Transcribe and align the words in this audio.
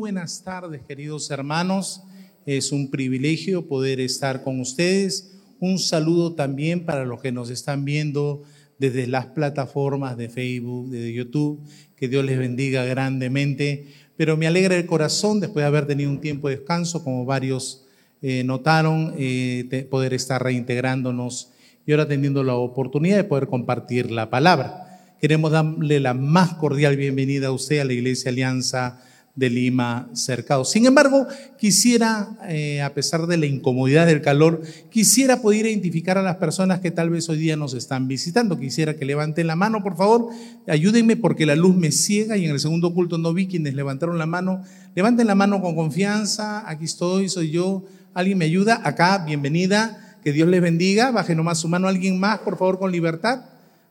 buenas 0.00 0.42
tardes, 0.42 0.80
queridos 0.88 1.30
hermanos. 1.30 2.00
Es 2.46 2.72
un 2.72 2.90
privilegio 2.90 3.68
poder 3.68 4.00
estar 4.00 4.42
con 4.42 4.58
ustedes. 4.58 5.32
Un 5.60 5.78
saludo 5.78 6.32
también 6.32 6.86
para 6.86 7.04
los 7.04 7.20
que 7.20 7.32
nos 7.32 7.50
están 7.50 7.84
viendo 7.84 8.42
desde 8.78 9.06
las 9.06 9.26
plataformas 9.26 10.16
de 10.16 10.30
Facebook, 10.30 10.88
de 10.88 11.12
YouTube. 11.12 11.60
Que 11.96 12.08
Dios 12.08 12.24
les 12.24 12.38
bendiga 12.38 12.82
grandemente. 12.86 13.88
Pero 14.16 14.38
me 14.38 14.46
alegra 14.46 14.74
el 14.74 14.86
corazón 14.86 15.38
después 15.38 15.64
de 15.64 15.66
haber 15.66 15.86
tenido 15.86 16.08
un 16.10 16.22
tiempo 16.22 16.48
de 16.48 16.56
descanso, 16.56 17.04
como 17.04 17.26
varios 17.26 17.84
eh, 18.22 18.42
notaron, 18.42 19.12
eh, 19.18 19.86
poder 19.90 20.14
estar 20.14 20.42
reintegrándonos 20.42 21.50
y 21.84 21.92
ahora 21.92 22.08
teniendo 22.08 22.42
la 22.42 22.54
oportunidad 22.54 23.18
de 23.18 23.24
poder 23.24 23.48
compartir 23.48 24.10
la 24.10 24.30
palabra. 24.30 25.02
Queremos 25.20 25.52
darle 25.52 26.00
la 26.00 26.14
más 26.14 26.54
cordial 26.54 26.96
bienvenida 26.96 27.48
a 27.48 27.52
usted 27.52 27.80
a 27.80 27.84
la 27.84 27.92
Iglesia 27.92 28.30
Alianza 28.30 29.02
de 29.40 29.48
Lima 29.48 30.10
Cercado. 30.12 30.66
Sin 30.66 30.84
embargo, 30.84 31.26
quisiera, 31.58 32.36
eh, 32.46 32.82
a 32.82 32.92
pesar 32.92 33.26
de 33.26 33.38
la 33.38 33.46
incomodidad 33.46 34.06
del 34.06 34.20
calor, 34.20 34.60
quisiera 34.90 35.40
poder 35.40 35.64
identificar 35.64 36.18
a 36.18 36.22
las 36.22 36.36
personas 36.36 36.80
que 36.80 36.90
tal 36.90 37.08
vez 37.08 37.26
hoy 37.30 37.38
día 37.38 37.56
nos 37.56 37.72
están 37.72 38.06
visitando. 38.06 38.58
Quisiera 38.58 38.96
que 38.96 39.06
levanten 39.06 39.46
la 39.46 39.56
mano, 39.56 39.82
por 39.82 39.96
favor. 39.96 40.28
Ayúdenme 40.68 41.16
porque 41.16 41.46
la 41.46 41.56
luz 41.56 41.74
me 41.74 41.90
ciega 41.90 42.36
y 42.36 42.44
en 42.44 42.50
el 42.50 42.60
segundo 42.60 42.92
culto 42.92 43.16
no 43.16 43.32
vi 43.32 43.46
quienes 43.46 43.72
levantaron 43.72 44.18
la 44.18 44.26
mano. 44.26 44.62
Levanten 44.94 45.26
la 45.26 45.34
mano 45.34 45.62
con 45.62 45.74
confianza. 45.74 46.68
Aquí 46.68 46.84
estoy, 46.84 47.30
soy 47.30 47.50
yo. 47.50 47.84
¿Alguien 48.12 48.36
me 48.36 48.44
ayuda? 48.44 48.82
Acá, 48.84 49.24
bienvenida. 49.24 50.18
Que 50.22 50.32
Dios 50.32 50.48
les 50.48 50.60
bendiga. 50.60 51.12
Baje 51.12 51.34
nomás 51.34 51.56
su 51.56 51.68
mano. 51.68 51.88
¿Alguien 51.88 52.20
más, 52.20 52.40
por 52.40 52.58
favor, 52.58 52.78
con 52.78 52.92
libertad? 52.92 53.46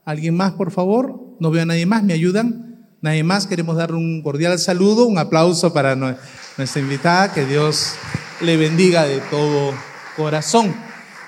¿Alguien 0.05 0.36
más, 0.36 0.52
por 0.52 0.70
favor? 0.70 1.20
No 1.39 1.50
veo 1.50 1.63
a 1.63 1.66
nadie 1.66 1.88
más. 1.88 2.03
¿Me 2.03 2.13
ayudan? 2.13 2.69
Nadie 3.02 3.23
más. 3.23 3.47
Queremos 3.47 3.78
dar 3.78 3.94
un 3.94 4.22
cordial 4.22 4.59
saludo, 4.59 5.05
un 5.05 5.17
aplauso 5.17 5.72
para 5.72 5.95
nuestra 5.95 6.81
invitada. 6.81 7.33
Que 7.33 7.45
Dios 7.45 7.94
le 8.41 8.58
bendiga 8.58 9.06
de 9.06 9.22
todo 9.31 9.73
corazón. 10.17 10.75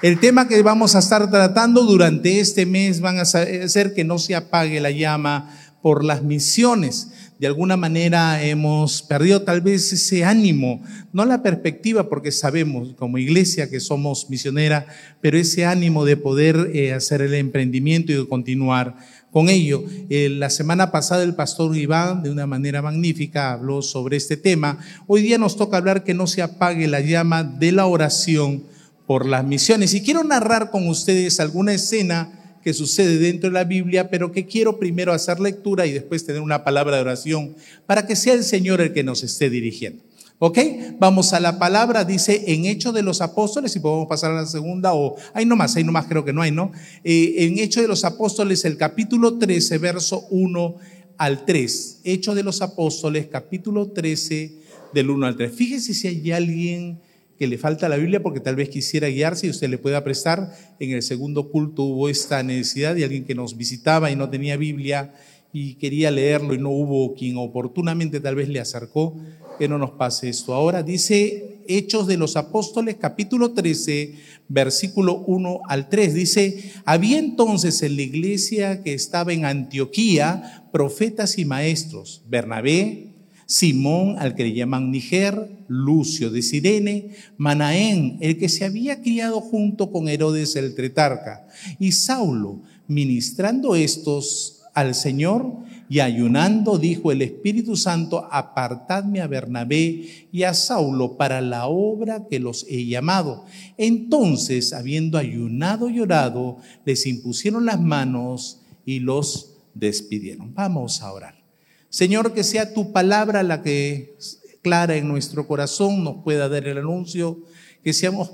El 0.01 0.19
tema 0.19 0.49
que 0.49 0.61
vamos 0.63 0.95
a 0.95 0.99
estar 0.99 1.29
tratando 1.31 1.83
durante 1.83 2.41
este 2.41 2.65
mes 2.65 2.99
van 2.99 3.19
a 3.19 3.25
ser 3.25 3.93
que 3.93 4.03
no 4.03 4.17
se 4.17 4.35
apague 4.35 4.81
la 4.81 4.91
llama 4.91 5.49
por 5.81 6.03
las 6.03 6.23
misiones. 6.23 7.07
De 7.39 7.47
alguna 7.47 7.77
manera 7.77 8.43
hemos 8.43 9.01
perdido 9.01 9.41
tal 9.41 9.61
vez 9.61 9.91
ese 9.93 10.23
ánimo, 10.23 10.83
no 11.11 11.25
la 11.25 11.41
perspectiva, 11.41 12.07
porque 12.07 12.31
sabemos 12.31 12.93
como 12.97 13.17
iglesia 13.17 13.69
que 13.69 13.79
somos 13.79 14.29
misionera, 14.29 14.85
pero 15.21 15.39
ese 15.39 15.65
ánimo 15.65 16.05
de 16.05 16.17
poder 16.17 16.69
eh, 16.73 16.93
hacer 16.93 17.21
el 17.21 17.33
emprendimiento 17.33 18.11
y 18.11 18.15
de 18.15 18.27
continuar 18.27 18.95
con 19.31 19.49
ello. 19.49 19.83
Eh, 20.09 20.29
la 20.29 20.49
semana 20.49 20.91
pasada 20.91 21.23
el 21.23 21.35
pastor 21.35 21.75
Iván, 21.75 22.21
de 22.21 22.29
una 22.29 22.45
manera 22.45 22.81
magnífica, 22.81 23.53
habló 23.53 23.81
sobre 23.81 24.17
este 24.17 24.37
tema. 24.37 24.77
Hoy 25.07 25.21
día 25.21 25.37
nos 25.37 25.55
toca 25.55 25.77
hablar 25.77 26.03
que 26.03 26.13
no 26.13 26.27
se 26.27 26.41
apague 26.41 26.87
la 26.87 26.99
llama 26.99 27.43
de 27.43 27.71
la 27.71 27.85
oración 27.85 28.63
por 29.07 29.25
las 29.25 29.45
misiones. 29.45 29.93
Y 29.93 30.01
quiero 30.01 30.23
narrar 30.23 30.69
con 30.69 30.87
ustedes 30.87 31.39
alguna 31.39 31.73
escena 31.73 32.57
que 32.63 32.73
sucede 32.73 33.17
dentro 33.17 33.49
de 33.49 33.55
la 33.55 33.63
Biblia, 33.63 34.09
pero 34.09 34.31
que 34.31 34.45
quiero 34.45 34.77
primero 34.77 35.13
hacer 35.13 35.39
lectura 35.39 35.87
y 35.87 35.91
después 35.91 36.25
tener 36.25 36.41
una 36.41 36.63
palabra 36.63 36.95
de 36.97 37.01
oración 37.01 37.55
para 37.87 38.05
que 38.05 38.15
sea 38.15 38.33
el 38.33 38.43
Señor 38.43 38.81
el 38.81 38.93
que 38.93 39.03
nos 39.03 39.23
esté 39.23 39.49
dirigiendo. 39.49 40.03
¿Ok? 40.43 40.57
Vamos 40.97 41.33
a 41.33 41.39
la 41.39 41.59
palabra, 41.59 42.03
dice 42.03 42.45
en 42.47 42.65
Hechos 42.65 42.95
de 42.95 43.03
los 43.03 43.21
Apóstoles, 43.21 43.75
y 43.75 43.79
podemos 43.79 44.07
pasar 44.07 44.31
a 44.31 44.41
la 44.41 44.47
segunda, 44.47 44.95
o 44.95 45.15
hay 45.35 45.45
nomás, 45.45 45.75
hay 45.75 45.83
nomás, 45.83 46.07
creo 46.07 46.25
que 46.25 46.33
no 46.33 46.41
hay, 46.41 46.49
¿no? 46.49 46.71
Eh, 47.03 47.35
en 47.45 47.59
Hechos 47.59 47.83
de 47.83 47.87
los 47.87 48.03
Apóstoles, 48.03 48.65
el 48.65 48.75
capítulo 48.75 49.37
13, 49.37 49.77
verso 49.77 50.25
1 50.31 50.77
al 51.17 51.45
3. 51.45 52.01
Hechos 52.05 52.33
de 52.33 52.41
los 52.41 52.63
Apóstoles, 52.63 53.27
capítulo 53.27 53.91
13, 53.91 54.57
del 54.95 55.11
1 55.11 55.27
al 55.27 55.35
3. 55.35 55.51
Fíjese 55.53 55.93
si 55.93 56.07
hay 56.07 56.31
alguien 56.31 56.99
que 57.37 57.45
le 57.45 57.59
falta 57.59 57.87
la 57.87 57.97
Biblia 57.97 58.23
porque 58.23 58.39
tal 58.39 58.55
vez 58.55 58.69
quisiera 58.69 59.09
guiarse 59.09 59.45
y 59.45 59.51
usted 59.51 59.69
le 59.69 59.77
pueda 59.77 60.03
prestar. 60.03 60.57
En 60.79 60.89
el 60.89 61.03
segundo 61.03 61.51
culto 61.51 61.83
hubo 61.83 62.09
esta 62.09 62.41
necesidad 62.41 62.95
de 62.95 63.03
alguien 63.03 63.25
que 63.25 63.35
nos 63.35 63.57
visitaba 63.57 64.09
y 64.09 64.15
no 64.15 64.27
tenía 64.31 64.57
Biblia 64.57 65.13
y 65.53 65.75
quería 65.75 66.09
leerlo 66.11 66.53
y 66.53 66.57
no 66.57 66.69
hubo 66.69 67.13
quien 67.13 67.37
oportunamente 67.37 68.19
tal 68.19 68.33
vez 68.33 68.49
le 68.49 68.59
acercó. 68.59 69.15
Que 69.61 69.67
no 69.67 69.77
nos 69.77 69.91
pase 69.91 70.27
esto. 70.27 70.55
Ahora 70.55 70.81
dice 70.81 71.59
Hechos 71.67 72.07
de 72.07 72.17
los 72.17 72.35
Apóstoles, 72.35 72.95
capítulo 72.99 73.51
13, 73.51 74.15
versículo 74.49 75.19
1 75.27 75.59
al 75.67 75.87
3. 75.87 76.15
Dice, 76.15 76.71
había 76.83 77.19
entonces 77.19 77.83
en 77.83 77.95
la 77.95 78.01
iglesia 78.01 78.81
que 78.81 78.95
estaba 78.95 79.33
en 79.33 79.45
Antioquía 79.45 80.65
profetas 80.71 81.37
y 81.37 81.45
maestros, 81.45 82.23
Bernabé, 82.27 83.09
Simón, 83.45 84.15
al 84.17 84.33
que 84.33 84.45
le 84.45 84.53
llaman 84.53 84.89
Niger, 84.89 85.51
Lucio 85.67 86.31
de 86.31 86.41
Sirene, 86.41 87.11
Manaén, 87.37 88.17
el 88.19 88.39
que 88.39 88.49
se 88.49 88.65
había 88.65 89.03
criado 89.03 89.41
junto 89.41 89.91
con 89.91 90.09
Herodes 90.09 90.55
el 90.55 90.73
Tretarca, 90.73 91.47
y 91.77 91.91
Saulo, 91.91 92.61
ministrando 92.87 93.75
estos 93.75 94.63
al 94.73 94.95
Señor 94.95 95.69
y 95.91 95.99
ayunando, 95.99 96.77
dijo 96.77 97.11
el 97.11 97.21
Espíritu 97.21 97.75
Santo, 97.75 98.25
apartadme 98.31 99.19
a 99.19 99.27
Bernabé 99.27 100.27
y 100.31 100.43
a 100.43 100.53
Saulo 100.53 101.17
para 101.17 101.41
la 101.41 101.67
obra 101.67 102.27
que 102.29 102.39
los 102.39 102.65
he 102.69 102.85
llamado. 102.85 103.43
Entonces, 103.75 104.71
habiendo 104.71 105.17
ayunado 105.17 105.89
y 105.89 105.99
orado, 105.99 106.59
les 106.85 107.05
impusieron 107.07 107.65
las 107.65 107.81
manos 107.81 108.61
y 108.85 108.99
los 108.99 109.57
despidieron. 109.73 110.53
Vamos 110.53 111.01
a 111.01 111.11
orar. 111.11 111.43
Señor, 111.89 112.33
que 112.33 112.45
sea 112.45 112.73
tu 112.73 112.93
palabra 112.93 113.43
la 113.43 113.61
que 113.61 114.15
clara 114.61 114.95
en 114.95 115.09
nuestro 115.09 115.45
corazón 115.45 116.05
nos 116.05 116.23
pueda 116.23 116.47
dar 116.47 116.69
el 116.69 116.77
anuncio, 116.77 117.43
que 117.83 117.91
seamos 117.91 118.29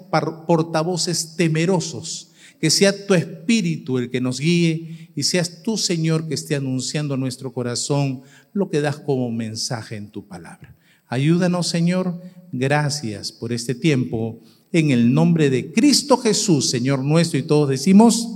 portavoces 0.46 1.36
temerosos, 1.36 2.34
que 2.60 2.70
sea 2.70 3.06
tu 3.06 3.14
espíritu 3.14 3.98
el 3.98 4.10
que 4.10 4.22
nos 4.22 4.40
guíe 4.40 5.12
y 5.16 5.24
seas 5.24 5.64
tú, 5.64 5.78
Señor, 5.78 6.28
que 6.28 6.34
esté 6.34 6.56
anunciando 6.56 7.14
a 7.14 7.18
nuestro 7.18 7.54
corazón 7.54 8.22
lo 8.54 8.70
que 8.70 8.82
das 8.82 8.98
como 8.98 9.32
mensaje 9.32 9.96
en 9.96 10.10
tu 10.10 10.28
palabra. 10.28 10.76
Ayúdanos, 11.08 11.68
Señor. 11.68 12.20
Gracias 12.52 13.32
por 13.32 13.54
este 13.54 13.76
tiempo. 13.76 14.40
En 14.72 14.92
el 14.92 15.14
nombre 15.14 15.50
de 15.50 15.72
Cristo 15.72 16.18
Jesús, 16.18 16.70
Señor 16.70 17.04
nuestro, 17.04 17.40
y 17.40 17.44
todos 17.44 17.70
decimos, 17.70 18.28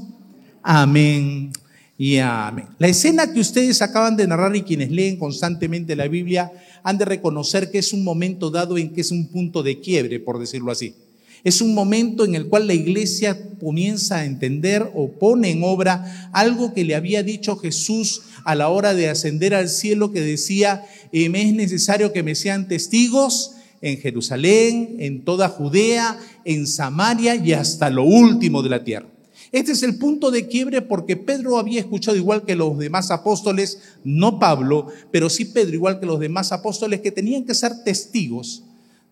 amén 0.64 1.52
y 1.98 2.18
amén. 2.18 2.68
La 2.80 2.88
escena 2.88 3.32
que 3.32 3.40
ustedes 3.40 3.82
acaban 3.82 4.16
de 4.16 4.28
narrar 4.28 4.56
y 4.56 4.64
quienes 4.64 4.92
leen 4.92 5.18
constantemente 5.18 5.96
la 5.96 6.08
Biblia 6.08 6.52
han 6.84 6.98
de 6.98 7.06
reconocer 7.06 7.70
que 7.70 7.80
es 7.80 7.94
un 7.94 8.04
momento 8.04 8.50
dado 8.50 8.78
en 8.78 8.94
que 8.94 9.02
es 9.02 9.12
un 9.12 9.28
punto 9.28 9.62
de 9.62 9.80
quiebre, 9.80 10.20
por 10.20 10.40
decirlo 10.40 10.72
así. 10.72 10.96
Es 11.44 11.62
un 11.62 11.74
momento 11.74 12.24
en 12.24 12.36
el 12.36 12.48
cual 12.48 12.68
la 12.68 12.74
iglesia 12.74 13.38
comienza 13.60 14.18
a 14.18 14.26
entender 14.26 14.92
o 14.94 15.12
pone 15.12 15.50
en 15.50 15.64
obra 15.64 16.30
algo 16.34 16.74
que 16.74 16.84
le 16.84 16.96
había 16.96 17.24
dicho 17.24 17.58
Jesús 17.58 18.22
a 18.46 18.56
la 18.56 18.70
hora 18.70 18.94
de 18.94 19.10
ascender 19.10 19.54
al 19.54 19.70
cielo, 19.70 20.12
que 20.12 20.22
decía, 20.22 20.86
me 21.12 21.42
es 21.42 21.54
necesario 21.54 22.14
que 22.14 22.24
me 22.24 22.36
sean 22.36 22.68
testigos 22.68 23.54
en 23.82 23.98
Jerusalén, 23.98 24.98
en 25.00 25.26
toda 25.26 25.50
Judea, 25.50 26.20
en 26.46 26.68
Samaria 26.68 27.36
y 27.36 27.54
hasta 27.54 27.90
lo 27.90 28.04
último 28.04 28.62
de 28.62 28.70
la 28.70 28.84
tierra. 28.84 29.08
Este 29.52 29.74
es 29.74 29.84
el 29.84 29.98
punto 29.98 30.32
de 30.32 30.48
quiebre 30.48 30.82
porque 30.82 31.18
Pedro 31.18 31.58
había 31.58 31.82
escuchado 31.82 32.16
igual 32.16 32.46
que 32.46 32.56
los 32.56 32.78
demás 32.78 33.12
apóstoles, 33.12 33.80
no 34.04 34.40
Pablo, 34.40 34.88
pero 35.12 35.30
sí 35.30 35.46
Pedro 35.46 35.74
igual 35.74 36.00
que 36.00 36.06
los 36.06 36.20
demás 36.20 36.52
apóstoles, 36.52 37.02
que 37.02 37.12
tenían 37.12 37.44
que 37.44 37.54
ser 37.54 37.84
testigos 37.84 38.64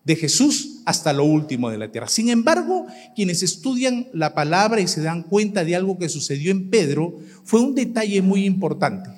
de 0.04 0.16
Jesús 0.16 0.80
hasta 0.84 1.12
lo 1.12 1.24
último 1.24 1.70
de 1.70 1.78
la 1.78 1.90
tierra. 1.90 2.08
Sin 2.08 2.30
embargo, 2.30 2.86
quienes 3.14 3.42
estudian 3.42 4.08
la 4.12 4.34
palabra 4.34 4.80
y 4.80 4.88
se 4.88 5.02
dan 5.02 5.22
cuenta 5.22 5.64
de 5.64 5.76
algo 5.76 5.98
que 5.98 6.08
sucedió 6.08 6.50
en 6.50 6.70
Pedro, 6.70 7.18
fue 7.44 7.60
un 7.60 7.74
detalle 7.74 8.22
muy 8.22 8.44
importante. 8.44 9.10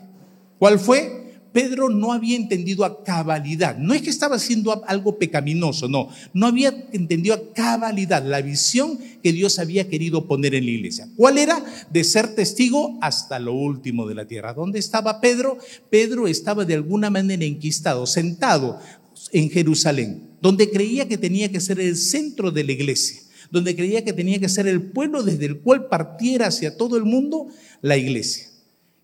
¿Cuál 0.58 0.78
fue? 0.78 1.22
Pedro 1.52 1.90
no 1.90 2.12
había 2.12 2.36
entendido 2.36 2.84
a 2.84 3.04
cabalidad. 3.04 3.76
No 3.76 3.92
es 3.92 4.02
que 4.02 4.10
estaba 4.10 4.36
haciendo 4.36 4.82
algo 4.86 5.18
pecaminoso, 5.18 5.86
no. 5.86 6.08
No 6.32 6.46
había 6.46 6.74
entendido 6.92 7.34
a 7.34 7.52
cabalidad 7.52 8.24
la 8.24 8.40
visión 8.40 8.98
que 9.22 9.32
Dios 9.32 9.58
había 9.58 9.88
querido 9.88 10.26
poner 10.26 10.54
en 10.54 10.64
la 10.64 10.70
iglesia. 10.70 11.08
¿Cuál 11.14 11.38
era? 11.38 11.62
De 11.90 12.04
ser 12.04 12.34
testigo 12.34 12.98
hasta 13.02 13.38
lo 13.38 13.52
último 13.52 14.06
de 14.06 14.14
la 14.14 14.26
tierra. 14.26 14.54
¿Dónde 14.54 14.78
estaba 14.78 15.20
Pedro? 15.20 15.58
Pedro 15.90 16.26
estaba 16.26 16.64
de 16.64 16.74
alguna 16.74 17.10
manera 17.10 17.44
enquistado, 17.44 18.06
sentado 18.06 18.80
en 19.30 19.50
Jerusalén, 19.50 20.30
donde 20.40 20.70
creía 20.70 21.06
que 21.06 21.18
tenía 21.18 21.50
que 21.50 21.60
ser 21.60 21.78
el 21.78 21.96
centro 21.96 22.50
de 22.50 22.64
la 22.64 22.72
iglesia 22.72 23.22
donde 23.52 23.76
creía 23.76 24.02
que 24.02 24.14
tenía 24.14 24.40
que 24.40 24.48
ser 24.48 24.66
el 24.66 24.80
pueblo 24.80 25.22
desde 25.22 25.44
el 25.44 25.60
cual 25.60 25.88
partiera 25.88 26.46
hacia 26.46 26.78
todo 26.78 26.96
el 26.96 27.04
mundo 27.04 27.48
la 27.82 27.98
iglesia. 27.98 28.46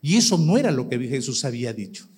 Y 0.01 0.17
eso 0.17 0.39
no 0.39 0.57
era 0.57 0.71
lo 0.71 0.89
que 0.89 0.99
Jesús 0.99 1.45
había 1.45 1.75
dicho. 1.75 2.09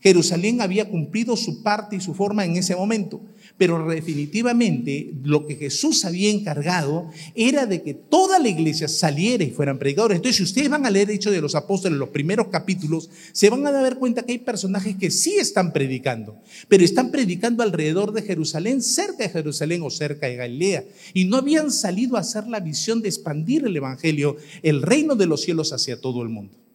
Jerusalén 0.00 0.60
había 0.60 0.88
cumplido 0.88 1.36
su 1.36 1.62
parte 1.62 1.96
y 1.96 2.00
su 2.00 2.14
forma 2.14 2.44
en 2.44 2.56
ese 2.56 2.76
momento, 2.76 3.20
pero 3.58 3.88
definitivamente 3.88 5.14
lo 5.24 5.46
que 5.46 5.56
Jesús 5.56 6.04
había 6.04 6.30
encargado 6.30 7.10
era 7.34 7.66
de 7.66 7.82
que 7.82 7.94
toda 7.94 8.38
la 8.38 8.48
iglesia 8.48 8.88
saliera 8.88 9.44
y 9.44 9.50
fueran 9.50 9.78
predicadores. 9.78 10.16
Entonces, 10.16 10.36
si 10.36 10.42
ustedes 10.42 10.68
van 10.68 10.84
a 10.84 10.90
leer 10.90 11.10
Hechos 11.10 11.32
de 11.32 11.40
los 11.40 11.54
Apóstoles, 11.54 11.98
los 11.98 12.10
primeros 12.10 12.48
capítulos, 12.48 13.08
se 13.32 13.48
van 13.48 13.66
a 13.66 13.72
dar 13.72 13.98
cuenta 13.98 14.22
que 14.22 14.32
hay 14.32 14.38
personajes 14.38 14.96
que 14.96 15.10
sí 15.10 15.36
están 15.38 15.72
predicando, 15.72 16.36
pero 16.68 16.84
están 16.84 17.10
predicando 17.10 17.62
alrededor 17.62 18.12
de 18.12 18.22
Jerusalén, 18.22 18.82
cerca 18.82 19.24
de 19.24 19.30
Jerusalén 19.30 19.82
o 19.82 19.90
cerca 19.90 20.26
de 20.26 20.36
Galilea, 20.36 20.84
y 21.14 21.24
no 21.24 21.38
habían 21.38 21.70
salido 21.70 22.16
a 22.16 22.20
hacer 22.20 22.46
la 22.46 22.60
visión 22.60 23.00
de 23.00 23.08
expandir 23.08 23.64
el 23.64 23.76
Evangelio, 23.76 24.36
el 24.62 24.82
reino 24.82 25.16
de 25.16 25.26
los 25.26 25.42
cielos 25.42 25.72
hacia 25.72 26.00
todo 26.00 26.22
el 26.22 26.28
mundo. 26.28 26.65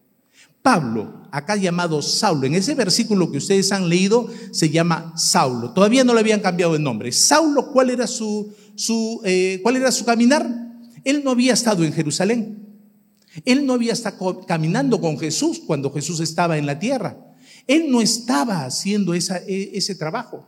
Pablo, 0.62 1.24
acá 1.32 1.56
llamado 1.56 2.02
Saulo, 2.02 2.46
en 2.46 2.56
ese 2.56 2.76
versículo 2.76 3.32
que 3.32 3.40
ustedes 3.40 3.72
han 3.72 3.90
leído, 3.90 4.30
se 4.52 4.70
llama 4.70 5.14
Saulo. 5.18 5.72
Todavía 5.72 6.04
no 6.04 6.14
le 6.14 6.20
habían 6.20 6.40
cambiado 6.40 6.74
de 6.74 6.80
nombre. 6.80 7.12
Saulo, 7.12 7.72
¿cuál 7.72 7.90
era 7.90 8.06
su, 8.06 8.54
su, 8.76 9.22
eh, 9.24 9.60
¿cuál 9.64 9.78
era 9.78 9.92
su 9.92 10.06
caminar? 10.06 10.48
Él 11.04 11.24
no 11.24 11.32
había 11.32 11.54
estado 11.54 11.84
en 11.84 11.94
Jerusalén. 11.94 12.62
Él 13.46 13.66
no 13.66 13.74
había 13.74 13.94
estado 13.94 14.46
caminando 14.46 15.00
con 15.00 15.18
Jesús 15.18 15.62
cuando 15.66 15.92
Jesús 15.92 16.20
estaba 16.20 16.58
en 16.58 16.66
la 16.66 16.78
tierra. 16.78 17.18
Él 17.66 17.90
no 17.90 18.02
estaba 18.02 18.66
haciendo 18.66 19.14
e, 19.14 19.20
ese 19.74 19.96
trabajo. 19.96 20.48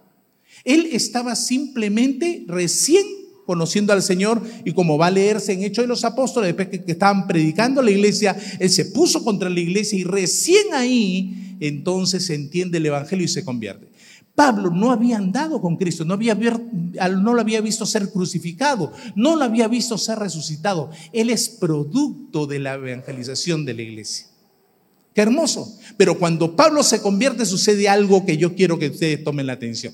Él 0.64 0.90
estaba 0.92 1.36
simplemente 1.36 2.46
recién 2.48 3.06
conociendo 3.46 3.94
al 3.94 4.02
Señor 4.02 4.42
y 4.64 4.72
como 4.72 4.98
va 4.98 5.08
a 5.08 5.12
leerse 5.12 5.54
en 5.54 5.64
Hechos 5.64 5.84
de 5.84 5.88
los 5.88 6.04
Apóstoles, 6.04 6.56
después 6.56 6.68
que, 6.68 6.92
estaban 6.92 7.28
predicando 7.28 7.82
la 7.82 7.92
iglesia, 7.92 8.36
Él 8.60 8.70
se 8.70 8.86
puso 8.86 9.24
contra 9.24 9.50
la 9.50 9.60
iglesia 9.60 10.00
y 10.00 10.04
recién 10.04 10.74
ahí 10.74 11.58
entonces 11.60 12.26
se 12.26 12.36
entiende 12.36 12.78
el 12.78 12.86
Evangelio 12.86 13.26
y 13.26 13.30
se 13.30 13.46
convierte. 13.46 13.88
Pablo 14.36 14.72
no 14.72 14.92
había 14.92 15.18
andado 15.18 15.62
con 15.62 15.78
Cristo, 15.78 16.06
no, 16.06 16.16
había, 16.16 16.36
no 16.36 17.34
lo 17.34 17.42
había 17.42 17.62
visto 17.62 17.86
ser 17.86 18.10
crucificado, 18.10 18.92
no 19.16 19.36
lo 19.36 19.44
había 19.44 19.68
visto 19.68 19.98
ser 19.98 20.18
resucitado. 20.18 20.90
Él 21.12 21.30
es 21.30 21.50
producto 21.50 22.48
de 22.48 22.60
la 22.60 22.74
evangelización 22.74 23.64
de 23.64 23.76
la 23.76 23.82
iglesia. 23.84 24.28
Qué 25.14 25.22
hermoso. 25.22 25.78
Pero 25.98 26.18
cuando 26.18 26.56
Pablo 26.56 26.82
se 26.82 27.02
convierte 27.02 27.46
sucede 27.46 27.88
algo 27.88 28.26
que 28.26 28.38
yo 28.38 28.56
quiero 28.56 28.80
que 28.80 28.90
ustedes 28.90 29.24
tomen 29.24 29.46
la 29.46 29.54
atención. 29.54 29.94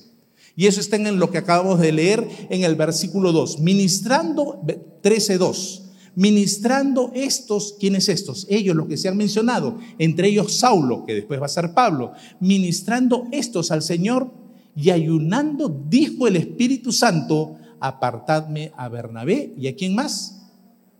Y 0.60 0.68
eso 0.68 0.82
está 0.82 0.98
en 0.98 1.20
lo 1.20 1.32
que 1.32 1.38
acabamos 1.38 1.80
de 1.80 1.94
leer 1.94 2.28
en 2.50 2.66
el 2.66 2.76
versículo 2.76 3.32
2. 3.32 3.60
Ministrando, 3.60 4.62
13.2. 5.02 5.84
Ministrando 6.16 7.14
estos, 7.16 7.78
¿quiénes 7.80 8.10
estos? 8.10 8.46
Ellos, 8.50 8.76
los 8.76 8.88
que 8.88 8.98
se 8.98 9.08
han 9.08 9.16
mencionado, 9.16 9.80
entre 10.00 10.28
ellos 10.28 10.52
Saulo, 10.52 11.06
que 11.06 11.14
después 11.14 11.42
va 11.42 11.46
a 11.46 11.48
ser 11.48 11.74
Pablo, 11.74 12.12
ministrando 12.42 13.30
estos 13.32 13.72
al 13.72 13.82
Señor 13.82 14.34
y 14.76 14.90
ayunando, 14.90 15.70
dijo 15.88 16.28
el 16.28 16.36
Espíritu 16.36 16.92
Santo, 16.92 17.56
apartadme 17.80 18.74
a 18.76 18.90
Bernabé 18.90 19.54
y 19.58 19.70
a 19.70 19.76
quién 19.78 19.96
más? 19.96 20.42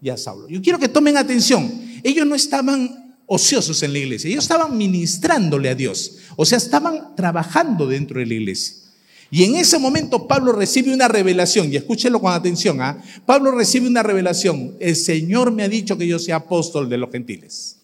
Y 0.02 0.08
a 0.08 0.16
Saulo. 0.16 0.48
Yo 0.48 0.62
quiero 0.62 0.80
que 0.80 0.88
tomen 0.88 1.18
atención. 1.18 1.70
Ellos 2.02 2.26
no 2.26 2.36
estaban 2.36 3.18
ociosos 3.26 3.84
en 3.84 3.92
la 3.92 4.00
iglesia, 4.00 4.30
ellos 4.30 4.46
estaban 4.46 4.78
ministrándole 4.78 5.68
a 5.68 5.76
Dios, 5.76 6.16
o 6.38 6.46
sea, 6.46 6.58
estaban 6.58 7.14
trabajando 7.18 7.88
dentro 7.88 8.22
de 8.22 8.26
la 8.26 8.36
iglesia. 8.36 8.89
Y 9.32 9.44
en 9.44 9.56
ese 9.56 9.78
momento 9.78 10.28
Pablo 10.28 10.52
recibe 10.54 10.94
una 10.94 11.08
revelación, 11.08 11.72
y 11.72 11.76
escúchelo 11.76 12.20
con 12.20 12.34
atención, 12.34 12.82
¿ah? 12.82 13.02
Pablo 13.26 13.52
recibe 13.52 13.88
una 13.88 14.02
revelación, 14.02 14.76
el 14.80 14.96
Señor 14.96 15.52
me 15.52 15.64
ha 15.64 15.70
dicho 15.70 15.98
que 15.98 16.08
yo 16.08 16.18
sea 16.18 16.38
apóstol 16.38 16.90
de 16.90 16.98
los 16.98 17.12
gentiles. 17.12 17.78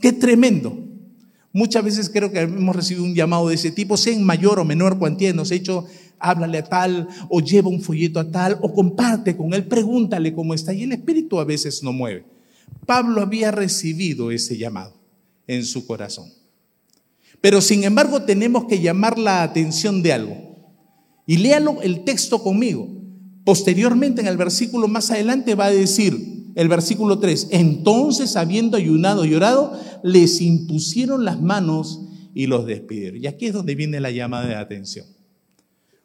Qué 0.00 0.12
tremendo. 0.12 0.78
Muchas 1.52 1.82
veces 1.82 2.10
creo 2.10 2.30
que 2.30 2.40
hemos 2.40 2.76
recibido 2.76 3.04
un 3.04 3.14
llamado 3.14 3.48
de 3.48 3.54
ese 3.54 3.70
tipo, 3.70 3.96
sea 3.96 4.12
en 4.12 4.22
mayor 4.22 4.58
o 4.58 4.64
menor 4.64 4.98
cuantía, 4.98 5.32
nos 5.32 5.50
ha 5.50 5.54
hecho, 5.54 5.86
háblale 6.18 6.58
a 6.58 6.64
tal, 6.64 7.08
o 7.30 7.40
lleva 7.40 7.70
un 7.70 7.80
folleto 7.80 8.20
a 8.20 8.30
tal, 8.30 8.58
o 8.60 8.74
comparte 8.74 9.34
con 9.34 9.54
él, 9.54 9.64
pregúntale 9.64 10.34
cómo 10.34 10.52
está, 10.52 10.74
y 10.74 10.82
el 10.82 10.92
Espíritu 10.92 11.40
a 11.40 11.44
veces 11.44 11.82
no 11.82 11.94
mueve. 11.94 12.26
Pablo 12.84 13.22
había 13.22 13.50
recibido 13.50 14.30
ese 14.30 14.58
llamado 14.58 14.94
en 15.46 15.64
su 15.64 15.86
corazón. 15.86 16.30
Pero 17.40 17.62
sin 17.62 17.84
embargo 17.84 18.22
tenemos 18.22 18.66
que 18.66 18.80
llamar 18.80 19.18
la 19.18 19.42
atención 19.42 20.02
de 20.02 20.12
algo. 20.12 20.45
Y 21.26 21.38
léalo 21.38 21.82
el 21.82 22.04
texto 22.04 22.42
conmigo. 22.42 22.88
Posteriormente, 23.44 24.20
en 24.20 24.28
el 24.28 24.36
versículo 24.36 24.88
más 24.88 25.10
adelante, 25.10 25.54
va 25.54 25.66
a 25.66 25.70
decir, 25.70 26.36
el 26.56 26.68
versículo 26.68 27.18
3, 27.18 27.48
entonces 27.50 28.34
habiendo 28.36 28.78
ayunado 28.78 29.26
y 29.26 29.34
orado, 29.34 29.78
les 30.02 30.40
impusieron 30.40 31.24
las 31.24 31.40
manos 31.40 32.00
y 32.34 32.46
los 32.46 32.66
despidieron. 32.66 33.22
Y 33.22 33.26
aquí 33.26 33.46
es 33.46 33.52
donde 33.52 33.74
viene 33.74 34.00
la 34.00 34.10
llamada 34.10 34.46
de 34.46 34.54
atención. 34.54 35.06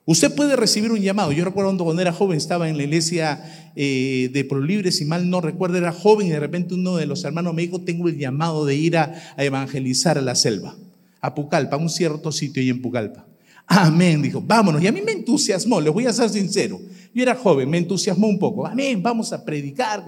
Usted 0.05 0.35
puede 0.35 0.55
recibir 0.55 0.91
un 0.91 0.99
llamado. 0.99 1.31
Yo 1.31 1.45
recuerdo 1.45 1.77
cuando 1.83 2.01
era 2.01 2.11
joven, 2.11 2.37
estaba 2.37 2.67
en 2.67 2.75
la 2.75 2.83
iglesia 2.83 3.71
eh, 3.75 4.29
de 4.33 4.43
Prolibre, 4.43 4.91
si 4.91 5.05
mal 5.05 5.29
no 5.29 5.39
recuerdo, 5.39 5.77
era 5.77 5.93
joven 5.93 6.27
y 6.27 6.31
de 6.31 6.39
repente 6.39 6.73
uno 6.73 6.97
de 6.97 7.05
los 7.05 7.23
hermanos 7.23 7.53
me 7.53 7.61
dijo, 7.61 7.81
tengo 7.81 8.09
el 8.09 8.17
llamado 8.17 8.65
de 8.65 8.75
ir 8.75 8.97
a, 8.97 9.13
evangelizar 9.37 10.17
a 10.17 10.21
la 10.21 10.35
selva, 10.35 10.75
a 11.21 11.33
Pucallpa, 11.33 11.77
a 11.77 11.79
un 11.79 11.89
cierto 11.89 12.31
sitio 12.31 12.61
ahí 12.61 12.69
en 12.69 12.81
Pucallpa. 12.81 13.25
Amén, 13.73 14.21
dijo, 14.21 14.43
vámonos. 14.45 14.83
Y 14.83 14.87
a 14.87 14.91
mí 14.91 15.01
me 15.01 15.13
entusiasmó, 15.13 15.79
les 15.79 15.93
voy 15.93 16.05
a 16.05 16.11
ser 16.11 16.29
sincero. 16.29 16.77
Yo 17.13 17.23
era 17.23 17.35
joven, 17.35 17.69
me 17.69 17.77
entusiasmó 17.77 18.27
un 18.27 18.37
poco. 18.37 18.67
Amén, 18.67 19.01
vamos 19.01 19.31
a 19.31 19.45
predicar. 19.45 20.03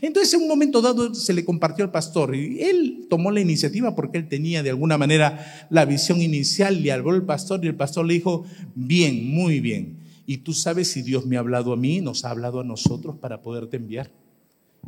Entonces, 0.00 0.34
en 0.34 0.42
un 0.42 0.48
momento 0.48 0.82
dado, 0.82 1.14
se 1.14 1.32
le 1.32 1.44
compartió 1.44 1.84
al 1.84 1.92
pastor 1.92 2.34
y 2.34 2.60
él 2.60 3.06
tomó 3.08 3.30
la 3.30 3.40
iniciativa 3.40 3.94
porque 3.94 4.18
él 4.18 4.28
tenía 4.28 4.64
de 4.64 4.70
alguna 4.70 4.98
manera 4.98 5.68
la 5.70 5.84
visión 5.84 6.20
inicial. 6.20 6.82
Le 6.82 6.90
habló 6.90 7.14
el 7.14 7.22
pastor 7.22 7.64
y 7.64 7.68
el 7.68 7.76
pastor 7.76 8.04
le 8.04 8.14
dijo, 8.14 8.44
bien, 8.74 9.30
muy 9.30 9.60
bien. 9.60 10.00
Y 10.26 10.38
tú 10.38 10.52
sabes 10.52 10.90
si 10.90 11.02
Dios 11.02 11.24
me 11.24 11.36
ha 11.36 11.38
hablado 11.38 11.72
a 11.72 11.76
mí, 11.76 12.00
nos 12.00 12.24
ha 12.24 12.30
hablado 12.30 12.58
a 12.58 12.64
nosotros 12.64 13.14
para 13.20 13.42
poderte 13.42 13.76
enviar. 13.76 14.10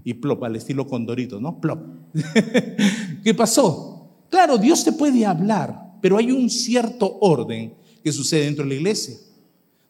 Y 0.03 0.15
plop, 0.15 0.43
al 0.43 0.57
estilo 0.57 0.85
condorito, 0.89 1.41
¿no? 1.41 1.61
Plop. 1.61 1.81
¿Qué 3.23 3.35
pasó? 3.35 4.25
Claro, 4.29 4.59
Dios 4.59 4.83
te 4.83 4.91
puede 4.91 5.25
hablar, 5.25 5.93
pero 6.01 6.17
hay 6.17 6.33
un 6.33 6.51
cierto 6.51 7.19
orden 7.21 7.79
que 8.03 8.13
sucede 8.13 8.45
dentro 8.45 8.65
de 8.65 8.71
la 8.71 8.75
iglesia. 8.77 9.17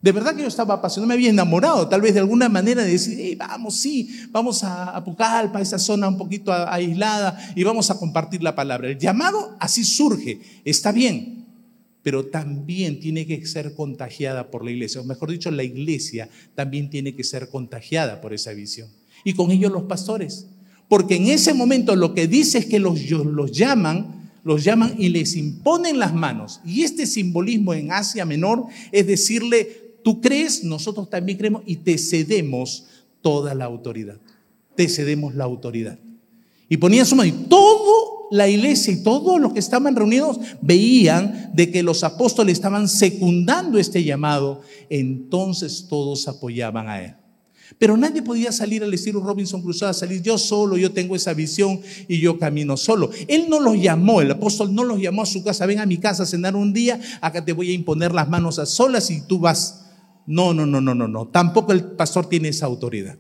De 0.03 0.13
verdad 0.13 0.35
que 0.35 0.41
yo 0.41 0.49
estaba 0.49 0.75
apasionado, 0.75 1.09
me 1.09 1.15
había 1.15 1.29
enamorado, 1.29 1.87
tal 1.87 2.01
vez 2.01 2.15
de 2.15 2.21
alguna 2.21 2.49
manera 2.49 2.83
de 2.83 2.93
decir, 2.93 3.37
vamos, 3.37 3.77
sí, 3.77 4.09
vamos 4.31 4.65
a, 4.65 4.97
a 4.97 5.05
Pucallpa, 5.05 5.61
esa 5.61 5.79
zona 5.79 6.09
un 6.09 6.17
poquito 6.17 6.53
aislada, 6.53 7.39
y 7.55 7.65
vamos 7.65 7.91
a 7.91 7.99
compartir 7.99 8.43
la 8.43 8.55
palabra. 8.55 8.89
El 8.89 8.99
llamado 8.99 9.57
así 9.61 9.85
surge, 9.85 10.41
está 10.65 10.91
bien, 10.91 11.45
pero 12.03 12.25
también 12.25 12.99
tiene 12.99 13.27
que 13.27 13.45
ser 13.47 13.75
contagiada 13.75 14.51
por 14.51 14.65
la 14.65 14.71
iglesia, 14.71 15.03
o 15.03 15.05
mejor 15.05 15.31
dicho, 15.31 15.51
la 15.51 15.65
iglesia 15.65 16.31
también 16.55 16.89
tiene 16.89 17.15
que 17.15 17.23
ser 17.23 17.51
contagiada 17.51 18.23
por 18.23 18.33
esa 18.33 18.53
visión. 18.53 18.89
Y 19.23 19.35
con 19.35 19.51
ellos 19.51 19.71
los 19.71 19.83
pastores, 19.83 20.47
porque 20.89 21.17
en 21.17 21.27
ese 21.27 21.53
momento 21.53 21.95
lo 21.95 22.15
que 22.15 22.27
dice 22.27 22.59
es 22.59 22.67
que 22.67 22.79
los, 22.79 22.99
los 23.11 23.53
llaman 23.53 24.20
los 24.43 24.65
llaman 24.65 24.95
y 24.99 25.09
les 25.09 25.37
imponen 25.37 25.99
las 25.99 26.15
manos. 26.15 26.61
Y 26.65 26.83
este 26.83 27.07
simbolismo 27.07 27.75
en 27.75 27.93
Asia 27.93 28.25
Menor 28.25 28.67
es 28.93 29.07
decirle, 29.07 29.97
tú 30.03 30.21
crees, 30.21 30.65
nosotros 30.65 31.11
también 31.11 31.39
creemos 31.39 31.63
y 31.67 31.77
te 31.77 31.99
cedemos 31.99 32.87
toda 33.21 33.55
la 33.55 33.67
autoridad. 33.67 34.19
Te 34.75 34.89
cedemos 34.89 35.35
la 35.35 35.45
autoridad. 35.45 35.99
Y 36.69 36.77
ponían 36.77 37.05
su 37.05 37.17
mano 37.17 37.29
y 37.29 37.47
todo 37.49 38.29
la 38.31 38.49
iglesia 38.49 38.93
y 38.93 39.03
todos 39.03 39.41
los 39.41 39.53
que 39.53 39.59
estaban 39.59 39.97
reunidos 39.97 40.39
veían 40.63 41.51
de 41.53 41.71
que 41.71 41.83
los 41.83 42.05
apóstoles 42.05 42.53
estaban 42.53 42.89
secundando 42.89 43.79
este 43.79 44.05
llamado, 44.05 44.61
entonces 44.89 45.87
todos 45.89 46.29
apoyaban 46.29 46.89
a 46.89 47.03
él. 47.03 47.15
Pero 47.79 47.97
nadie 47.97 48.23
podía 48.23 48.53
salir 48.53 48.83
al 48.83 48.93
estilo 48.93 49.21
Robinson 49.21 49.63
Crusoe, 49.63 49.89
a 49.89 49.93
salir 49.93 50.23
yo 50.23 50.39
solo, 50.39 50.77
yo 50.77 50.93
tengo 50.93 51.17
esa 51.17 51.35
visión 51.35 51.81
y 52.09 52.21
yo 52.21 52.39
camino 52.39 52.77
solo. 52.77 53.11
Él 53.29 53.47
no 53.49 53.61
los 53.61 53.81
llamó, 53.81 54.21
el 54.21 54.31
apóstol 54.31 54.75
no 54.75 54.85
los 54.85 55.01
llamó 55.01 55.23
a 55.23 55.27
su 55.27 55.45
casa, 55.45 55.67
ven 55.67 55.79
a 55.79 55.87
mi 55.87 55.99
casa 55.99 56.25
a 56.25 56.27
cenar 56.27 56.57
un 56.57 56.73
día, 56.73 57.01
acá 57.21 57.45
te 57.45 57.53
voy 57.53 57.71
a 57.71 57.75
imponer 57.75 58.13
las 58.13 58.29
manos 58.29 58.59
a 58.59 58.67
solas 58.67 59.11
y 59.11 59.23
tú 59.23 59.39
vas. 59.39 59.87
No, 60.27 60.55
no, 60.55 60.67
no, 60.67 60.81
no, 60.81 60.95
no, 60.95 61.09
no. 61.09 61.29
Tampoco 61.29 61.73
el 61.73 61.85
pastor 61.85 62.29
tiene 62.29 62.49
esa 62.49 62.67
autoridad. 62.67 63.17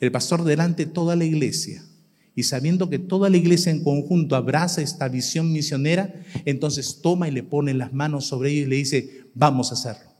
El 0.00 0.10
pastor 0.10 0.44
delante 0.44 0.86
de 0.86 0.92
toda 0.92 1.16
la 1.16 1.24
iglesia 1.24 1.84
y 2.34 2.44
sabiendo 2.44 2.88
que 2.88 2.98
toda 2.98 3.28
la 3.28 3.36
iglesia 3.36 3.70
en 3.70 3.82
conjunto 3.82 4.36
abraza 4.36 4.80
esta 4.80 5.08
visión 5.08 5.52
misionera, 5.52 6.14
entonces 6.44 7.00
toma 7.02 7.28
y 7.28 7.30
le 7.30 7.42
pone 7.42 7.74
las 7.74 7.92
manos 7.92 8.26
sobre 8.26 8.50
ella 8.50 8.62
y 8.62 8.66
le 8.66 8.76
dice, 8.76 9.26
vamos 9.34 9.70
a 9.70 9.74
hacerlo, 9.74 10.10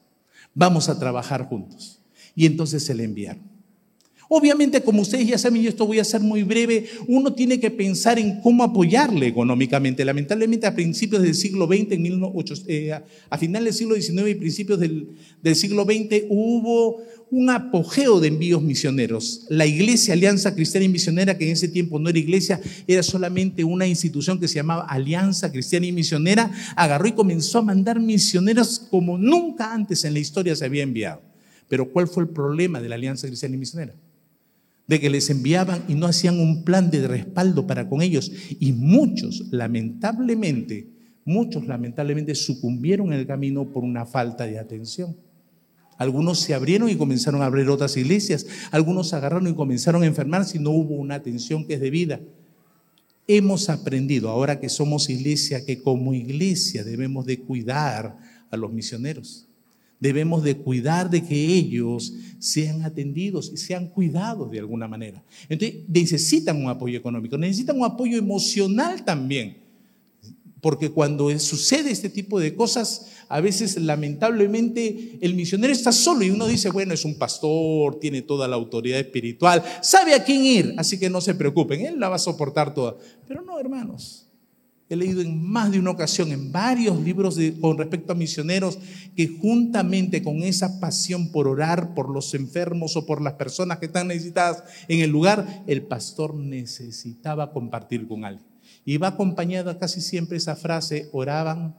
vamos 0.54 0.88
a 0.88 0.98
trabajar 0.98 1.46
juntos. 1.46 2.01
Y 2.34 2.46
entonces 2.46 2.84
se 2.84 2.94
le 2.94 3.04
enviaron. 3.04 3.52
Obviamente, 4.34 4.80
como 4.80 5.02
ustedes 5.02 5.26
ya 5.26 5.36
saben, 5.36 5.60
y 5.60 5.66
esto 5.66 5.86
voy 5.86 5.98
a 5.98 6.04
ser 6.04 6.22
muy 6.22 6.42
breve, 6.42 6.86
uno 7.06 7.34
tiene 7.34 7.60
que 7.60 7.70
pensar 7.70 8.18
en 8.18 8.40
cómo 8.40 8.64
apoyarle 8.64 9.26
económicamente. 9.26 10.06
Lamentablemente, 10.06 10.66
a 10.66 10.74
principios 10.74 11.20
del 11.20 11.34
siglo 11.34 11.66
XX, 11.66 12.64
eh, 12.66 12.98
a 13.28 13.36
finales 13.36 13.64
del 13.66 13.74
siglo 13.74 13.94
XIX 13.94 14.30
y 14.30 14.34
principios 14.36 14.80
del, 14.80 15.08
del 15.42 15.54
siglo 15.54 15.84
XX, 15.84 16.24
hubo 16.30 17.02
un 17.30 17.50
apogeo 17.50 18.20
de 18.20 18.28
envíos 18.28 18.62
misioneros. 18.62 19.44
La 19.50 19.66
Iglesia 19.66 20.14
Alianza 20.14 20.54
Cristiana 20.54 20.86
y 20.86 20.88
Misionera, 20.88 21.36
que 21.36 21.44
en 21.44 21.52
ese 21.52 21.68
tiempo 21.68 21.98
no 21.98 22.08
era 22.08 22.18
iglesia, 22.18 22.58
era 22.86 23.02
solamente 23.02 23.64
una 23.64 23.86
institución 23.86 24.40
que 24.40 24.48
se 24.48 24.54
llamaba 24.54 24.86
Alianza 24.86 25.52
Cristiana 25.52 25.84
y 25.84 25.92
Misionera, 25.92 26.50
agarró 26.74 27.06
y 27.06 27.12
comenzó 27.12 27.58
a 27.58 27.62
mandar 27.62 28.00
misioneros 28.00 28.78
como 28.78 29.18
nunca 29.18 29.74
antes 29.74 30.06
en 30.06 30.14
la 30.14 30.20
historia 30.20 30.56
se 30.56 30.64
había 30.64 30.84
enviado. 30.84 31.31
Pero 31.72 31.90
¿cuál 31.90 32.06
fue 32.06 32.24
el 32.24 32.28
problema 32.28 32.82
de 32.82 32.88
la 32.90 32.96
Alianza 32.96 33.26
Cristiana 33.26 33.54
y 33.54 33.58
Misionera? 33.58 33.94
de 34.86 35.00
que 35.00 35.08
les 35.08 35.30
enviaban 35.30 35.82
y 35.88 35.94
no 35.94 36.06
hacían 36.06 36.38
un 36.38 36.64
plan 36.64 36.90
de 36.90 37.08
respaldo 37.08 37.66
para 37.66 37.88
con 37.88 38.02
ellos. 38.02 38.30
Y 38.60 38.72
muchos, 38.72 39.46
lamentablemente, 39.50 40.86
muchos 41.24 41.66
lamentablemente 41.66 42.34
sucumbieron 42.34 43.14
en 43.14 43.20
el 43.20 43.26
camino 43.26 43.64
por 43.64 43.84
una 43.84 44.04
falta 44.04 44.44
de 44.44 44.58
atención. 44.58 45.16
Algunos 45.96 46.40
se 46.40 46.52
abrieron 46.52 46.90
y 46.90 46.96
comenzaron 46.96 47.40
a 47.40 47.46
abrir 47.46 47.70
otras 47.70 47.96
iglesias. 47.96 48.46
Algunos 48.70 49.08
se 49.08 49.16
agarraron 49.16 49.48
y 49.48 49.54
comenzaron 49.54 50.02
a 50.02 50.06
enfermarse 50.06 50.58
y 50.58 50.60
no 50.60 50.72
hubo 50.72 50.96
una 50.96 51.14
atención 51.14 51.66
que 51.66 51.72
es 51.72 51.80
debida. 51.80 52.20
Hemos 53.26 53.70
aprendido, 53.70 54.28
ahora 54.28 54.60
que 54.60 54.68
somos 54.68 55.08
iglesia, 55.08 55.64
que 55.64 55.80
como 55.80 56.12
iglesia 56.12 56.84
debemos 56.84 57.24
de 57.24 57.38
cuidar 57.38 58.18
a 58.50 58.56
los 58.58 58.70
misioneros 58.70 59.48
debemos 60.02 60.42
de 60.42 60.56
cuidar 60.56 61.08
de 61.08 61.22
que 61.22 61.46
ellos 61.54 62.12
sean 62.40 62.82
atendidos 62.82 63.52
y 63.54 63.56
sean 63.56 63.86
cuidados 63.86 64.50
de 64.50 64.58
alguna 64.58 64.88
manera. 64.88 65.22
Entonces, 65.48 65.84
necesitan 65.86 66.56
un 66.56 66.68
apoyo 66.68 66.98
económico, 66.98 67.38
necesitan 67.38 67.78
un 67.78 67.84
apoyo 67.84 68.18
emocional 68.18 69.04
también. 69.04 69.58
Porque 70.60 70.90
cuando 70.90 71.38
sucede 71.38 71.92
este 71.92 72.08
tipo 72.08 72.40
de 72.40 72.56
cosas, 72.56 73.12
a 73.28 73.40
veces 73.40 73.80
lamentablemente 73.80 75.18
el 75.20 75.34
misionero 75.34 75.72
está 75.72 75.92
solo 75.92 76.24
y 76.24 76.30
uno 76.30 76.48
dice, 76.48 76.70
bueno, 76.70 76.94
es 76.94 77.04
un 77.04 77.14
pastor, 77.14 78.00
tiene 78.00 78.22
toda 78.22 78.48
la 78.48 78.56
autoridad 78.56 78.98
espiritual, 78.98 79.62
sabe 79.82 80.14
a 80.14 80.24
quién 80.24 80.44
ir, 80.44 80.74
así 80.78 80.98
que 80.98 81.10
no 81.10 81.20
se 81.20 81.36
preocupen, 81.36 81.80
él 81.86 82.00
la 82.00 82.08
va 82.08 82.16
a 82.16 82.18
soportar 82.18 82.74
toda. 82.74 82.96
Pero 83.28 83.42
no, 83.42 83.58
hermanos, 83.60 84.31
He 84.92 84.96
leído 84.96 85.22
en 85.22 85.42
más 85.42 85.72
de 85.72 85.78
una 85.78 85.92
ocasión, 85.92 86.32
en 86.32 86.52
varios 86.52 87.00
libros 87.00 87.38
con 87.62 87.78
respecto 87.78 88.12
a 88.12 88.14
misioneros, 88.14 88.78
que 89.16 89.26
juntamente 89.26 90.22
con 90.22 90.42
esa 90.42 90.80
pasión 90.80 91.32
por 91.32 91.48
orar 91.48 91.94
por 91.94 92.10
los 92.10 92.34
enfermos 92.34 92.94
o 92.94 93.06
por 93.06 93.22
las 93.22 93.32
personas 93.32 93.78
que 93.78 93.86
están 93.86 94.08
necesitadas 94.08 94.62
en 94.88 95.00
el 95.00 95.08
lugar, 95.08 95.64
el 95.66 95.80
pastor 95.84 96.34
necesitaba 96.34 97.52
compartir 97.52 98.06
con 98.06 98.26
alguien. 98.26 98.46
Y 98.84 98.98
va 98.98 99.08
acompañada 99.08 99.78
casi 99.78 100.02
siempre 100.02 100.36
esa 100.36 100.56
frase, 100.56 101.08
oraban 101.12 101.74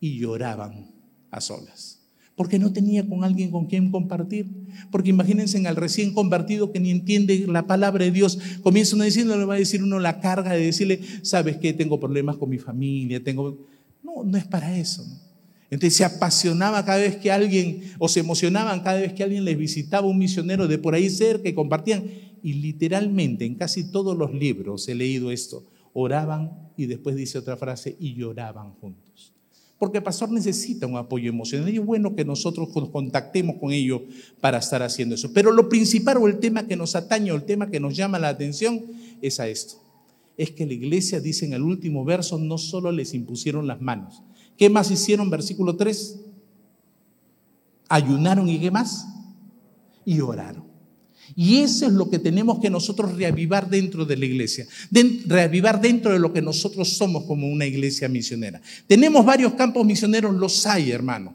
y 0.00 0.18
lloraban 0.18 0.90
a 1.30 1.40
solas 1.40 1.99
porque 2.40 2.58
no 2.58 2.72
tenía 2.72 3.06
con 3.06 3.22
alguien 3.22 3.50
con 3.50 3.66
quien 3.66 3.90
compartir. 3.90 4.46
Porque 4.90 5.10
imagínense 5.10 5.58
en 5.58 5.66
al 5.66 5.76
recién 5.76 6.14
convertido 6.14 6.72
que 6.72 6.80
ni 6.80 6.90
entiende 6.90 7.44
la 7.46 7.66
palabra 7.66 8.06
de 8.06 8.12
Dios, 8.12 8.38
comienza 8.62 8.96
uno 8.96 9.04
diciendo, 9.04 9.36
le 9.36 9.44
va 9.44 9.56
a 9.56 9.58
decir 9.58 9.82
uno 9.82 9.98
la 9.98 10.20
carga 10.20 10.52
de 10.52 10.64
decirle, 10.64 11.00
sabes 11.20 11.58
que 11.58 11.74
tengo 11.74 12.00
problemas 12.00 12.38
con 12.38 12.48
mi 12.48 12.56
familia, 12.56 13.22
tengo... 13.22 13.58
No, 14.02 14.24
no 14.24 14.38
es 14.38 14.46
para 14.46 14.74
eso. 14.78 15.04
Entonces 15.68 15.98
se 15.98 16.04
apasionaba 16.06 16.82
cada 16.82 17.00
vez 17.00 17.16
que 17.16 17.30
alguien, 17.30 17.82
o 17.98 18.08
se 18.08 18.20
emocionaban 18.20 18.80
cada 18.80 19.00
vez 19.00 19.12
que 19.12 19.22
alguien 19.22 19.44
les 19.44 19.58
visitaba 19.58 20.06
un 20.06 20.16
misionero 20.16 20.66
de 20.66 20.78
por 20.78 20.94
ahí 20.94 21.10
cerca 21.10 21.46
y 21.46 21.52
compartían. 21.52 22.04
Y 22.42 22.54
literalmente 22.54 23.44
en 23.44 23.54
casi 23.54 23.92
todos 23.92 24.16
los 24.16 24.32
libros 24.32 24.88
he 24.88 24.94
leído 24.94 25.30
esto, 25.30 25.66
oraban 25.92 26.70
y 26.78 26.86
después 26.86 27.16
dice 27.16 27.36
otra 27.36 27.58
frase, 27.58 27.98
y 28.00 28.14
lloraban 28.14 28.72
juntos 28.76 29.34
porque 29.80 29.96
el 29.96 30.04
pastor 30.04 30.30
necesita 30.30 30.86
un 30.86 30.98
apoyo 30.98 31.30
emocional 31.30 31.70
y 31.70 31.78
es 31.78 31.84
bueno 31.84 32.14
que 32.14 32.22
nosotros 32.22 32.68
nos 32.76 32.90
contactemos 32.90 33.56
con 33.56 33.72
ellos 33.72 34.02
para 34.38 34.58
estar 34.58 34.82
haciendo 34.82 35.14
eso. 35.14 35.32
Pero 35.32 35.52
lo 35.52 35.70
principal 35.70 36.18
o 36.18 36.28
el 36.28 36.38
tema 36.38 36.66
que 36.66 36.76
nos 36.76 36.94
atañe 36.94 37.32
o 37.32 37.36
el 37.36 37.44
tema 37.44 37.70
que 37.70 37.80
nos 37.80 37.96
llama 37.96 38.18
la 38.18 38.28
atención 38.28 38.84
es 39.22 39.40
a 39.40 39.48
esto. 39.48 39.82
Es 40.36 40.50
que 40.50 40.66
la 40.66 40.74
iglesia 40.74 41.18
dice 41.18 41.46
en 41.46 41.54
el 41.54 41.62
último 41.62 42.04
verso, 42.04 42.36
no 42.36 42.58
solo 42.58 42.92
les 42.92 43.14
impusieron 43.14 43.66
las 43.66 43.80
manos. 43.80 44.22
¿Qué 44.58 44.68
más 44.68 44.90
hicieron? 44.90 45.30
Versículo 45.30 45.74
3. 45.74 46.20
Ayunaron 47.88 48.50
y 48.50 48.60
qué 48.60 48.70
más? 48.70 49.06
Y 50.04 50.20
oraron. 50.20 50.69
Y 51.36 51.58
eso 51.58 51.86
es 51.86 51.92
lo 51.92 52.10
que 52.10 52.18
tenemos 52.18 52.60
que 52.60 52.70
nosotros 52.70 53.14
reavivar 53.14 53.68
dentro 53.68 54.04
de 54.04 54.16
la 54.16 54.26
iglesia, 54.26 54.66
reavivar 55.26 55.80
dentro 55.80 56.12
de 56.12 56.18
lo 56.18 56.32
que 56.32 56.42
nosotros 56.42 56.88
somos 56.90 57.24
como 57.24 57.48
una 57.48 57.66
iglesia 57.66 58.08
misionera. 58.08 58.60
Tenemos 58.86 59.24
varios 59.24 59.54
campos 59.54 59.84
misioneros, 59.86 60.34
los 60.34 60.66
hay, 60.66 60.90
hermano. 60.90 61.34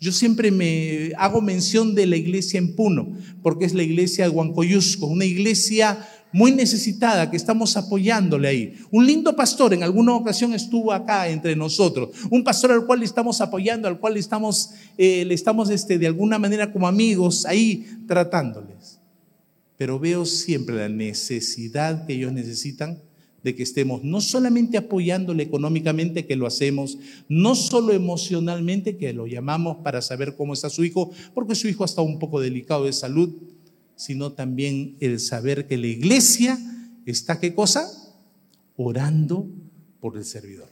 Yo 0.00 0.10
siempre 0.10 0.50
me 0.50 1.12
hago 1.16 1.40
mención 1.40 1.94
de 1.94 2.06
la 2.06 2.16
iglesia 2.16 2.58
en 2.58 2.74
Puno, 2.74 3.16
porque 3.42 3.64
es 3.64 3.72
la 3.72 3.84
iglesia 3.84 4.24
de 4.24 4.30
Huancoyusco, 4.30 5.06
una 5.06 5.24
iglesia 5.24 6.08
muy 6.32 6.50
necesitada 6.50 7.30
que 7.30 7.36
estamos 7.36 7.76
apoyándole 7.76 8.48
ahí. 8.48 8.74
Un 8.90 9.06
lindo 9.06 9.36
pastor 9.36 9.74
en 9.74 9.82
alguna 9.82 10.14
ocasión 10.14 10.54
estuvo 10.54 10.92
acá 10.92 11.28
entre 11.28 11.54
nosotros, 11.54 12.10
un 12.30 12.42
pastor 12.42 12.72
al 12.72 12.84
cual 12.84 13.00
le 13.00 13.04
estamos 13.04 13.40
apoyando, 13.40 13.86
al 13.86 14.00
cual 14.00 14.14
le 14.14 14.20
estamos, 14.20 14.70
eh, 14.98 15.24
le 15.24 15.34
estamos 15.34 15.70
este, 15.70 15.98
de 15.98 16.08
alguna 16.08 16.38
manera 16.38 16.72
como 16.72 16.88
amigos 16.88 17.46
ahí 17.46 17.86
tratándoles 18.08 19.01
pero 19.82 19.98
veo 19.98 20.24
siempre 20.26 20.76
la 20.76 20.88
necesidad 20.88 22.06
que 22.06 22.12
ellos 22.12 22.32
necesitan 22.32 23.02
de 23.42 23.56
que 23.56 23.64
estemos 23.64 24.04
no 24.04 24.20
solamente 24.20 24.78
apoyándole 24.78 25.42
económicamente, 25.42 26.24
que 26.24 26.36
lo 26.36 26.46
hacemos, 26.46 26.98
no 27.28 27.56
solo 27.56 27.92
emocionalmente, 27.92 28.96
que 28.96 29.12
lo 29.12 29.26
llamamos 29.26 29.78
para 29.78 30.00
saber 30.00 30.36
cómo 30.36 30.52
está 30.52 30.70
su 30.70 30.84
hijo, 30.84 31.10
porque 31.34 31.56
su 31.56 31.66
hijo 31.66 31.84
está 31.84 32.00
un 32.00 32.20
poco 32.20 32.40
delicado 32.40 32.84
de 32.84 32.92
salud, 32.92 33.34
sino 33.96 34.30
también 34.34 34.94
el 35.00 35.18
saber 35.18 35.66
que 35.66 35.76
la 35.76 35.88
iglesia 35.88 36.60
está, 37.04 37.40
¿qué 37.40 37.52
cosa? 37.52 37.90
Orando 38.76 39.48
por 39.98 40.16
el 40.16 40.24
servidor. 40.24 40.68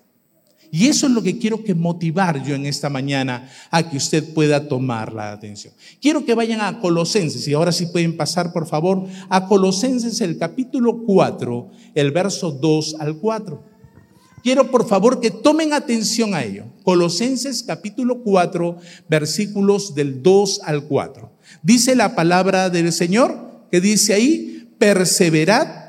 Y 0.72 0.86
eso 0.86 1.06
es 1.06 1.12
lo 1.12 1.22
que 1.22 1.38
quiero 1.38 1.64
que 1.64 1.74
motivar 1.74 2.44
yo 2.44 2.54
en 2.54 2.66
esta 2.66 2.88
mañana 2.88 3.50
a 3.70 3.88
que 3.88 3.96
usted 3.96 4.32
pueda 4.32 4.68
tomar 4.68 5.12
la 5.12 5.32
atención. 5.32 5.74
Quiero 6.00 6.24
que 6.24 6.34
vayan 6.34 6.60
a 6.60 6.78
Colosenses, 6.80 7.46
y 7.48 7.54
ahora 7.54 7.72
sí 7.72 7.86
pueden 7.86 8.16
pasar 8.16 8.52
por 8.52 8.66
favor 8.66 9.06
a 9.28 9.46
Colosenses 9.46 10.20
el 10.20 10.38
capítulo 10.38 11.02
4, 11.04 11.70
el 11.94 12.10
verso 12.12 12.52
2 12.52 12.96
al 13.00 13.16
4. 13.16 13.70
Quiero 14.42 14.70
por 14.70 14.86
favor 14.86 15.20
que 15.20 15.30
tomen 15.30 15.72
atención 15.72 16.34
a 16.34 16.44
ello. 16.44 16.64
Colosenses 16.82 17.62
capítulo 17.62 18.22
4, 18.22 18.78
versículos 19.08 19.94
del 19.94 20.22
2 20.22 20.60
al 20.64 20.84
4. 20.84 21.30
Dice 21.62 21.94
la 21.94 22.14
palabra 22.14 22.70
del 22.70 22.92
Señor 22.92 23.66
que 23.70 23.80
dice 23.80 24.14
ahí, 24.14 24.68
perseverad 24.78 25.79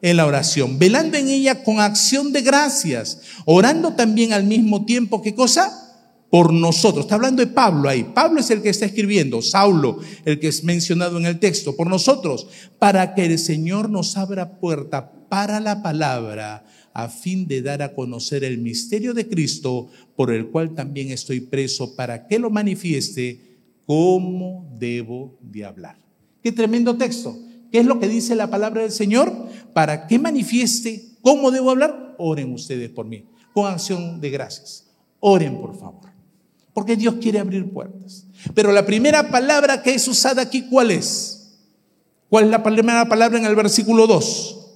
en 0.00 0.16
la 0.16 0.26
oración, 0.26 0.78
velando 0.78 1.16
en 1.16 1.28
ella 1.28 1.64
con 1.64 1.80
acción 1.80 2.32
de 2.32 2.42
gracias, 2.42 3.20
orando 3.44 3.94
también 3.94 4.32
al 4.32 4.44
mismo 4.44 4.84
tiempo, 4.84 5.22
¿qué 5.22 5.34
cosa? 5.34 5.84
Por 6.30 6.52
nosotros. 6.52 7.06
Está 7.06 7.16
hablando 7.16 7.44
de 7.44 7.50
Pablo 7.50 7.88
ahí. 7.88 8.04
Pablo 8.14 8.40
es 8.40 8.50
el 8.50 8.62
que 8.62 8.68
está 8.68 8.86
escribiendo, 8.86 9.42
Saulo, 9.42 9.98
el 10.24 10.38
que 10.38 10.48
es 10.48 10.62
mencionado 10.62 11.18
en 11.18 11.26
el 11.26 11.38
texto, 11.40 11.74
por 11.74 11.88
nosotros, 11.88 12.46
para 12.78 13.14
que 13.14 13.24
el 13.26 13.38
Señor 13.38 13.90
nos 13.90 14.16
abra 14.16 14.58
puerta 14.60 15.10
para 15.28 15.58
la 15.58 15.82
palabra, 15.82 16.64
a 16.92 17.08
fin 17.08 17.46
de 17.46 17.62
dar 17.62 17.82
a 17.82 17.94
conocer 17.94 18.44
el 18.44 18.58
misterio 18.58 19.14
de 19.14 19.28
Cristo, 19.28 19.88
por 20.16 20.32
el 20.32 20.48
cual 20.48 20.74
también 20.74 21.10
estoy 21.10 21.40
preso, 21.40 21.96
para 21.96 22.26
que 22.26 22.38
lo 22.38 22.50
manifieste 22.50 23.40
cómo 23.86 24.68
debo 24.78 25.38
de 25.40 25.64
hablar. 25.64 25.96
Qué 26.42 26.52
tremendo 26.52 26.96
texto. 26.96 27.36
¿Qué 27.70 27.80
es 27.80 27.86
lo 27.86 28.00
que 28.00 28.08
dice 28.08 28.34
la 28.34 28.48
palabra 28.50 28.82
del 28.82 28.92
Señor? 28.92 29.32
Para 29.72 30.06
que 30.06 30.18
manifieste 30.18 31.10
cómo 31.22 31.50
debo 31.50 31.70
hablar, 31.70 32.14
oren 32.18 32.52
ustedes 32.52 32.90
por 32.90 33.06
mí, 33.06 33.24
con 33.52 33.66
acción 33.66 34.20
de 34.20 34.30
gracias. 34.30 34.86
Oren, 35.20 35.60
por 35.60 35.78
favor. 35.78 36.08
Porque 36.72 36.96
Dios 36.96 37.16
quiere 37.20 37.38
abrir 37.38 37.70
puertas. 37.70 38.24
Pero 38.54 38.72
la 38.72 38.86
primera 38.86 39.30
palabra 39.30 39.82
que 39.82 39.94
es 39.94 40.06
usada 40.06 40.42
aquí, 40.42 40.68
¿cuál 40.68 40.90
es? 40.90 41.58
¿Cuál 42.28 42.44
es 42.44 42.50
la 42.50 42.62
primera 42.62 43.08
palabra 43.08 43.38
en 43.38 43.46
el 43.46 43.56
versículo 43.56 44.06
2? 44.06 44.66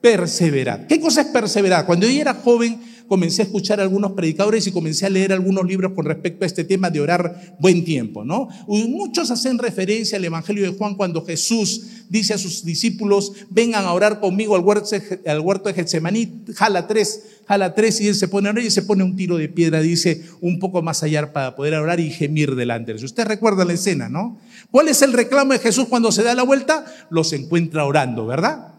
Perseverar. 0.00 0.86
¿Qué 0.86 1.00
cosa 1.00 1.22
es 1.22 1.26
perseverar? 1.28 1.86
Cuando 1.86 2.06
yo 2.06 2.20
era 2.20 2.34
joven, 2.34 2.80
comencé 3.08 3.42
a 3.42 3.44
escuchar 3.44 3.80
a 3.80 3.82
algunos 3.82 4.12
predicadores 4.12 4.66
y 4.66 4.72
comencé 4.72 5.06
a 5.06 5.10
leer 5.10 5.32
algunos 5.32 5.64
libros 5.64 5.92
con 5.92 6.04
respecto 6.04 6.44
a 6.44 6.46
este 6.46 6.64
tema 6.64 6.90
de 6.90 7.00
orar 7.00 7.56
buen 7.58 7.84
tiempo, 7.84 8.24
¿no? 8.24 8.48
Muchos 8.66 9.30
hacen 9.30 9.58
referencia 9.58 10.18
al 10.18 10.24
Evangelio 10.24 10.70
de 10.70 10.76
Juan 10.76 10.94
cuando 10.94 11.24
Jesús 11.24 11.82
dice 12.08 12.34
a 12.34 12.38
sus 12.38 12.64
discípulos, 12.64 13.32
vengan 13.50 13.84
a 13.84 13.92
orar 13.92 14.20
conmigo 14.20 14.54
al 14.56 14.62
huerto, 14.62 14.88
al 15.26 15.40
huerto 15.40 15.68
de 15.68 15.74
Getsemaní, 15.74 16.44
jala 16.54 16.86
tres, 16.86 17.22
jala 17.46 17.74
tres 17.74 18.00
y 18.00 18.08
él 18.08 18.14
se 18.14 18.28
pone 18.28 18.48
a 18.48 18.52
orar 18.52 18.64
y 18.64 18.70
se 18.70 18.82
pone 18.82 19.04
un 19.04 19.16
tiro 19.16 19.36
de 19.36 19.48
piedra, 19.48 19.80
dice, 19.80 20.24
un 20.40 20.58
poco 20.58 20.82
más 20.82 21.02
allá 21.02 21.32
para 21.32 21.56
poder 21.56 21.74
orar 21.74 22.00
y 22.00 22.10
gemir 22.10 22.54
delante 22.54 22.94
de 22.94 23.04
Usted 23.04 23.26
recuerda 23.26 23.64
la 23.64 23.72
escena, 23.72 24.08
¿no? 24.08 24.38
¿Cuál 24.70 24.88
es 24.88 25.02
el 25.02 25.12
reclamo 25.12 25.52
de 25.52 25.58
Jesús 25.58 25.86
cuando 25.88 26.10
se 26.12 26.22
da 26.22 26.34
la 26.34 26.42
vuelta? 26.42 26.84
Los 27.10 27.32
encuentra 27.32 27.84
orando, 27.84 28.26
¿verdad? 28.26 28.75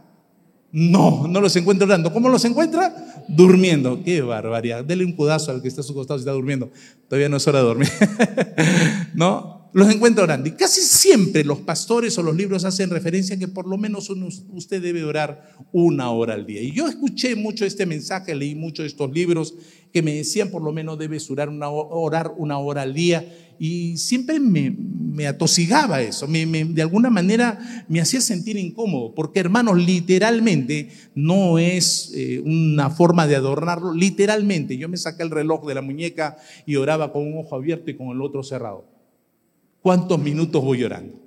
No, 0.71 1.27
no 1.27 1.41
los 1.41 1.55
encuentra 1.55 1.85
orando. 1.85 2.11
¿Cómo 2.11 2.29
los 2.29 2.43
encuentra? 2.45 3.23
Durmiendo. 3.27 4.03
Qué 4.03 4.21
barbaridad. 4.21 4.83
Dele 4.83 5.05
un 5.05 5.13
cudazo 5.13 5.51
al 5.51 5.61
que 5.61 5.67
está 5.67 5.81
a 5.81 5.83
su 5.83 5.93
costado 5.93 6.19
si 6.19 6.23
está 6.23 6.31
durmiendo. 6.31 6.69
Todavía 7.07 7.29
no 7.29 7.37
es 7.37 7.47
hora 7.47 7.59
de 7.59 7.65
dormir. 7.65 7.89
¿No? 9.13 9.57
los 9.77 9.93
encuentra 9.93 10.23
orando. 10.23 10.49
Y 10.49 10.53
casi 10.53 10.81
siempre 10.81 11.43
los 11.43 11.59
pastores 11.59 12.17
o 12.17 12.23
los 12.23 12.35
libros 12.35 12.65
hacen 12.65 12.89
referencia 12.89 13.35
a 13.35 13.39
que 13.39 13.47
por 13.47 13.67
lo 13.67 13.77
menos 13.77 14.09
usted 14.09 14.81
debe 14.81 15.03
orar 15.03 15.55
una 15.71 16.09
hora 16.09 16.33
al 16.33 16.47
día. 16.47 16.63
Y 16.63 16.71
yo 16.71 16.87
escuché 16.87 17.35
mucho 17.35 17.63
este 17.63 17.85
mensaje, 17.85 18.33
leí 18.33 18.55
mucho 18.55 18.81
de 18.81 18.87
estos 18.87 19.11
libros 19.11 19.53
que 19.93 20.01
me 20.01 20.15
decían 20.15 20.49
por 20.49 20.63
lo 20.63 20.73
menos 20.73 20.97
debes 20.97 21.29
orar 21.29 21.49
una, 21.49 21.69
orar 21.69 22.33
una 22.37 22.57
hora 22.57 22.81
al 22.81 22.95
día. 22.95 23.31
Y 23.59 23.97
siempre 23.97 24.39
me, 24.39 25.27
atosigaba 25.27 26.01
eso, 26.01 26.27
de 26.27 26.81
alguna 26.81 27.09
manera 27.09 27.85
me 27.87 27.99
hacía 27.99 28.21
sentir 28.21 28.57
incómodo, 28.57 29.15
porque 29.15 29.39
hermanos, 29.39 29.77
literalmente 29.77 30.89
no 31.15 31.57
es 31.57 32.11
eh, 32.13 32.39
una 32.45 32.89
forma 32.89 33.25
de 33.25 33.35
adornarlo, 33.35 33.93
literalmente 33.93 34.77
yo 34.77 34.87
me 34.89 34.97
saqué 34.97 35.23
el 35.23 35.31
reloj 35.31 35.65
de 35.67 35.75
la 35.75 35.81
muñeca 35.81 36.37
y 36.65 36.75
oraba 36.75 37.11
con 37.11 37.25
un 37.25 37.39
ojo 37.39 37.55
abierto 37.55 37.89
y 37.89 37.95
con 37.95 38.09
el 38.09 38.21
otro 38.21 38.43
cerrado 38.43 38.97
cuántos 39.87 40.19
minutos 40.19 40.61
voy 40.61 40.83
orando. 40.83 41.17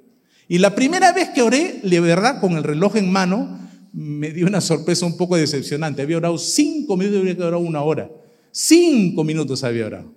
Y 0.47 0.59
la 0.59 0.75
primera 0.75 1.15
vez 1.15 1.31
que 1.31 1.41
oré, 1.41 1.81
de 1.83 1.99
verdad, 2.01 2.43
con 2.43 2.59
el 2.59 2.63
reloj 2.63 2.97
en 2.97 3.11
mano, 3.11 3.59
me 3.95 4.33
dio 4.33 4.47
una 4.47 4.61
sorpresa 4.61 5.07
un 5.07 5.17
poco 5.17 5.37
decepcionante. 5.37 6.03
Había 6.03 6.19
orado 6.19 6.37
cinco 6.37 6.95
minutos 6.99 7.21
había 7.21 7.47
orado 7.47 7.61
una 7.61 7.81
hora. 7.83 8.11
Cinco 8.51 9.25
minutos 9.25 9.65
había 9.65 9.87
orado. 9.87 10.13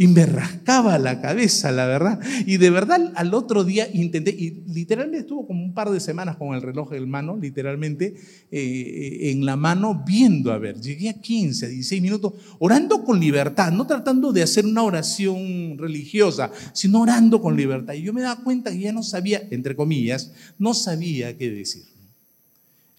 Y 0.00 0.06
me 0.06 0.26
rascaba 0.26 0.96
la 0.96 1.20
cabeza, 1.20 1.72
la 1.72 1.84
verdad. 1.84 2.20
Y 2.46 2.58
de 2.58 2.70
verdad 2.70 3.12
al 3.16 3.34
otro 3.34 3.64
día 3.64 3.88
intenté, 3.92 4.30
y 4.30 4.62
literalmente 4.68 5.18
estuvo 5.18 5.44
como 5.44 5.64
un 5.64 5.74
par 5.74 5.90
de 5.90 5.98
semanas 5.98 6.36
con 6.36 6.54
el 6.54 6.62
reloj 6.62 6.92
en 6.92 7.10
mano, 7.10 7.36
literalmente 7.36 8.14
eh, 8.52 9.32
en 9.32 9.44
la 9.44 9.56
mano, 9.56 10.04
viendo, 10.06 10.52
a 10.52 10.58
ver, 10.58 10.80
llegué 10.80 11.08
a 11.08 11.14
15, 11.14 11.66
a 11.66 11.68
16 11.68 12.00
minutos, 12.00 12.34
orando 12.60 13.02
con 13.02 13.18
libertad, 13.18 13.72
no 13.72 13.88
tratando 13.88 14.32
de 14.32 14.42
hacer 14.44 14.64
una 14.66 14.84
oración 14.84 15.76
religiosa, 15.76 16.52
sino 16.72 17.00
orando 17.00 17.42
con 17.42 17.56
libertad. 17.56 17.94
Y 17.94 18.02
yo 18.02 18.12
me 18.12 18.20
daba 18.20 18.40
cuenta 18.44 18.70
que 18.70 18.78
ya 18.78 18.92
no 18.92 19.02
sabía, 19.02 19.48
entre 19.50 19.74
comillas, 19.74 20.32
no 20.60 20.74
sabía 20.74 21.36
qué 21.36 21.50
decir. 21.50 21.82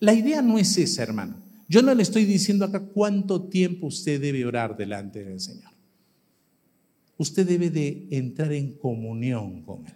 La 0.01 0.13
idea 0.13 0.41
no 0.41 0.57
es 0.57 0.77
esa, 0.77 1.03
hermano. 1.03 1.37
Yo 1.69 1.81
no 1.81 1.95
le 1.95 2.03
estoy 2.03 2.25
diciendo 2.25 2.65
acá 2.65 2.81
cuánto 2.81 3.43
tiempo 3.43 3.87
usted 3.87 4.19
debe 4.19 4.45
orar 4.45 4.75
delante 4.75 5.23
del 5.23 5.39
Señor 5.39 5.78
usted 7.19 7.45
debe 7.45 7.69
de 7.69 8.07
entrar 8.11 8.51
en 8.53 8.77
comunión 8.77 9.61
con 9.61 9.85
Él. 9.85 9.93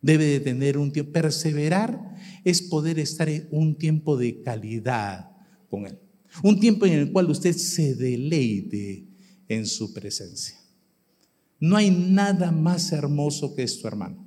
Debe 0.00 0.26
de 0.26 0.40
tener 0.40 0.78
un 0.78 0.92
tiempo. 0.92 1.10
Perseverar 1.10 2.14
es 2.44 2.62
poder 2.62 2.98
estar 2.98 3.28
en 3.28 3.48
un 3.50 3.74
tiempo 3.76 4.16
de 4.16 4.42
calidad 4.42 5.30
con 5.70 5.86
Él. 5.86 5.98
Un 6.42 6.60
tiempo 6.60 6.84
en 6.86 6.92
el 6.92 7.10
cual 7.10 7.30
usted 7.30 7.56
se 7.56 7.94
deleite 7.94 9.08
en 9.48 9.66
su 9.66 9.92
presencia. 9.94 10.56
No 11.58 11.76
hay 11.76 11.90
nada 11.90 12.52
más 12.52 12.92
hermoso 12.92 13.54
que 13.56 13.62
esto, 13.62 13.88
hermano. 13.88 14.24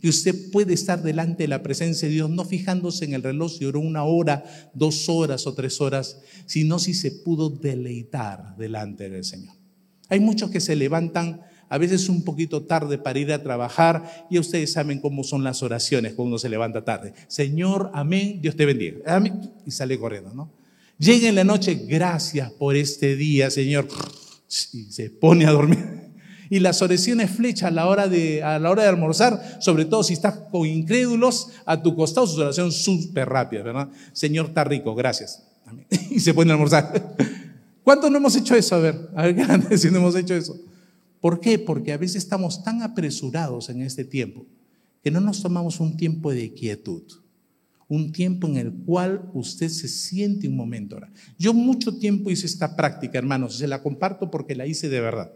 Que 0.00 0.08
usted 0.08 0.50
puede 0.50 0.72
estar 0.72 1.02
delante 1.02 1.44
de 1.44 1.48
la 1.48 1.62
presencia 1.62 2.08
de 2.08 2.14
Dios, 2.14 2.30
no 2.30 2.44
fijándose 2.46 3.04
en 3.04 3.12
el 3.12 3.22
reloj 3.22 3.52
si 3.52 3.66
oró 3.66 3.80
una 3.80 4.02
hora, 4.04 4.44
dos 4.74 5.10
horas 5.10 5.46
o 5.46 5.54
tres 5.54 5.80
horas, 5.82 6.18
sino 6.46 6.78
si 6.78 6.94
se 6.94 7.10
pudo 7.12 7.50
deleitar 7.50 8.56
delante 8.56 9.10
del 9.10 9.24
Señor. 9.24 9.63
Hay 10.08 10.20
muchos 10.20 10.50
que 10.50 10.60
se 10.60 10.76
levantan 10.76 11.40
a 11.68 11.78
veces 11.78 12.08
un 12.08 12.22
poquito 12.22 12.62
tarde 12.62 12.98
para 12.98 13.18
ir 13.18 13.32
a 13.32 13.42
trabajar 13.42 14.26
y 14.30 14.38
ustedes 14.38 14.72
saben 14.72 15.00
cómo 15.00 15.24
son 15.24 15.42
las 15.42 15.62
oraciones 15.62 16.12
cuando 16.14 16.30
uno 16.30 16.38
se 16.38 16.48
levanta 16.48 16.84
tarde. 16.84 17.14
Señor, 17.26 17.90
amén, 17.94 18.40
Dios 18.40 18.56
te 18.56 18.66
bendiga. 18.66 18.98
Amén. 19.06 19.50
Y 19.66 19.70
sale 19.70 19.98
corriendo, 19.98 20.32
¿no? 20.34 20.52
Llega 20.98 21.28
en 21.28 21.34
la 21.34 21.44
noche, 21.44 21.74
gracias 21.74 22.52
por 22.52 22.76
este 22.76 23.16
día, 23.16 23.50
Señor. 23.50 23.88
Y 24.72 24.84
se 24.84 25.10
pone 25.10 25.46
a 25.46 25.50
dormir. 25.50 26.04
Y 26.50 26.60
las 26.60 26.80
oraciones 26.82 27.30
flecha 27.30 27.68
a 27.68 27.70
la 27.70 27.86
hora 27.86 28.06
de, 28.06 28.42
a 28.42 28.58
la 28.58 28.70
hora 28.70 28.84
de 28.84 28.90
almorzar, 28.90 29.58
sobre 29.60 29.86
todo 29.86 30.04
si 30.04 30.12
estás 30.12 30.34
con 30.52 30.66
incrédulos, 30.66 31.48
a 31.64 31.82
tu 31.82 31.96
costado 31.96 32.26
sus 32.26 32.38
oraciones 32.38 32.76
súper 32.76 33.28
rápidas, 33.28 33.64
¿verdad? 33.64 33.88
Señor, 34.12 34.46
está 34.46 34.62
rico, 34.62 34.94
gracias. 34.94 35.42
Amén. 35.66 35.86
Y 36.10 36.20
se 36.20 36.32
pone 36.32 36.52
a 36.52 36.54
almorzar. 36.54 37.16
¿Cuántos 37.84 38.10
no 38.10 38.16
hemos 38.16 38.34
hecho 38.34 38.56
eso? 38.56 38.74
A 38.74 38.78
ver, 38.78 39.10
a 39.14 39.26
ver, 39.26 39.78
si 39.78 39.90
no 39.90 39.98
hemos 39.98 40.16
hecho 40.16 40.34
eso. 40.34 40.58
¿Por 41.20 41.38
qué? 41.38 41.58
Porque 41.58 41.92
a 41.92 41.98
veces 41.98 42.16
estamos 42.16 42.64
tan 42.64 42.82
apresurados 42.82 43.68
en 43.68 43.82
este 43.82 44.04
tiempo 44.04 44.46
que 45.02 45.10
no 45.10 45.20
nos 45.20 45.42
tomamos 45.42 45.80
un 45.80 45.98
tiempo 45.98 46.32
de 46.32 46.54
quietud, 46.54 47.02
un 47.88 48.10
tiempo 48.10 48.46
en 48.46 48.56
el 48.56 48.72
cual 48.72 49.30
usted 49.34 49.68
se 49.68 49.86
siente 49.86 50.48
un 50.48 50.56
momento. 50.56 50.98
Yo 51.38 51.52
mucho 51.52 51.98
tiempo 51.98 52.30
hice 52.30 52.46
esta 52.46 52.74
práctica, 52.74 53.18
hermanos, 53.18 53.58
se 53.58 53.68
la 53.68 53.82
comparto 53.82 54.30
porque 54.30 54.54
la 54.54 54.66
hice 54.66 54.88
de 54.88 55.00
verdad. 55.00 55.30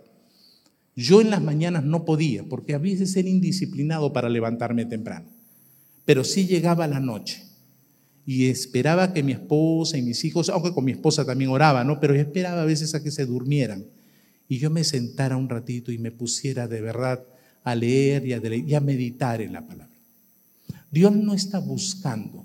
Yo 0.96 1.20
en 1.20 1.30
las 1.30 1.42
mañanas 1.42 1.84
no 1.84 2.06
podía, 2.06 2.44
porque 2.48 2.74
a 2.74 2.78
veces 2.78 3.14
era 3.14 3.28
indisciplinado 3.28 4.12
para 4.12 4.30
levantarme 4.30 4.86
temprano, 4.86 5.28
pero 6.06 6.24
sí 6.24 6.46
llegaba 6.46 6.86
la 6.86 6.98
noche 6.98 7.47
y 8.30 8.50
esperaba 8.50 9.14
que 9.14 9.22
mi 9.22 9.32
esposa 9.32 9.96
y 9.96 10.02
mis 10.02 10.22
hijos, 10.22 10.50
aunque 10.50 10.74
con 10.74 10.84
mi 10.84 10.92
esposa 10.92 11.24
también 11.24 11.48
oraba, 11.48 11.82
¿no? 11.82 11.98
Pero 11.98 12.14
yo 12.14 12.20
esperaba 12.20 12.60
a 12.60 12.66
veces 12.66 12.94
a 12.94 13.02
que 13.02 13.10
se 13.10 13.24
durmieran 13.24 13.86
y 14.46 14.58
yo 14.58 14.68
me 14.68 14.84
sentara 14.84 15.38
un 15.38 15.48
ratito 15.48 15.92
y 15.92 15.96
me 15.96 16.10
pusiera 16.10 16.68
de 16.68 16.82
verdad 16.82 17.24
a 17.64 17.74
leer 17.74 18.26
y 18.26 18.74
a, 18.74 18.80
meditar 18.80 19.40
en 19.40 19.54
la 19.54 19.66
palabra. 19.66 19.96
Dios 20.90 21.16
no 21.16 21.32
está 21.32 21.58
buscando 21.58 22.44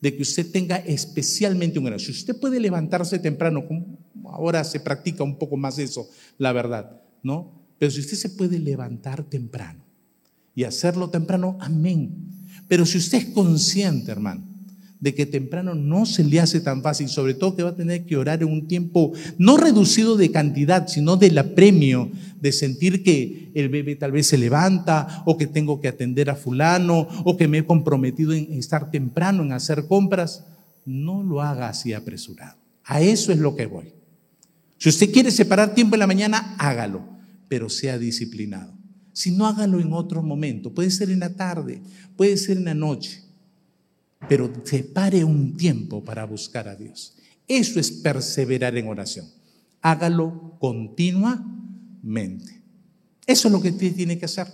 de 0.00 0.14
que 0.14 0.22
usted 0.22 0.52
tenga 0.52 0.76
especialmente 0.76 1.80
un 1.80 1.86
grado. 1.86 1.98
Si 1.98 2.12
usted 2.12 2.38
puede 2.38 2.60
levantarse 2.60 3.18
temprano, 3.18 3.64
ahora 4.26 4.62
se 4.62 4.78
practica 4.78 5.24
un 5.24 5.36
poco 5.36 5.56
más 5.56 5.80
eso, 5.80 6.08
la 6.38 6.52
verdad, 6.52 7.02
¿no? 7.24 7.60
Pero 7.80 7.90
si 7.90 7.98
usted 7.98 8.16
se 8.16 8.30
puede 8.30 8.60
levantar 8.60 9.24
temprano 9.24 9.82
y 10.54 10.62
hacerlo 10.62 11.10
temprano, 11.10 11.58
amén. 11.58 12.12
Pero 12.68 12.86
si 12.86 12.98
usted 12.98 13.18
es 13.18 13.26
consciente, 13.26 14.12
hermano, 14.12 14.47
de 15.00 15.14
que 15.14 15.26
temprano 15.26 15.74
no 15.74 16.06
se 16.06 16.24
le 16.24 16.40
hace 16.40 16.60
tan 16.60 16.82
fácil, 16.82 17.08
sobre 17.08 17.34
todo 17.34 17.54
que 17.54 17.62
va 17.62 17.70
a 17.70 17.76
tener 17.76 18.04
que 18.04 18.16
orar 18.16 18.42
en 18.42 18.48
un 18.48 18.66
tiempo 18.66 19.12
no 19.38 19.56
reducido 19.56 20.16
de 20.16 20.32
cantidad, 20.32 20.88
sino 20.88 21.16
del 21.16 21.38
apremio, 21.38 22.10
de 22.40 22.52
sentir 22.52 23.02
que 23.02 23.50
el 23.54 23.68
bebé 23.68 23.96
tal 23.96 24.12
vez 24.12 24.26
se 24.26 24.38
levanta 24.38 25.22
o 25.24 25.36
que 25.36 25.46
tengo 25.46 25.80
que 25.80 25.88
atender 25.88 26.30
a 26.30 26.36
fulano 26.36 27.06
o 27.24 27.36
que 27.36 27.48
me 27.48 27.58
he 27.58 27.64
comprometido 27.64 28.32
en 28.32 28.52
estar 28.54 28.90
temprano 28.90 29.44
en 29.44 29.52
hacer 29.52 29.86
compras. 29.86 30.44
No 30.84 31.22
lo 31.22 31.42
haga 31.42 31.68
así 31.68 31.92
apresurado. 31.92 32.58
A 32.84 33.00
eso 33.00 33.30
es 33.32 33.38
lo 33.38 33.54
que 33.54 33.66
voy. 33.66 33.92
Si 34.78 34.88
usted 34.88 35.12
quiere 35.12 35.30
separar 35.30 35.74
tiempo 35.74 35.94
en 35.94 36.00
la 36.00 36.06
mañana, 36.06 36.56
hágalo, 36.58 37.04
pero 37.48 37.68
sea 37.68 37.98
disciplinado. 37.98 38.74
Si 39.12 39.32
no, 39.32 39.46
hágalo 39.46 39.80
en 39.80 39.92
otro 39.92 40.22
momento. 40.22 40.72
Puede 40.72 40.90
ser 40.90 41.10
en 41.10 41.20
la 41.20 41.34
tarde, 41.34 41.82
puede 42.16 42.36
ser 42.36 42.56
en 42.56 42.64
la 42.64 42.74
noche 42.74 43.27
pero 44.26 44.50
separe 44.64 45.24
un 45.24 45.56
tiempo 45.56 46.02
para 46.02 46.24
buscar 46.24 46.68
a 46.68 46.74
Dios. 46.74 47.14
Eso 47.46 47.78
es 47.78 47.90
perseverar 47.90 48.76
en 48.76 48.88
oración. 48.88 49.26
Hágalo 49.80 50.56
continuamente. 50.58 52.62
Eso 53.26 53.48
es 53.48 53.52
lo 53.52 53.60
que 53.60 53.70
usted 53.70 53.94
tiene 53.94 54.18
que 54.18 54.24
hacer. 54.24 54.48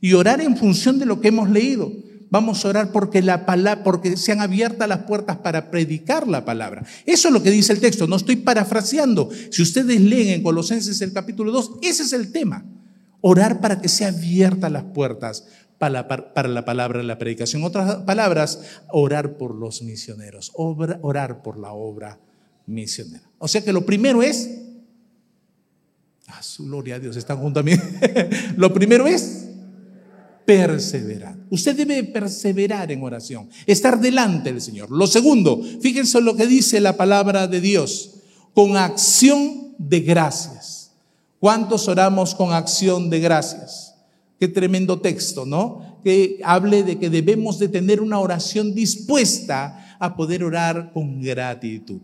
Y 0.00 0.14
orar 0.14 0.40
en 0.40 0.56
función 0.56 0.98
de 0.98 1.06
lo 1.06 1.20
que 1.20 1.28
hemos 1.28 1.50
leído. 1.50 1.92
Vamos 2.30 2.64
a 2.64 2.68
orar 2.68 2.92
porque, 2.92 3.22
la 3.22 3.46
palabra, 3.46 3.82
porque 3.82 4.16
sean 4.16 4.40
abiertas 4.40 4.88
las 4.88 5.04
puertas 5.04 5.38
para 5.38 5.70
predicar 5.70 6.28
la 6.28 6.44
palabra. 6.44 6.84
Eso 7.06 7.28
es 7.28 7.34
lo 7.34 7.42
que 7.42 7.50
dice 7.50 7.72
el 7.72 7.80
texto. 7.80 8.06
No 8.06 8.16
estoy 8.16 8.36
parafraseando. 8.36 9.30
Si 9.50 9.62
ustedes 9.62 10.00
leen 10.00 10.28
en 10.28 10.42
Colosenses 10.42 11.00
el 11.00 11.12
capítulo 11.12 11.52
2, 11.52 11.78
ese 11.82 12.02
es 12.02 12.12
el 12.12 12.30
tema. 12.30 12.64
Orar 13.20 13.60
para 13.60 13.80
que 13.80 13.88
sean 13.88 14.14
abiertas 14.14 14.70
las 14.70 14.84
puertas 14.84 15.46
para 15.78 16.48
la, 16.48 16.64
palabra 16.64 17.02
la 17.02 17.18
predicación. 17.18 17.64
Otras 17.64 17.96
palabras, 18.02 18.60
orar 18.90 19.36
por 19.36 19.54
los 19.54 19.82
misioneros, 19.82 20.52
orar 20.54 21.42
por 21.42 21.58
la 21.58 21.72
obra 21.72 22.18
misionera. 22.66 23.30
O 23.38 23.48
sea 23.48 23.62
que 23.62 23.72
lo 23.72 23.86
primero 23.86 24.22
es, 24.22 24.50
a 26.26 26.42
su 26.42 26.64
gloria 26.64 26.96
a 26.96 26.98
Dios, 26.98 27.16
están 27.16 27.38
junto 27.38 27.60
a 27.60 27.62
mí. 27.62 27.72
lo 28.56 28.72
primero 28.74 29.06
es 29.06 29.48
perseverar. 30.44 31.36
Usted 31.50 31.76
debe 31.76 32.02
perseverar 32.04 32.90
en 32.90 33.02
oración, 33.02 33.48
estar 33.66 34.00
delante 34.00 34.52
del 34.52 34.60
Señor. 34.60 34.90
Lo 34.90 35.06
segundo, 35.06 35.62
fíjense 35.80 36.20
lo 36.20 36.34
que 36.34 36.46
dice 36.46 36.80
la 36.80 36.96
palabra 36.96 37.46
de 37.46 37.60
Dios, 37.60 38.14
con 38.54 38.76
acción 38.76 39.74
de 39.78 40.00
gracias. 40.00 40.92
¿Cuántos 41.38 41.86
oramos 41.86 42.34
con 42.34 42.52
acción 42.52 43.10
de 43.10 43.20
gracias? 43.20 43.87
Qué 44.38 44.48
tremendo 44.48 45.00
texto, 45.00 45.44
¿no? 45.44 46.00
Que 46.04 46.40
hable 46.44 46.82
de 46.84 46.98
que 46.98 47.10
debemos 47.10 47.58
de 47.58 47.68
tener 47.68 48.00
una 48.00 48.20
oración 48.20 48.74
dispuesta 48.74 49.96
a 49.98 50.14
poder 50.16 50.44
orar 50.44 50.92
con 50.92 51.20
gratitud. 51.20 52.02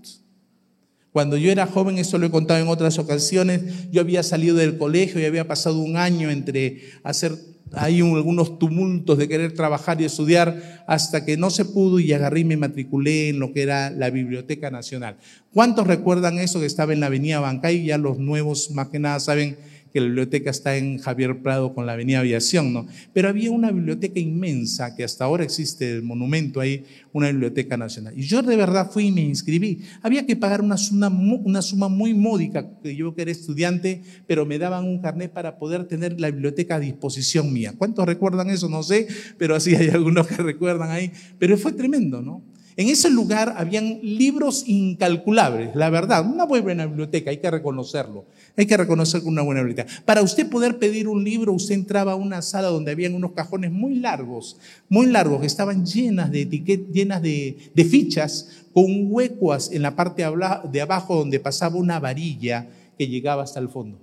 Cuando 1.12 1.36
yo 1.36 1.52
era 1.52 1.66
joven, 1.66 1.98
esto 1.98 2.18
lo 2.18 2.26
he 2.26 2.30
contado 2.30 2.60
en 2.60 2.66
otras 2.66 2.98
ocasiones, 2.98 3.88
yo 3.92 4.00
había 4.00 4.24
salido 4.24 4.56
del 4.56 4.78
colegio 4.78 5.20
y 5.20 5.24
había 5.24 5.46
pasado 5.46 5.78
un 5.78 5.96
año 5.96 6.28
entre 6.28 6.80
hacer 7.04 7.38
hay 7.76 8.00
algunos 8.00 8.58
tumultos 8.58 9.18
de 9.18 9.28
querer 9.28 9.52
trabajar 9.52 10.00
y 10.00 10.04
estudiar 10.04 10.84
hasta 10.86 11.24
que 11.24 11.36
no 11.36 11.50
se 11.50 11.64
pudo 11.64 11.98
y 11.98 12.12
agarré 12.12 12.40
y 12.40 12.44
me 12.44 12.56
matriculé 12.56 13.30
en 13.30 13.38
lo 13.38 13.52
que 13.52 13.62
era 13.62 13.90
la 13.90 14.10
Biblioteca 14.10 14.70
Nacional. 14.70 15.16
¿Cuántos 15.52 15.86
recuerdan 15.86 16.38
eso 16.38 16.60
que 16.60 16.66
estaba 16.66 16.92
en 16.92 17.00
la 17.00 17.06
Avenida 17.06 17.40
Bancay? 17.40 17.84
Ya 17.84 17.98
los 17.98 18.18
nuevos 18.18 18.70
más 18.70 18.88
que 18.88 18.98
nada 18.98 19.18
saben 19.20 19.56
que 19.94 20.00
la 20.00 20.06
biblioteca 20.06 20.50
está 20.50 20.76
en 20.76 20.98
Javier 20.98 21.40
Prado 21.40 21.72
con 21.72 21.86
la 21.86 21.92
Avenida 21.92 22.18
Aviación, 22.18 22.72
¿no? 22.72 22.88
Pero 23.12 23.28
había 23.28 23.52
una 23.52 23.70
biblioteca 23.70 24.18
inmensa, 24.18 24.96
que 24.96 25.04
hasta 25.04 25.24
ahora 25.24 25.44
existe 25.44 25.88
el 25.88 26.02
monumento 26.02 26.58
ahí, 26.58 26.84
una 27.12 27.28
biblioteca 27.28 27.76
nacional. 27.76 28.12
Y 28.16 28.22
yo 28.22 28.42
de 28.42 28.56
verdad 28.56 28.90
fui 28.90 29.06
y 29.06 29.12
me 29.12 29.20
inscribí. 29.20 29.82
Había 30.02 30.26
que 30.26 30.34
pagar 30.34 30.62
una 30.62 30.76
suma, 30.78 31.06
una 31.06 31.62
suma 31.62 31.88
muy 31.88 32.12
módica, 32.12 32.68
que 32.82 32.96
yo 32.96 33.14
que 33.14 33.22
era 33.22 33.30
estudiante, 33.30 34.02
pero 34.26 34.44
me 34.44 34.58
daban 34.58 34.84
un 34.84 35.00
carnet 35.00 35.30
para 35.30 35.60
poder 35.60 35.84
tener 35.84 36.20
la 36.20 36.28
biblioteca 36.28 36.74
a 36.74 36.80
disposición 36.80 37.52
mía. 37.52 37.74
¿Cuántos 37.78 38.04
recuerdan 38.04 38.50
eso? 38.50 38.68
No 38.68 38.82
sé, 38.82 39.06
pero 39.38 39.54
así 39.54 39.76
hay 39.76 39.90
algunos 39.90 40.26
que 40.26 40.42
recuerdan 40.42 40.90
ahí. 40.90 41.12
Pero 41.38 41.56
fue 41.56 41.70
tremendo, 41.72 42.20
¿no? 42.20 42.42
En 42.76 42.88
ese 42.88 43.08
lugar 43.08 43.54
habían 43.56 44.00
libros 44.02 44.64
incalculables, 44.66 45.76
la 45.76 45.90
verdad, 45.90 46.28
una 46.28 46.44
buena 46.44 46.86
biblioteca, 46.86 47.30
hay 47.30 47.36
que 47.36 47.50
reconocerlo, 47.50 48.24
hay 48.56 48.66
que 48.66 48.76
reconocer 48.76 49.22
una 49.24 49.42
buena 49.42 49.60
biblioteca. 49.60 50.02
Para 50.04 50.22
usted 50.22 50.48
poder 50.48 50.78
pedir 50.78 51.06
un 51.06 51.22
libro, 51.22 51.52
usted 51.52 51.76
entraba 51.76 52.12
a 52.12 52.16
una 52.16 52.42
sala 52.42 52.68
donde 52.68 52.90
habían 52.90 53.14
unos 53.14 53.30
cajones 53.32 53.70
muy 53.70 53.94
largos, 53.94 54.56
muy 54.88 55.06
largos, 55.06 55.40
que 55.40 55.46
estaban 55.46 55.86
llenas 55.86 56.32
de 56.32 56.42
etiquetas, 56.42 56.92
llenas 56.92 57.22
de, 57.22 57.86
fichas, 57.88 58.64
con 58.72 59.06
huecos 59.08 59.70
en 59.70 59.82
la 59.82 59.94
parte 59.94 60.24
de 60.72 60.80
abajo 60.80 61.16
donde 61.16 61.38
pasaba 61.38 61.76
una 61.76 62.00
varilla 62.00 62.66
que 62.98 63.06
llegaba 63.06 63.44
hasta 63.44 63.60
el 63.60 63.68
fondo. 63.68 64.00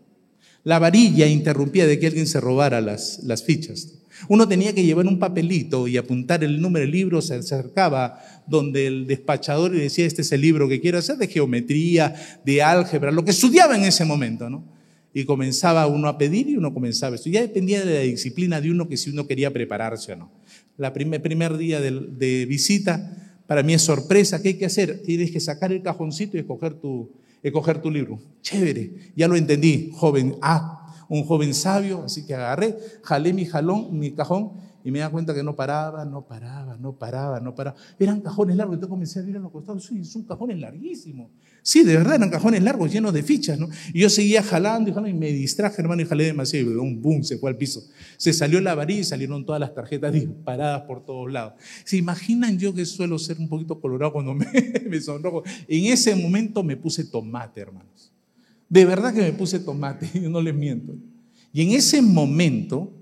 La 0.63 0.79
varilla 0.79 1.27
interrumpía 1.27 1.85
de 1.87 1.99
que 1.99 2.07
alguien 2.07 2.27
se 2.27 2.39
robara 2.39 2.79
las 2.79 3.43
fichas. 3.45 4.00
Uno 4.27 4.47
tenía 4.47 4.73
que 4.73 4.83
llevar 4.83 5.07
un 5.07 5.19
papelito 5.19 5.87
y 5.87 5.97
apuntar 5.97 6.43
el 6.43 6.61
número 6.61 6.83
del 6.83 6.91
libro, 6.91 7.21
se 7.21 7.35
acercaba 7.35 8.21
donde 8.47 8.87
el 8.87 9.07
despachador 9.07 9.75
y 9.75 9.79
decía, 9.79 10.05
este 10.05 10.21
es 10.21 10.31
el 10.31 10.41
libro 10.41 10.67
que 10.67 10.79
quiero 10.79 10.97
hacer 10.97 11.17
de 11.17 11.27
geometría, 11.27 12.13
de 12.45 12.61
álgebra, 12.61 13.11
lo 13.11 13.23
que 13.23 13.31
estudiaba 13.31 13.75
en 13.75 13.83
ese 13.83 14.05
momento, 14.05 14.49
¿no? 14.49 14.63
Y 15.13 15.25
comenzaba 15.25 15.87
uno 15.87 16.07
a 16.07 16.17
pedir 16.17 16.47
y 16.47 16.55
uno 16.55 16.73
comenzaba 16.73 17.13
a 17.13 17.15
estudiar. 17.15 17.43
Dependía 17.43 17.83
de 17.83 17.93
la 17.93 17.99
disciplina 18.01 18.61
de 18.61 18.71
uno 18.71 18.87
que 18.87 18.95
si 18.95 19.09
uno 19.09 19.27
quería 19.27 19.51
prepararse 19.51 20.13
o 20.13 20.15
no. 20.15 20.31
El 20.77 20.91
primer, 20.93 21.21
primer 21.21 21.57
día 21.57 21.81
de, 21.81 21.91
de 21.91 22.45
visita, 22.45 23.43
para 23.45 23.61
mí 23.61 23.73
es 23.73 23.81
sorpresa. 23.81 24.41
¿Qué 24.41 24.49
hay 24.49 24.53
que 24.53 24.65
hacer? 24.65 25.01
Tienes 25.03 25.31
que 25.31 25.41
sacar 25.41 25.73
el 25.73 25.81
cajoncito 25.81 26.37
y 26.37 26.39
escoger 26.39 26.75
tu, 26.75 27.11
escoger 27.43 27.81
tu 27.81 27.91
libro. 27.91 28.21
Chévere, 28.41 28.91
ya 29.15 29.27
lo 29.27 29.35
entendí, 29.35 29.89
joven. 29.91 30.37
Ah, 30.41 30.80
un 31.11 31.25
joven 31.25 31.53
sabio, 31.53 32.03
así 32.05 32.25
que 32.25 32.33
agarré, 32.33 32.77
jalé 33.03 33.33
mi 33.33 33.45
jalón, 33.45 33.99
mi 33.99 34.11
cajón 34.11 34.53
y 34.81 34.91
me 34.91 34.99
da 34.99 35.09
cuenta 35.09 35.33
que 35.33 35.43
no 35.43 35.57
paraba, 35.57 36.05
no 36.05 36.25
paraba, 36.25 36.77
no 36.77 36.97
paraba, 36.97 37.41
no 37.41 37.53
paraba. 37.53 37.75
Eran 37.99 38.21
cajones 38.21 38.55
largos, 38.55 38.75
entonces 38.75 38.89
comencé 38.89 39.19
a 39.19 39.23
ver 39.23 39.35
a 39.35 39.39
los 39.39 39.51
costados, 39.51 39.83
sí, 39.85 40.05
son 40.05 40.23
cajones 40.23 40.57
larguísimos. 40.57 41.29
Sí, 41.61 41.83
de 41.83 41.97
verdad, 41.97 42.15
eran 42.15 42.29
cajones 42.29 42.63
largos, 42.63 42.93
llenos 42.93 43.13
de 43.13 43.23
fichas, 43.23 43.59
¿no? 43.59 43.67
Y 43.93 43.99
yo 43.99 44.09
seguía 44.09 44.41
jalando 44.41 44.89
y 44.89 44.93
jalando 44.93 45.09
y 45.09 45.19
me 45.19 45.33
distraje, 45.33 45.81
hermano, 45.81 46.01
y 46.01 46.05
jalé 46.05 46.23
demasiado 46.23 46.71
y 46.71 46.75
un 46.75 47.01
boom, 47.01 47.25
se 47.25 47.37
fue 47.37 47.49
al 47.49 47.57
piso. 47.57 47.83
Se 48.15 48.31
salió 48.31 48.61
la 48.61 48.73
varilla 48.73 49.01
y 49.01 49.03
salieron 49.03 49.45
todas 49.45 49.59
las 49.59 49.73
tarjetas 49.73 50.13
disparadas 50.13 50.83
por 50.83 51.03
todos 51.03 51.29
lados. 51.29 51.55
¿Se 51.83 51.97
imaginan 51.97 52.57
yo 52.57 52.73
que 52.73 52.85
suelo 52.85 53.19
ser 53.19 53.37
un 53.37 53.49
poquito 53.49 53.81
colorado 53.81 54.13
cuando 54.13 54.33
me, 54.33 54.47
me 54.89 55.01
sonrojo? 55.01 55.43
En 55.67 55.91
ese 55.91 56.15
momento 56.15 56.63
me 56.63 56.77
puse 56.77 57.03
tomate, 57.03 57.59
hermanos. 57.59 58.10
De 58.71 58.85
verdad 58.85 59.13
que 59.13 59.19
me 59.19 59.33
puse 59.33 59.59
tomate, 59.59 60.09
yo 60.21 60.29
no 60.29 60.41
les 60.41 60.55
miento. 60.55 60.95
Y 61.51 61.61
en 61.61 61.71
ese 61.71 62.01
momento 62.01 62.93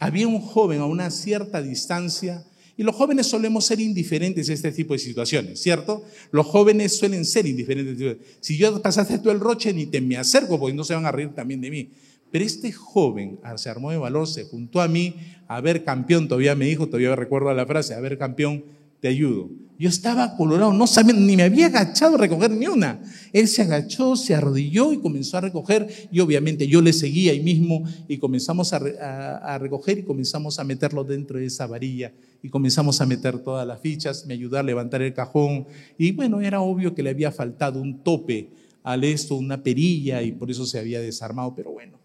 había 0.00 0.26
un 0.26 0.40
joven 0.40 0.80
a 0.80 0.84
una 0.84 1.12
cierta 1.12 1.62
distancia, 1.62 2.44
y 2.76 2.82
los 2.82 2.96
jóvenes 2.96 3.28
solemos 3.28 3.64
ser 3.64 3.78
indiferentes 3.78 4.50
a 4.50 4.52
este 4.52 4.72
tipo 4.72 4.94
de 4.94 4.98
situaciones, 4.98 5.60
¿cierto? 5.62 6.02
Los 6.32 6.46
jóvenes 6.46 6.96
suelen 6.96 7.24
ser 7.24 7.46
indiferentes. 7.46 8.16
Si 8.40 8.56
yo 8.56 8.82
pasaste 8.82 9.20
tú 9.20 9.30
el 9.30 9.38
roche, 9.38 9.72
ni 9.72 9.86
te 9.86 10.00
me 10.00 10.16
acerco, 10.16 10.58
porque 10.58 10.74
no 10.74 10.82
se 10.82 10.94
van 10.94 11.06
a 11.06 11.12
reír 11.12 11.32
también 11.32 11.60
de 11.60 11.70
mí. 11.70 11.90
Pero 12.32 12.44
este 12.44 12.72
joven 12.72 13.38
ah, 13.44 13.56
se 13.56 13.70
armó 13.70 13.92
de 13.92 13.98
valor, 13.98 14.26
se 14.26 14.42
juntó 14.42 14.80
a 14.80 14.88
mí, 14.88 15.14
a 15.46 15.60
ver 15.60 15.84
campeón, 15.84 16.26
todavía 16.26 16.56
me 16.56 16.64
dijo, 16.64 16.86
todavía 16.86 17.14
recuerdo 17.14 17.54
la 17.54 17.66
frase, 17.66 17.94
a 17.94 18.00
ver 18.00 18.18
campeón, 18.18 18.64
te 18.98 19.06
ayudo. 19.06 19.50
Yo 19.82 19.88
estaba 19.88 20.36
colorado, 20.36 20.72
no 20.72 20.86
sabía, 20.86 21.12
ni 21.12 21.36
me 21.36 21.42
había 21.42 21.66
agachado 21.66 22.14
a 22.14 22.18
recoger 22.18 22.52
ni 22.52 22.68
una. 22.68 23.02
Él 23.32 23.48
se 23.48 23.62
agachó, 23.62 24.14
se 24.14 24.32
arrodilló 24.32 24.92
y 24.92 24.98
comenzó 24.98 25.38
a 25.38 25.40
recoger 25.40 25.88
y 26.12 26.20
obviamente 26.20 26.68
yo 26.68 26.80
le 26.80 26.92
seguí 26.92 27.28
ahí 27.28 27.40
mismo 27.40 27.82
y 28.06 28.18
comenzamos 28.18 28.72
a, 28.72 29.58
recoger 29.58 29.98
y 29.98 30.02
comenzamos 30.04 30.60
a 30.60 30.62
meterlo 30.62 31.02
dentro 31.02 31.40
de 31.40 31.46
esa 31.46 31.66
varilla 31.66 32.12
y 32.44 32.48
comenzamos 32.48 33.00
a 33.00 33.06
meter 33.06 33.40
todas 33.40 33.66
las 33.66 33.80
fichas, 33.80 34.24
me 34.24 34.34
ayudó 34.34 34.56
a 34.56 34.62
levantar 34.62 35.02
el 35.02 35.14
cajón 35.14 35.66
y 35.98 36.12
bueno, 36.12 36.40
era 36.40 36.60
obvio 36.60 36.94
que 36.94 37.02
le 37.02 37.10
había 37.10 37.32
faltado 37.32 37.82
un 37.82 38.04
tope 38.04 38.50
al 38.84 39.02
esto, 39.02 39.34
una 39.34 39.64
perilla 39.64 40.22
y 40.22 40.30
por 40.30 40.48
eso 40.48 40.64
se 40.64 40.78
había 40.78 41.00
desarmado, 41.00 41.56
pero 41.56 41.72
bueno. 41.72 42.01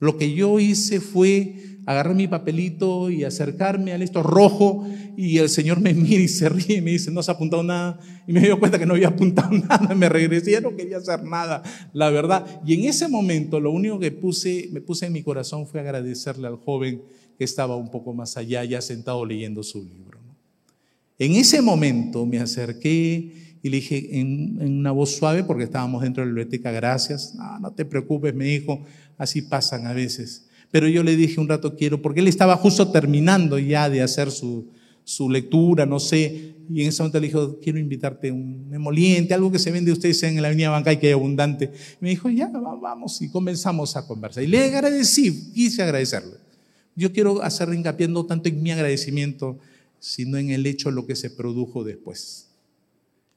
Lo 0.00 0.16
que 0.16 0.32
yo 0.32 0.60
hice 0.60 1.00
fue 1.00 1.54
agarrar 1.88 2.14
mi 2.14 2.28
papelito 2.28 3.08
y 3.08 3.24
acercarme 3.24 3.92
al 3.92 4.02
esto 4.02 4.22
rojo 4.22 4.86
y 5.16 5.38
el 5.38 5.48
Señor 5.48 5.80
me 5.80 5.94
mira 5.94 6.20
y 6.20 6.28
se 6.28 6.48
ríe 6.48 6.76
y 6.76 6.80
me 6.82 6.90
dice, 6.90 7.10
no 7.10 7.20
has 7.20 7.30
apuntado 7.30 7.62
nada. 7.62 7.98
Y 8.26 8.32
me 8.32 8.40
dio 8.40 8.58
cuenta 8.58 8.78
que 8.78 8.84
no 8.84 8.92
había 8.94 9.08
apuntado 9.08 9.50
nada, 9.68 9.94
me 9.94 10.08
regresé, 10.08 10.52
ya 10.52 10.60
no 10.60 10.76
quería 10.76 10.98
hacer 10.98 11.24
nada, 11.24 11.62
la 11.94 12.10
verdad. 12.10 12.60
Y 12.66 12.74
en 12.74 12.84
ese 12.84 13.08
momento 13.08 13.58
lo 13.58 13.70
único 13.70 13.98
que 13.98 14.12
puse, 14.12 14.68
me 14.70 14.82
puse 14.82 15.06
en 15.06 15.14
mi 15.14 15.22
corazón 15.22 15.66
fue 15.66 15.80
agradecerle 15.80 16.46
al 16.46 16.56
joven 16.56 17.02
que 17.38 17.44
estaba 17.44 17.74
un 17.76 17.90
poco 17.90 18.12
más 18.12 18.36
allá, 18.36 18.64
ya 18.64 18.82
sentado 18.82 19.24
leyendo 19.24 19.62
su 19.62 19.82
libro. 19.82 20.18
En 21.18 21.32
ese 21.32 21.62
momento 21.62 22.26
me 22.26 22.38
acerqué 22.38 23.47
y 23.62 23.68
le 23.68 23.76
dije 23.76 24.20
en, 24.20 24.60
una 24.60 24.92
voz 24.92 25.16
suave, 25.16 25.44
porque 25.44 25.64
estábamos 25.64 26.02
dentro 26.02 26.22
de 26.22 26.26
la 26.26 26.34
biblioteca, 26.34 26.70
gracias, 26.70 27.34
no, 27.34 27.58
no 27.58 27.72
te 27.72 27.84
preocupes, 27.84 28.34
me 28.34 28.44
dijo, 28.44 28.84
así 29.16 29.42
pasan 29.42 29.86
a 29.86 29.92
veces. 29.92 30.46
Pero 30.70 30.88
yo 30.88 31.02
le 31.02 31.16
dije 31.16 31.40
un 31.40 31.48
rato 31.48 31.76
quiero, 31.76 32.02
porque 32.02 32.20
él 32.20 32.28
estaba 32.28 32.56
justo 32.56 32.90
terminando 32.90 33.58
ya 33.58 33.88
de 33.88 34.02
hacer 34.02 34.30
su, 34.30 34.68
su 35.04 35.30
lectura, 35.30 35.86
no 35.86 35.98
sé, 35.98 36.54
y 36.70 36.82
en 36.82 36.88
ese 36.88 37.02
momento 37.02 37.20
le 37.20 37.28
dijo, 37.28 37.58
quiero 37.60 37.78
invitarte 37.78 38.30
un 38.30 38.68
emoliente, 38.72 39.32
algo 39.32 39.50
que 39.50 39.58
se 39.58 39.70
vende 39.70 39.90
ustedes 39.90 40.22
en 40.22 40.40
la 40.42 40.48
avenida 40.48 40.68
Bancay, 40.68 41.00
que 41.00 41.06
hay 41.06 41.12
abundante. 41.14 41.72
Y 41.94 42.04
me 42.04 42.10
dijo, 42.10 42.28
ya, 42.28 42.48
vamos, 42.48 43.22
y 43.22 43.30
comenzamos 43.30 43.96
a 43.96 44.06
conversar. 44.06 44.44
Y 44.44 44.48
le 44.48 44.64
agradecí, 44.64 45.50
quise 45.54 45.82
agradecerle. 45.82 46.36
Yo 46.94 47.10
quiero 47.12 47.42
hacer 47.42 47.72
hincapié 47.72 48.06
no 48.08 48.26
tanto 48.26 48.50
en 48.50 48.62
mi 48.62 48.70
agradecimiento, 48.70 49.58
sino 49.98 50.36
en 50.36 50.50
el 50.50 50.66
hecho 50.66 50.90
de 50.90 50.96
lo 50.96 51.06
que 51.06 51.16
se 51.16 51.30
produjo 51.30 51.84
después. 51.84 52.47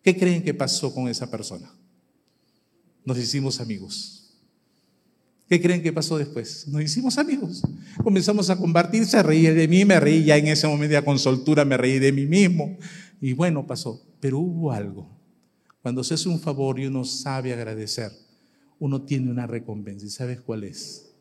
¿Qué 0.04 0.18
creen 0.18 0.44
que 0.44 0.54
pasó 0.54 0.94
con 0.94 1.08
esa 1.08 1.30
persona? 1.30 1.72
Nos 3.06 3.18
hicimos 3.18 3.60
amigos. 3.60 4.22
¿Qué 5.48 5.62
creen 5.62 5.84
que 5.84 5.92
pasó 5.92 6.18
después? 6.18 6.68
Nos 6.70 6.82
hicimos 6.82 7.18
amigos. 7.18 7.62
Comenzamos 8.04 8.50
a 8.50 8.56
compartir, 8.56 9.06
se 9.06 9.22
reía 9.22 9.54
de 9.54 9.68
mí, 9.68 9.84
me 9.84 10.00
reí 10.00 10.24
ya 10.24 10.38
en 10.38 10.48
ese 10.48 10.66
momento 10.66 10.94
ya 10.94 11.04
con 11.04 11.20
soltura, 11.20 11.66
me 11.66 11.76
reí 11.76 12.00
de 12.00 12.12
mí 12.12 12.26
mismo. 12.26 12.78
Y 13.20 13.34
bueno, 13.34 13.68
pasó. 13.68 14.02
Pero 14.22 14.40
hubo 14.40 14.72
algo. 14.72 15.10
Cuando 15.82 16.04
se 16.04 16.14
hace 16.14 16.30
un 16.30 16.40
favor 16.40 16.80
y 16.80 16.86
uno 16.86 17.04
sabe 17.04 17.54
agradecer, 17.54 18.12
uno 18.80 19.02
tiene 19.02 19.30
una 19.30 19.46
recompensa. 19.46 20.06
¿Y 20.06 20.10
sabes 20.10 20.40
cuál 20.40 20.64
es? 20.64 21.12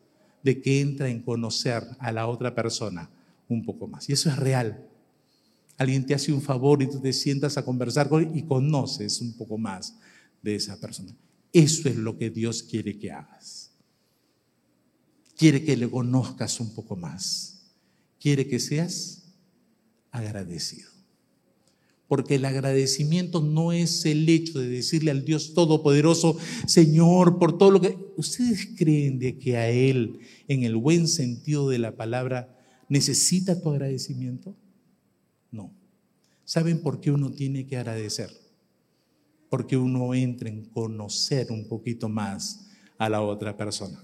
De 0.43 0.61
que 0.61 0.79
entra 0.79 1.09
en 1.09 1.21
conocer 1.21 1.83
a 1.99 2.11
la 2.11 2.27
otra 2.27 2.55
persona 2.55 3.09
un 3.49 3.65
poco 3.65 3.87
más. 3.87 4.09
Y 4.09 4.13
eso 4.13 4.29
es 4.29 4.37
real. 4.37 4.87
Alguien 5.77 6.05
te 6.05 6.13
hace 6.13 6.31
un 6.31 6.41
favor 6.41 6.81
y 6.81 6.89
tú 6.89 6.99
te 6.99 7.13
sientas 7.13 7.57
a 7.57 7.65
conversar 7.65 8.09
con 8.09 8.23
él 8.23 8.31
y 8.35 8.43
conoces 8.43 9.19
un 9.21 9.33
poco 9.33 9.57
más 9.57 9.95
de 10.41 10.55
esa 10.55 10.79
persona. 10.79 11.15
Eso 11.53 11.89
es 11.89 11.95
lo 11.95 12.17
que 12.17 12.29
Dios 12.29 12.63
quiere 12.63 12.97
que 12.97 13.11
hagas. 13.11 13.71
Quiere 15.35 15.63
que 15.63 15.75
le 15.75 15.89
conozcas 15.89 16.59
un 16.59 16.73
poco 16.73 16.95
más. 16.95 17.71
Quiere 18.19 18.47
que 18.47 18.59
seas 18.59 19.23
agradecido. 20.11 20.89
Porque 22.07 22.35
el 22.35 22.45
agradecimiento 22.45 23.41
no 23.41 23.71
es 23.71 24.05
el 24.05 24.27
hecho 24.27 24.59
de 24.59 24.67
decirle 24.67 25.11
al 25.11 25.23
Dios 25.23 25.53
Todopoderoso, 25.53 26.37
Señor, 26.67 27.39
por 27.39 27.57
todo 27.57 27.71
lo 27.71 27.81
que... 27.81 27.97
¿Ustedes 28.17 28.67
creen 28.77 29.17
de 29.17 29.39
que 29.39 29.57
a 29.57 29.69
Él, 29.69 30.19
en 30.47 30.63
el 30.63 30.75
buen 30.75 31.07
sentido 31.07 31.69
de 31.69 31.79
la 31.79 31.95
palabra, 31.95 32.55
necesita 32.89 33.59
tu 33.59 33.69
agradecimiento? 33.69 34.55
No. 35.51 35.71
¿Saben 36.43 36.81
por 36.81 36.99
qué 36.99 37.11
uno 37.11 37.31
tiene 37.31 37.67
que 37.67 37.77
agradecer? 37.77 38.29
Porque 39.49 39.77
uno 39.77 40.13
entra 40.13 40.49
en 40.49 40.65
conocer 40.65 41.51
un 41.51 41.67
poquito 41.67 42.09
más 42.09 42.67
a 42.97 43.09
la 43.09 43.21
otra 43.21 43.55
persona. 43.55 44.01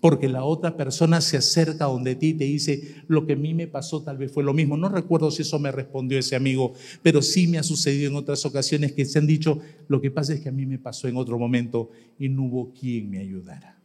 Porque 0.00 0.28
la 0.28 0.44
otra 0.44 0.76
persona 0.76 1.20
se 1.20 1.36
acerca 1.36 1.86
donde 1.86 2.14
ti 2.14 2.28
y 2.28 2.34
te 2.34 2.44
dice, 2.44 3.02
lo 3.08 3.26
que 3.26 3.32
a 3.32 3.36
mí 3.36 3.54
me 3.54 3.66
pasó 3.66 4.02
tal 4.02 4.18
vez 4.18 4.30
fue 4.30 4.44
lo 4.44 4.54
mismo. 4.54 4.76
No 4.76 4.88
recuerdo 4.88 5.30
si 5.30 5.42
eso 5.42 5.58
me 5.58 5.72
respondió 5.72 6.18
ese 6.18 6.36
amigo, 6.36 6.74
pero 7.02 7.22
sí 7.22 7.46
me 7.46 7.58
ha 7.58 7.62
sucedido 7.62 8.10
en 8.10 8.16
otras 8.16 8.44
ocasiones 8.46 8.92
que 8.92 9.04
se 9.04 9.18
han 9.18 9.26
dicho, 9.26 9.60
lo 9.88 10.00
que 10.00 10.10
pasa 10.10 10.34
es 10.34 10.40
que 10.40 10.48
a 10.48 10.52
mí 10.52 10.66
me 10.66 10.78
pasó 10.78 11.08
en 11.08 11.16
otro 11.16 11.38
momento 11.38 11.90
y 12.18 12.28
no 12.28 12.44
hubo 12.44 12.72
quien 12.72 13.10
me 13.10 13.18
ayudara. 13.18 13.79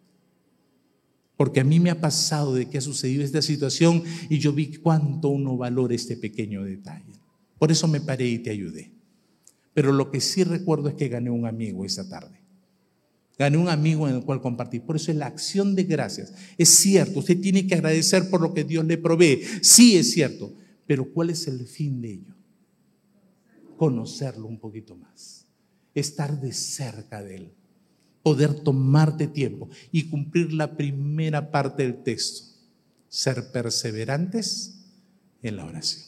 Porque 1.38 1.60
a 1.60 1.64
mí 1.64 1.80
me 1.80 1.90
ha 1.90 2.00
pasado 2.00 2.54
de 2.54 2.68
que 2.70 2.78
ha 2.78 2.82
sucedido 2.82 3.24
esta 3.24 3.42
situación 3.42 4.04
y 4.30 4.40
yo 4.40 4.54
vi 4.54 4.78
cuánto 4.78 5.30
uno 5.30 5.58
valora 5.58 5.94
este 5.94 6.16
pequeño 6.16 6.64
detalle. 6.64 7.14
Por 7.58 7.72
eso 7.72 7.88
me 7.88 8.02
paré 8.02 8.28
y 8.28 8.40
te 8.40 8.52
ayudé. 8.52 8.92
Pero 9.74 9.92
lo 9.92 10.10
que 10.10 10.22
sí 10.22 10.44
recuerdo 10.44 10.88
es 10.88 10.96
que 10.96 11.10
gané 11.10 11.30
un 11.30 11.46
amigo 11.46 11.84
esa 11.84 12.08
tarde. 12.08 12.40
Gané 13.38 13.58
un 13.58 13.68
amigo 13.68 14.08
en 14.08 14.16
el 14.16 14.24
cual 14.24 14.42
compartir. 14.42 14.84
Por 14.84 14.96
eso 14.96 15.12
es 15.12 15.18
la 15.18 15.28
acción 15.28 15.76
de 15.76 15.84
gracias. 15.84 16.34
Es 16.58 16.70
cierto, 16.70 17.20
usted 17.20 17.40
tiene 17.42 17.68
que 17.68 17.76
agradecer 17.76 18.30
por 18.30 18.42
lo 18.42 18.54
que 18.54 18.64
Dios 18.64 18.86
le 18.86 18.98
provee. 18.98 19.42
Sí, 19.62 19.98
es 19.98 20.12
cierto. 20.12 20.54
Pero 20.88 21.12
¿cuál 21.12 21.32
es 21.32 21.48
el 21.48 21.68
fin 21.68 22.02
de 22.02 22.14
ello? 22.14 22.36
Conocerlo 23.76 24.48
un 24.48 24.60
poquito 24.60 24.96
más. 24.96 25.46
Estar 25.94 26.40
de 26.40 26.54
cerca 26.54 27.22
de 27.22 27.36
Él. 27.36 27.54
Poder 28.26 28.56
tomarte 28.56 29.28
tiempo 29.28 29.70
y 29.92 30.10
cumplir 30.10 30.52
la 30.52 30.76
primera 30.76 31.52
parte 31.52 31.84
del 31.84 32.02
texto. 32.02 32.48
Ser 33.08 33.52
perseverantes 33.52 34.80
en 35.44 35.58
la 35.58 35.66
oración. 35.66 36.02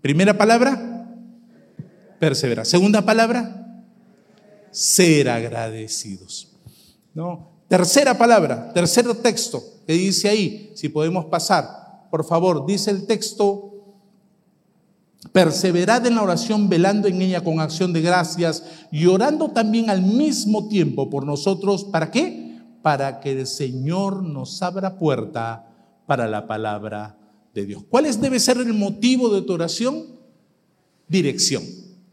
Primera 0.00 0.38
palabra, 0.38 1.14
perseverar. 2.18 2.64
Segunda 2.64 3.04
palabra, 3.04 3.84
ser 4.70 5.28
agradecidos. 5.28 6.48
¿no? 7.12 7.50
Tercera 7.68 8.16
palabra, 8.16 8.72
tercer 8.72 9.12
texto 9.16 9.62
que 9.86 9.92
dice 9.92 10.30
ahí, 10.30 10.72
si 10.74 10.88
podemos 10.88 11.26
pasar, 11.26 12.06
por 12.10 12.24
favor, 12.24 12.64
dice 12.64 12.90
el 12.90 13.06
texto, 13.06 13.77
perseverad 15.32 16.06
en 16.06 16.14
la 16.14 16.22
oración, 16.22 16.68
velando 16.68 17.08
en 17.08 17.20
ella 17.20 17.42
con 17.42 17.60
acción 17.60 17.92
de 17.92 18.00
gracias 18.00 18.62
y 18.90 19.06
orando 19.06 19.50
también 19.50 19.90
al 19.90 20.02
mismo 20.02 20.68
tiempo 20.68 21.10
por 21.10 21.26
nosotros, 21.26 21.84
¿para 21.84 22.10
qué? 22.10 22.60
Para 22.82 23.20
que 23.20 23.32
el 23.32 23.46
Señor 23.46 24.22
nos 24.22 24.62
abra 24.62 24.96
puerta 24.96 25.66
para 26.06 26.28
la 26.28 26.46
palabra 26.46 27.18
de 27.54 27.66
Dios. 27.66 27.84
¿Cuál 27.88 28.06
es, 28.06 28.20
debe 28.20 28.38
ser 28.38 28.58
el 28.58 28.72
motivo 28.72 29.28
de 29.28 29.42
tu 29.42 29.52
oración? 29.52 30.04
Dirección. 31.08 31.64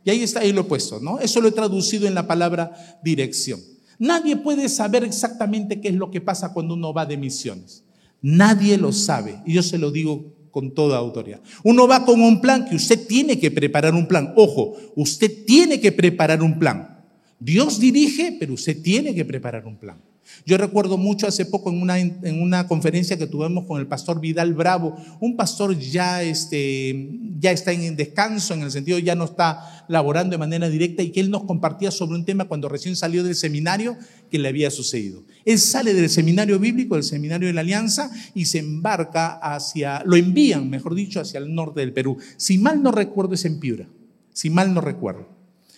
Y 0.04 0.10
ahí 0.10 0.22
está, 0.22 0.42
ahí 0.42 0.52
lo 0.52 0.62
he 0.62 0.66
puesto, 0.66 1.00
¿no? 1.00 1.20
Eso 1.20 1.42
lo 1.42 1.48
he 1.48 1.52
traducido 1.52 2.08
en 2.08 2.16
la 2.16 2.28
palabra 2.28 3.00
dirección. 3.04 3.60
Nadie 3.98 4.36
puede 4.36 4.68
saber 4.70 5.04
exactamente 5.04 5.80
qué 5.80 5.90
es 5.90 5.96
lo 5.96 6.12
que 6.12 6.22
pasa 6.22 6.54
cuando 6.54 6.74
uno 6.74 6.94
va 6.94 7.06
de 7.06 7.18
misiones. 7.18 7.84
Nadie 8.22 8.78
lo 8.78 8.92
sabe. 8.92 9.42
Y 9.46 9.54
yo 9.54 9.64
se 9.64 9.78
lo 9.78 9.92
digo 9.92 10.35
con 10.56 10.74
toda 10.74 10.98
autoridad. 10.98 11.42
Uno 11.66 11.86
va 11.86 12.06
con 12.06 12.22
un 12.22 12.40
plan 12.40 12.64
que 12.64 12.78
usted 12.78 13.06
tiene 13.08 13.38
que 13.38 13.52
preparar 13.52 13.94
un 13.94 14.08
plan. 14.08 14.32
Ojo, 14.38 14.78
usted 14.96 15.44
tiene 15.46 15.82
que 15.82 15.92
preparar 15.92 16.42
un 16.42 16.58
plan. 16.58 17.04
Dios 17.38 17.78
dirige, 17.78 18.38
pero 18.40 18.54
usted 18.54 18.82
tiene 18.82 19.14
que 19.14 19.26
preparar 19.26 19.66
un 19.66 19.76
plan. 19.76 19.98
Yo 20.46 20.58
recuerdo 20.58 20.98
mucho 20.98 21.28
hace 21.28 21.46
poco 21.46 21.70
en 21.70 21.82
una, 21.82 22.00
en 22.00 22.42
una 22.42 22.68
conferencia 22.68 23.18
que 23.18 23.28
tuvimos 23.28 23.66
con 23.66 23.80
el 23.80 23.88
pastor 23.88 24.20
Vidal 24.20 24.54
Bravo, 24.54 24.96
un 25.20 25.36
pastor 25.36 25.78
ya, 25.78 26.24
este, 26.24 27.10
ya 27.40 27.52
está 27.52 27.72
en 27.72 27.96
descanso, 27.96 28.54
en 28.54 28.62
el 28.62 28.72
sentido 28.72 29.00
ya 29.00 29.16
no 29.16 29.26
está 29.26 29.86
laborando 29.88 30.32
de 30.32 30.38
manera 30.38 30.70
directa 30.70 31.04
y 31.04 31.12
que 31.12 31.20
él 31.20 31.30
nos 31.30 31.44
compartía 31.44 31.92
sobre 31.92 32.16
un 32.16 32.26
tema 32.26 32.46
cuando 32.46 32.70
recién 32.70 32.96
salió 32.96 33.24
del 33.24 33.36
seminario 33.36 33.98
que 34.30 34.40
le 34.40 34.50
había 34.50 34.72
sucedido. 34.72 35.24
Él 35.46 35.60
sale 35.60 35.94
del 35.94 36.10
seminario 36.10 36.60
bíblico, 36.60 36.96
del 36.96 37.04
seminario 37.04 37.48
de 37.48 37.54
la 37.54 37.62
Alianza, 37.62 38.12
y 38.34 38.46
se 38.46 38.60
embarca 38.60 39.34
hacia, 39.34 40.04
lo 40.06 40.16
envían, 40.16 40.70
mejor 40.70 40.96
dicho, 40.96 41.20
hacia 41.20 41.40
el 41.40 41.54
norte 41.54 41.82
del 41.82 41.94
Perú. 41.94 42.18
Si 42.38 42.58
mal 42.58 42.82
no 42.82 42.92
recuerdo 42.92 43.36
es 43.36 43.46
en 43.46 43.60
Piura, 43.60 43.88
si 44.34 44.50
mal 44.50 44.74
no 44.74 44.82
recuerdo. 44.82 45.30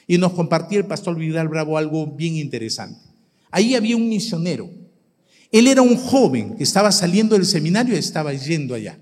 Y 0.07 0.17
nos 0.17 0.31
compartía 0.31 0.77
el 0.77 0.85
pastor 0.85 1.17
Vidal 1.17 1.49
Bravo 1.49 1.77
algo 1.77 2.07
bien 2.07 2.37
interesante. 2.37 3.06
Ahí 3.57 3.73
había 3.73 3.97
un 3.97 4.07
misionero. 4.07 4.69
Él 5.51 5.65
era 5.65 5.81
un 5.81 5.97
joven 5.97 6.55
que 6.57 6.63
estaba 6.63 6.91
saliendo 6.91 7.33
del 7.33 7.43
seminario 7.43 7.95
y 7.95 7.97
estaba 7.97 8.31
yendo 8.31 8.75
allá. 8.75 8.99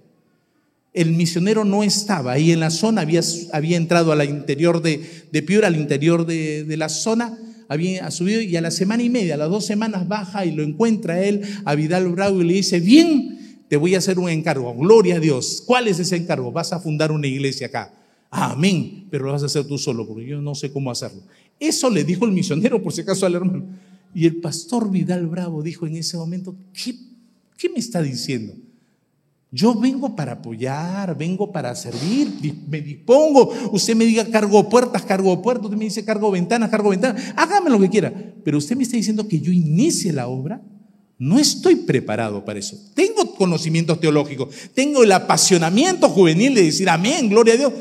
El 0.94 1.12
misionero 1.12 1.66
no 1.66 1.84
estaba 1.84 2.32
ahí 2.32 2.54
en 2.54 2.62
la 2.62 2.70
zona, 2.70 3.02
había, 3.02 3.20
había 3.52 3.76
entrado 3.76 4.14
al 4.14 4.24
interior 4.24 4.82
de, 4.82 5.06
de 5.30 5.42
Piura, 5.42 5.68
al 5.68 5.76
interior 5.76 6.26
de, 6.26 6.64
de 6.64 6.78
la 6.78 6.88
zona, 6.88 7.38
había 7.68 8.10
subido 8.12 8.40
y 8.40 8.56
a 8.56 8.62
la 8.62 8.72
semana 8.72 9.04
y 9.04 9.10
media, 9.10 9.34
a 9.34 9.38
las 9.38 9.50
dos 9.50 9.66
semanas 9.66 10.08
baja 10.08 10.46
y 10.46 10.54
lo 10.54 10.64
encuentra 10.64 11.22
él 11.22 11.42
a 11.66 11.76
Vidal 11.76 12.08
Bravo 12.08 12.42
y 12.42 12.46
le 12.46 12.54
dice, 12.54 12.80
bien, 12.80 13.66
te 13.68 13.76
voy 13.76 13.94
a 13.96 13.98
hacer 13.98 14.20
un 14.20 14.30
encargo, 14.30 14.74
gloria 14.74 15.18
a 15.18 15.20
Dios. 15.20 15.64
¿Cuál 15.66 15.90
es 15.90 16.00
ese 16.00 16.16
encargo? 16.16 16.54
Vas 16.54 16.72
a 16.72 16.80
fundar 16.80 17.12
una 17.12 17.28
iglesia 17.28 17.68
acá. 17.68 17.94
Amén, 18.30 19.06
pero 19.12 19.26
lo 19.26 19.34
vas 19.34 19.44
a 19.44 19.48
hacer 19.48 19.68
tú 19.68 19.78
solo 19.78 20.08
porque 20.08 20.26
yo 20.26 20.40
no 20.40 20.56
sé 20.56 20.72
cómo 20.72 20.92
hacerlo. 20.92 21.24
Eso 21.60 21.90
le 21.90 22.06
dijo 22.06 22.24
el 22.24 22.32
misionero 22.32 22.82
por 22.82 22.94
si 22.94 23.02
acaso 23.02 23.26
al 23.26 23.36
hermano. 23.36 23.66
Y 24.16 24.26
el 24.26 24.38
pastor 24.38 24.90
Vidal 24.90 25.28
Bravo 25.28 25.62
dijo 25.62 25.86
en 25.86 25.98
ese 25.98 26.16
momento, 26.16 26.56
¿qué, 26.74 27.70
me 27.70 27.80
está 27.80 28.02
diciendo? 28.02 28.54
Yo 29.52 29.78
vengo 29.78 30.16
para 30.16 30.32
apoyar, 30.32 31.18
vengo 31.18 31.52
para 31.52 31.76
servir, 31.76 32.30
me 32.70 32.80
dispongo. 32.80 33.52
Usted 33.74 33.94
me 33.94 34.06
diga 34.06 34.24
cargo 34.32 34.70
puertas, 34.70 35.04
cargo 35.04 35.42
puertas, 35.42 35.66
usted 35.66 35.78
me 35.78 35.84
dice 35.84 36.06
cargo 36.06 36.32
ventanas, 36.32 36.70
cargo 36.70 36.92
ventanas, 36.92 37.34
hágame 37.36 37.70
lo 37.70 37.78
que 37.78 37.90
quiera. 37.90 38.14
Pero 38.42 38.58
usted 38.58 38.78
me 38.78 38.84
está 38.84 38.96
diciendo 38.96 39.28
que 39.28 39.42
yo 39.42 39.52
inicie 39.52 40.14
la 40.14 40.30
obra. 40.30 40.62
No 41.18 41.38
estoy 41.38 41.76
preparado 41.76 42.46
para 42.46 42.60
eso. 42.60 42.78
Tengo 42.94 43.36
conocimientos 43.36 44.00
teológicos, 44.00 44.56
tengo 44.74 45.04
el 45.04 45.12
apasionamiento 45.12 46.08
juvenil 46.08 46.56
de 46.56 46.64
decir 46.64 46.88
amén, 46.88 47.28
gloria 47.28 47.56
a 47.56 47.58
Dios, 47.58 47.74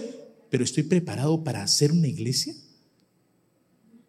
pero 0.50 0.64
estoy 0.64 0.82
preparado 0.82 1.44
para 1.44 1.62
hacer 1.62 1.92
una 1.92 2.08
iglesia. 2.08 2.56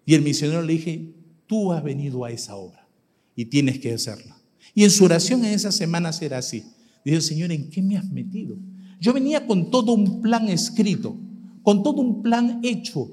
Y 0.07 0.15
el 0.15 0.23
misionero 0.23 0.63
le 0.63 0.73
dije, 0.73 1.14
Tú 1.47 1.71
has 1.71 1.83
venido 1.83 2.25
a 2.25 2.31
esa 2.31 2.55
obra 2.55 2.87
y 3.35 3.45
tienes 3.45 3.79
que 3.79 3.93
hacerla. 3.93 4.37
Y 4.73 4.83
en 4.83 4.91
su 4.91 5.05
oración 5.05 5.45
en 5.45 5.53
esa 5.53 5.71
semana 5.71 6.11
será 6.11 6.39
así. 6.39 6.63
Dice, 7.03 7.21
Señor, 7.21 7.51
¿en 7.51 7.69
qué 7.69 7.81
me 7.81 7.97
has 7.97 8.09
metido? 8.09 8.57
Yo 8.99 9.13
venía 9.13 9.45
con 9.45 9.69
todo 9.69 9.93
un 9.93 10.21
plan 10.21 10.49
escrito, 10.49 11.15
con 11.61 11.83
todo 11.83 12.01
un 12.01 12.23
plan 12.23 12.59
hecho, 12.63 13.11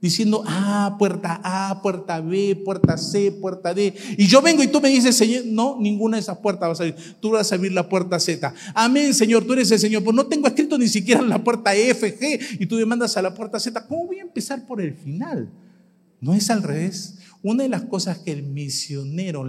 diciendo, 0.00 0.42
ah, 0.46 0.96
puerta 0.98 1.40
A, 1.42 1.80
puerta 1.80 2.20
B, 2.20 2.60
puerta 2.64 2.96
C, 2.96 3.30
puerta 3.32 3.72
D. 3.72 3.94
Y 4.18 4.26
yo 4.26 4.42
vengo 4.42 4.62
y 4.62 4.68
tú 4.68 4.80
me 4.80 4.88
dices, 4.88 5.16
Señor, 5.16 5.46
no, 5.46 5.76
ninguna 5.80 6.16
de 6.16 6.22
esas 6.22 6.38
puertas 6.38 6.68
va 6.68 6.72
a 6.72 6.76
salir. 6.76 6.96
Tú 7.20 7.30
vas 7.30 7.50
a 7.50 7.54
abrir 7.54 7.72
la 7.72 7.88
puerta 7.88 8.18
Z. 8.18 8.52
Amén, 8.74 9.14
Señor, 9.14 9.44
tú 9.44 9.52
eres 9.52 9.70
el 9.70 9.78
Señor. 9.78 10.02
Pues 10.02 10.14
no 10.14 10.26
tengo 10.26 10.48
escrito 10.48 10.76
ni 10.76 10.88
siquiera 10.88 11.22
la 11.22 11.42
puerta 11.42 11.74
F, 11.74 12.18
G, 12.18 12.58
y 12.60 12.66
tú 12.66 12.76
me 12.76 12.84
mandas 12.84 13.16
a 13.16 13.22
la 13.22 13.32
puerta 13.32 13.60
Z. 13.60 13.86
¿Cómo 13.86 14.06
voy 14.06 14.18
a 14.18 14.22
empezar 14.22 14.66
por 14.66 14.80
el 14.80 14.94
final? 14.94 15.50
No 16.20 16.34
es 16.34 16.50
al 16.50 16.62
revés. 16.62 17.18
Una 17.42 17.64
de 17.64 17.68
las 17.68 17.82
cosas 17.82 18.18
que 18.18 18.32
el 18.32 18.44
misionero 18.44 19.44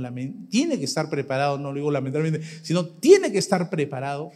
tiene 0.49 0.79
que 0.79 0.85
estar 0.85 1.09
preparado, 1.09 1.57
no 1.57 1.69
lo 1.71 1.75
digo 1.75 1.91
lamentablemente, 1.91 2.45
sino 2.63 2.87
tiene 2.87 3.31
que 3.31 3.37
estar 3.37 3.69
preparado, 3.69 4.31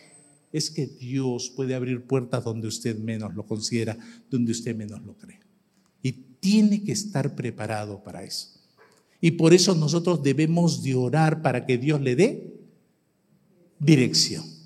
es 0.52 0.70
que 0.70 0.86
Dios 0.86 1.52
puede 1.56 1.76
abrir 1.76 2.04
puertas 2.04 2.44
donde 2.44 2.68
usted 2.68 2.98
menos 2.98 3.34
lo 3.34 3.46
considera, 3.46 3.98
donde 4.30 4.52
usted 4.52 4.76
menos 4.76 5.02
lo 5.04 5.14
cree. 5.14 5.40
Y 6.04 6.12
tiene 6.40 6.84
que 6.84 6.92
estar 6.92 7.36
preparado 7.36 8.04
para 8.04 8.24
eso. 8.24 8.50
Y 9.20 9.32
por 9.32 9.54
eso 9.54 9.74
nosotros 9.74 10.22
debemos 10.22 10.84
de 10.84 10.96
orar 10.96 11.42
para 11.42 11.66
que 11.66 11.78
Dios 11.78 12.00
le 12.00 12.16
dé 12.16 12.54
dirección 13.80 14.57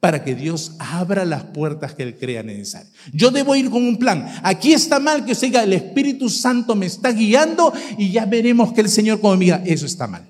para 0.00 0.22
que 0.22 0.34
Dios 0.34 0.72
abra 0.78 1.24
las 1.24 1.44
puertas 1.44 1.94
que 1.94 2.02
Él 2.02 2.16
crea 2.16 2.42
necesarias. 2.42 2.92
Yo 3.12 3.30
debo 3.30 3.56
ir 3.56 3.70
con 3.70 3.82
un 3.82 3.96
plan. 3.96 4.26
Aquí 4.42 4.72
está 4.72 5.00
mal 5.00 5.24
que 5.24 5.32
usted 5.32 5.48
diga, 5.48 5.62
el 5.62 5.72
Espíritu 5.72 6.28
Santo 6.28 6.74
me 6.74 6.86
está 6.86 7.12
guiando 7.12 7.72
y 7.98 8.10
ya 8.10 8.26
veremos 8.26 8.72
que 8.72 8.82
el 8.82 8.88
Señor 8.88 9.20
como 9.20 9.36
diga, 9.36 9.62
eso 9.66 9.86
está 9.86 10.06
mal. 10.06 10.28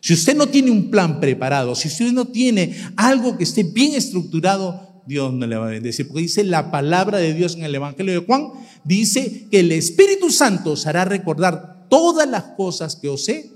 Si 0.00 0.14
usted 0.14 0.36
no 0.36 0.46
tiene 0.46 0.70
un 0.70 0.90
plan 0.90 1.20
preparado, 1.20 1.74
si 1.74 1.88
usted 1.88 2.12
no 2.12 2.26
tiene 2.26 2.76
algo 2.96 3.36
que 3.36 3.44
esté 3.44 3.64
bien 3.64 3.94
estructurado, 3.94 5.02
Dios 5.06 5.32
no 5.32 5.46
le 5.46 5.56
va 5.56 5.66
a 5.66 5.70
bendecir. 5.70 6.06
Porque 6.06 6.22
dice 6.22 6.44
la 6.44 6.70
palabra 6.70 7.18
de 7.18 7.34
Dios 7.34 7.56
en 7.56 7.64
el 7.64 7.74
Evangelio 7.74 8.12
de 8.12 8.26
Juan, 8.26 8.50
dice 8.84 9.46
que 9.50 9.60
el 9.60 9.72
Espíritu 9.72 10.30
Santo 10.30 10.72
os 10.72 10.86
hará 10.86 11.04
recordar 11.04 11.86
todas 11.88 12.28
las 12.28 12.44
cosas 12.56 12.94
que 12.94 13.08
os 13.08 13.28
he 13.28 13.50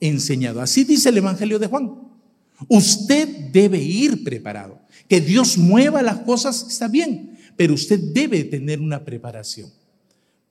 enseñado. 0.00 0.60
Así 0.60 0.84
dice 0.84 1.08
el 1.08 1.18
Evangelio 1.18 1.58
de 1.58 1.68
Juan. 1.68 1.92
Usted 2.68 3.28
debe 3.52 3.78
ir 3.78 4.24
preparado. 4.24 4.80
Que 5.08 5.20
Dios 5.20 5.58
mueva 5.58 6.02
las 6.02 6.20
cosas 6.20 6.66
está 6.68 6.88
bien, 6.88 7.38
pero 7.56 7.74
usted 7.74 7.98
debe 7.98 8.44
tener 8.44 8.80
una 8.80 9.04
preparación. 9.04 9.70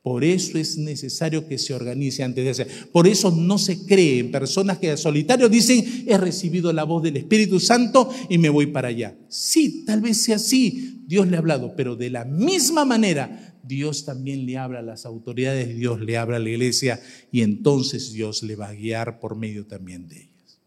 Por 0.06 0.24
eso 0.24 0.60
es 0.60 0.78
necesario 0.78 1.48
que 1.48 1.58
se 1.58 1.74
organice 1.74 2.22
antes 2.22 2.44
de 2.44 2.52
hacer. 2.52 2.68
Por 2.92 3.08
eso 3.08 3.32
no 3.32 3.58
se 3.58 3.88
cree 3.88 4.20
en 4.20 4.30
personas 4.30 4.78
que 4.78 4.96
solitario 4.98 5.50
dicen, 5.50 6.06
he 6.06 6.16
recibido 6.16 6.72
la 6.72 6.84
voz 6.84 7.02
del 7.02 7.18
Espíritu 7.18 7.60
Santo 7.60 8.12
y 8.30 8.38
me 8.38 8.50
voy 8.50 8.68
para 8.68 8.90
allá. 8.90 9.16
Sí, 9.30 9.84
tal 9.84 10.02
vez 10.02 10.18
sea 10.22 10.36
así, 10.36 11.02
Dios 11.08 11.28
le 11.28 11.38
ha 11.38 11.40
hablado, 11.40 11.76
pero 11.76 11.96
de 11.96 12.12
la 12.12 12.24
misma 12.24 12.86
manera 12.86 13.58
Dios 13.64 14.06
también 14.06 14.46
le 14.46 14.58
habla 14.58 14.78
a 14.78 14.84
las 14.84 15.08
autoridades, 15.08 15.76
Dios 15.76 16.00
le 16.00 16.18
habla 16.18 16.38
a 16.38 16.40
la 16.40 16.52
iglesia 16.52 17.02
y 17.32 17.42
entonces 17.42 18.14
Dios 18.14 18.44
le 18.44 18.56
va 18.56 18.68
a 18.68 18.74
guiar 18.76 19.20
por 19.20 19.36
medio 19.36 19.66
también 19.66 20.08
de 20.08 20.18
ellas. 20.18 20.60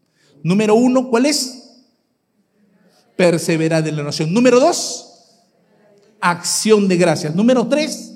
Número 0.43 0.75
uno, 0.75 1.09
¿cuál 1.09 1.27
es? 1.27 1.68
Perseverar 3.19 3.85
en 3.85 3.97
la 3.97 4.03
oración. 4.03 4.33
Número 4.33 4.61
dos, 4.61 5.35
acción 6.21 6.87
de 6.87 6.95
gracias. 6.95 7.35
Número 7.35 7.67
tres, 7.67 8.13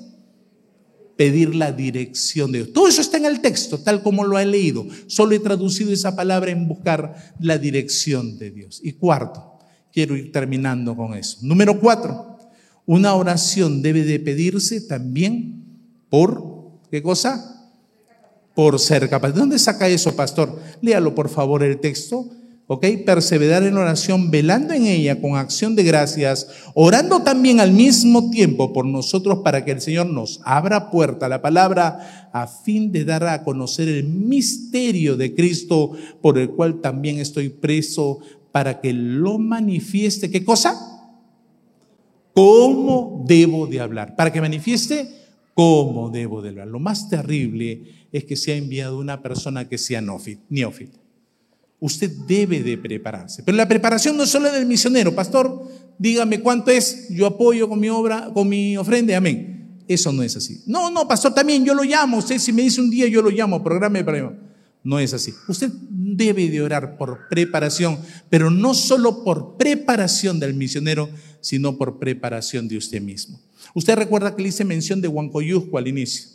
pedir 1.14 1.54
la 1.54 1.72
dirección 1.72 2.50
de 2.50 2.60
Dios. 2.60 2.72
Todo 2.72 2.88
eso 2.88 3.02
está 3.02 3.18
en 3.18 3.26
el 3.26 3.42
texto, 3.42 3.76
tal 3.76 4.02
como 4.02 4.24
lo 4.24 4.38
he 4.38 4.46
leído. 4.46 4.86
Solo 5.06 5.34
he 5.34 5.40
traducido 5.40 5.92
esa 5.92 6.16
palabra 6.16 6.52
en 6.52 6.66
buscar 6.66 7.34
la 7.38 7.58
dirección 7.58 8.38
de 8.38 8.50
Dios. 8.50 8.80
Y 8.82 8.92
cuarto, 8.92 9.58
quiero 9.92 10.16
ir 10.16 10.32
terminando 10.32 10.96
con 10.96 11.12
eso. 11.12 11.36
Número 11.42 11.78
cuatro, 11.78 12.38
una 12.86 13.12
oración 13.12 13.82
debe 13.82 14.04
de 14.04 14.18
pedirse 14.20 14.80
también 14.80 15.66
por, 16.08 16.80
¿qué 16.90 17.02
cosa? 17.02 17.74
Por 18.54 18.80
ser 18.80 19.10
capaz. 19.10 19.32
¿De 19.32 19.40
dónde 19.40 19.58
saca 19.58 19.86
eso, 19.86 20.16
pastor? 20.16 20.58
Léalo, 20.80 21.14
por 21.14 21.28
favor, 21.28 21.62
el 21.62 21.78
texto. 21.78 22.30
¿Ok? 22.66 22.86
Perseverar 23.04 23.62
en 23.62 23.76
oración, 23.76 24.30
velando 24.30 24.72
en 24.72 24.86
ella 24.86 25.20
con 25.20 25.36
acción 25.36 25.76
de 25.76 25.82
gracias, 25.82 26.48
orando 26.74 27.22
también 27.22 27.60
al 27.60 27.72
mismo 27.72 28.30
tiempo 28.30 28.72
por 28.72 28.86
nosotros 28.86 29.40
para 29.44 29.64
que 29.64 29.72
el 29.72 29.80
Señor 29.80 30.06
nos 30.06 30.40
abra 30.44 30.90
puerta 30.90 31.26
a 31.26 31.28
la 31.28 31.42
palabra 31.42 32.30
a 32.32 32.46
fin 32.46 32.90
de 32.90 33.04
dar 33.04 33.24
a 33.24 33.44
conocer 33.44 33.88
el 33.88 34.04
misterio 34.04 35.16
de 35.16 35.34
Cristo 35.34 35.92
por 36.22 36.38
el 36.38 36.50
cual 36.50 36.80
también 36.80 37.18
estoy 37.18 37.50
preso 37.50 38.20
para 38.50 38.80
que 38.80 38.92
lo 38.92 39.38
manifieste. 39.38 40.30
¿Qué 40.30 40.44
cosa? 40.44 40.74
¿Cómo 42.32 43.24
debo 43.26 43.66
de 43.66 43.80
hablar? 43.80 44.16
Para 44.16 44.32
que 44.32 44.40
manifieste 44.40 45.08
cómo 45.52 46.10
debo 46.10 46.42
de 46.42 46.48
hablar. 46.48 46.66
Lo 46.66 46.80
más 46.80 47.08
terrible 47.08 47.82
es 48.10 48.24
que 48.24 48.36
se 48.36 48.52
ha 48.52 48.56
enviado 48.56 48.98
una 48.98 49.22
persona 49.22 49.68
que 49.68 49.78
sea 49.78 50.02
neófita 50.48 51.03
usted 51.80 52.10
debe 52.26 52.62
de 52.62 52.78
prepararse. 52.78 53.42
Pero 53.42 53.56
la 53.56 53.68
preparación 53.68 54.16
no 54.16 54.22
es 54.22 54.30
solo 54.30 54.50
del 54.50 54.66
misionero. 54.66 55.14
Pastor, 55.14 55.68
dígame 55.98 56.40
cuánto 56.40 56.70
es, 56.70 57.08
yo 57.10 57.26
apoyo 57.26 57.68
con 57.68 57.80
mi 57.80 57.88
obra, 57.88 58.30
con 58.32 58.48
mi 58.48 58.76
ofrenda, 58.76 59.16
amén. 59.16 59.82
Eso 59.86 60.12
no 60.12 60.22
es 60.22 60.36
así. 60.36 60.62
No, 60.66 60.90
no, 60.90 61.06
pastor, 61.06 61.34
también 61.34 61.64
yo 61.64 61.74
lo 61.74 61.82
llamo. 61.82 62.18
Usted 62.18 62.38
si 62.38 62.52
me 62.52 62.62
dice 62.62 62.80
un 62.80 62.90
día, 62.90 63.06
yo 63.06 63.20
lo 63.20 63.30
llamo, 63.30 63.62
programa 63.62 63.98
de 63.98 64.04
problema. 64.04 64.32
No 64.82 64.98
es 64.98 65.14
así. 65.14 65.32
Usted 65.48 65.70
debe 65.90 66.48
de 66.48 66.60
orar 66.60 66.96
por 66.96 67.28
preparación, 67.28 67.98
pero 68.28 68.50
no 68.50 68.74
solo 68.74 69.24
por 69.24 69.56
preparación 69.56 70.38
del 70.40 70.54
misionero, 70.54 71.08
sino 71.40 71.76
por 71.76 71.98
preparación 71.98 72.68
de 72.68 72.76
usted 72.76 73.00
mismo. 73.00 73.40
Usted 73.74 73.96
recuerda 73.96 74.34
que 74.34 74.42
le 74.42 74.48
hice 74.48 74.64
mención 74.64 75.00
de 75.00 75.08
Huancoyusco 75.08 75.78
al 75.78 75.88
inicio, 75.88 76.28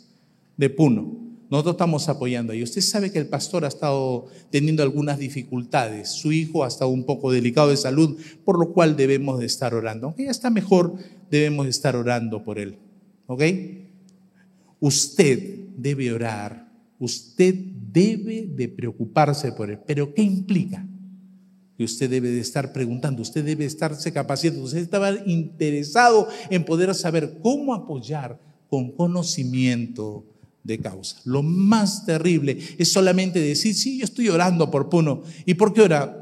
de 0.56 0.68
Puno. 0.68 1.29
Nosotros 1.50 1.74
estamos 1.74 2.08
apoyando 2.08 2.52
ahí. 2.52 2.62
Usted 2.62 2.80
sabe 2.80 3.10
que 3.10 3.18
el 3.18 3.26
pastor 3.26 3.64
ha 3.64 3.68
estado 3.68 4.26
teniendo 4.50 4.84
algunas 4.84 5.18
dificultades. 5.18 6.08
Su 6.10 6.30
hijo 6.30 6.62
ha 6.62 6.68
estado 6.68 6.90
un 6.90 7.04
poco 7.04 7.32
delicado 7.32 7.70
de 7.70 7.76
salud, 7.76 8.16
por 8.44 8.56
lo 8.56 8.72
cual 8.72 8.96
debemos 8.96 9.40
de 9.40 9.46
estar 9.46 9.74
orando. 9.74 10.06
Aunque 10.06 10.24
ya 10.24 10.30
está 10.30 10.48
mejor, 10.48 10.94
debemos 11.28 11.66
de 11.66 11.70
estar 11.70 11.96
orando 11.96 12.44
por 12.44 12.60
él. 12.60 12.78
¿Ok? 13.26 13.42
Usted 14.78 15.66
debe 15.76 16.12
orar. 16.12 16.70
Usted 17.00 17.52
debe 17.92 18.46
de 18.46 18.68
preocuparse 18.68 19.50
por 19.50 19.70
él. 19.70 19.80
Pero 19.84 20.14
¿qué 20.14 20.22
implica? 20.22 20.86
Que 21.76 21.82
usted 21.82 22.08
debe 22.08 22.30
de 22.30 22.40
estar 22.40 22.72
preguntando, 22.72 23.22
usted 23.22 23.44
debe 23.44 23.64
estarse 23.64 24.12
capacitando, 24.12 24.64
usted 24.64 24.80
estaba 24.80 25.10
interesado 25.26 26.28
en 26.50 26.64
poder 26.64 26.94
saber 26.94 27.38
cómo 27.42 27.74
apoyar 27.74 28.38
con 28.68 28.92
conocimiento 28.92 30.26
de 30.62 30.78
causa. 30.78 31.16
Lo 31.24 31.42
más 31.42 32.04
terrible 32.06 32.58
es 32.78 32.92
solamente 32.92 33.40
decir, 33.40 33.74
sí, 33.74 33.98
yo 33.98 34.04
estoy 34.04 34.28
orando 34.28 34.70
por 34.70 34.88
Puno. 34.88 35.22
¿Y 35.46 35.54
por 35.54 35.72
qué 35.72 35.82
ora? 35.82 36.16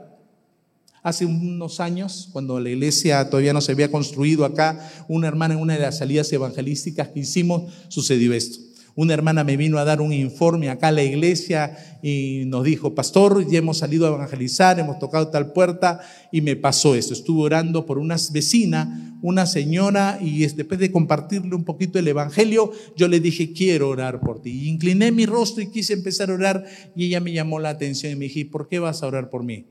Hace 1.02 1.24
unos 1.24 1.80
años, 1.80 2.28
cuando 2.32 2.58
la 2.60 2.70
iglesia 2.70 3.30
todavía 3.30 3.52
no 3.52 3.60
se 3.60 3.72
había 3.72 3.90
construido 3.90 4.44
acá, 4.44 4.90
una 5.08 5.28
hermana 5.28 5.54
en 5.54 5.60
una 5.60 5.74
de 5.74 5.80
las 5.80 5.98
salidas 5.98 6.32
evangelísticas 6.32 7.08
que 7.08 7.20
hicimos, 7.20 7.72
sucedió 7.88 8.34
esto. 8.34 8.67
Una 8.98 9.14
hermana 9.14 9.44
me 9.44 9.56
vino 9.56 9.78
a 9.78 9.84
dar 9.84 10.00
un 10.00 10.12
informe 10.12 10.70
acá 10.70 10.88
a 10.88 10.90
la 10.90 11.04
iglesia 11.04 11.78
y 12.02 12.42
nos 12.46 12.64
dijo, 12.64 12.96
pastor, 12.96 13.48
ya 13.48 13.58
hemos 13.58 13.78
salido 13.78 14.06
a 14.06 14.08
evangelizar, 14.08 14.80
hemos 14.80 14.98
tocado 14.98 15.28
tal 15.28 15.52
puerta 15.52 16.00
y 16.32 16.40
me 16.40 16.56
pasó 16.56 16.96
esto. 16.96 17.14
Estuve 17.14 17.42
orando 17.42 17.86
por 17.86 17.98
una 17.98 18.16
vecina, 18.32 19.16
una 19.22 19.46
señora, 19.46 20.18
y 20.20 20.40
después 20.40 20.80
de 20.80 20.90
compartirle 20.90 21.54
un 21.54 21.62
poquito 21.62 22.00
el 22.00 22.08
evangelio, 22.08 22.72
yo 22.96 23.06
le 23.06 23.20
dije, 23.20 23.52
quiero 23.52 23.88
orar 23.88 24.18
por 24.18 24.42
ti. 24.42 24.50
Y 24.50 24.68
incliné 24.68 25.12
mi 25.12 25.26
rostro 25.26 25.62
y 25.62 25.70
quise 25.70 25.92
empezar 25.92 26.30
a 26.30 26.34
orar 26.34 26.64
y 26.96 27.04
ella 27.04 27.20
me 27.20 27.32
llamó 27.32 27.60
la 27.60 27.68
atención 27.68 28.10
y 28.12 28.16
me 28.16 28.24
dije, 28.24 28.46
¿por 28.46 28.66
qué 28.66 28.80
vas 28.80 29.04
a 29.04 29.06
orar 29.06 29.30
por 29.30 29.44
mí? 29.44 29.66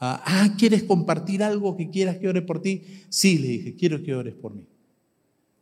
Ah, 0.00 0.22
ah, 0.24 0.54
¿quieres 0.56 0.82
compartir 0.82 1.42
algo 1.42 1.76
que 1.76 1.90
quieras 1.90 2.16
que 2.16 2.26
ore 2.26 2.40
por 2.40 2.62
ti? 2.62 2.84
Sí, 3.10 3.36
le 3.36 3.48
dije, 3.48 3.74
quiero 3.76 4.02
que 4.02 4.14
ores 4.14 4.34
por 4.34 4.54
mí. 4.54 4.66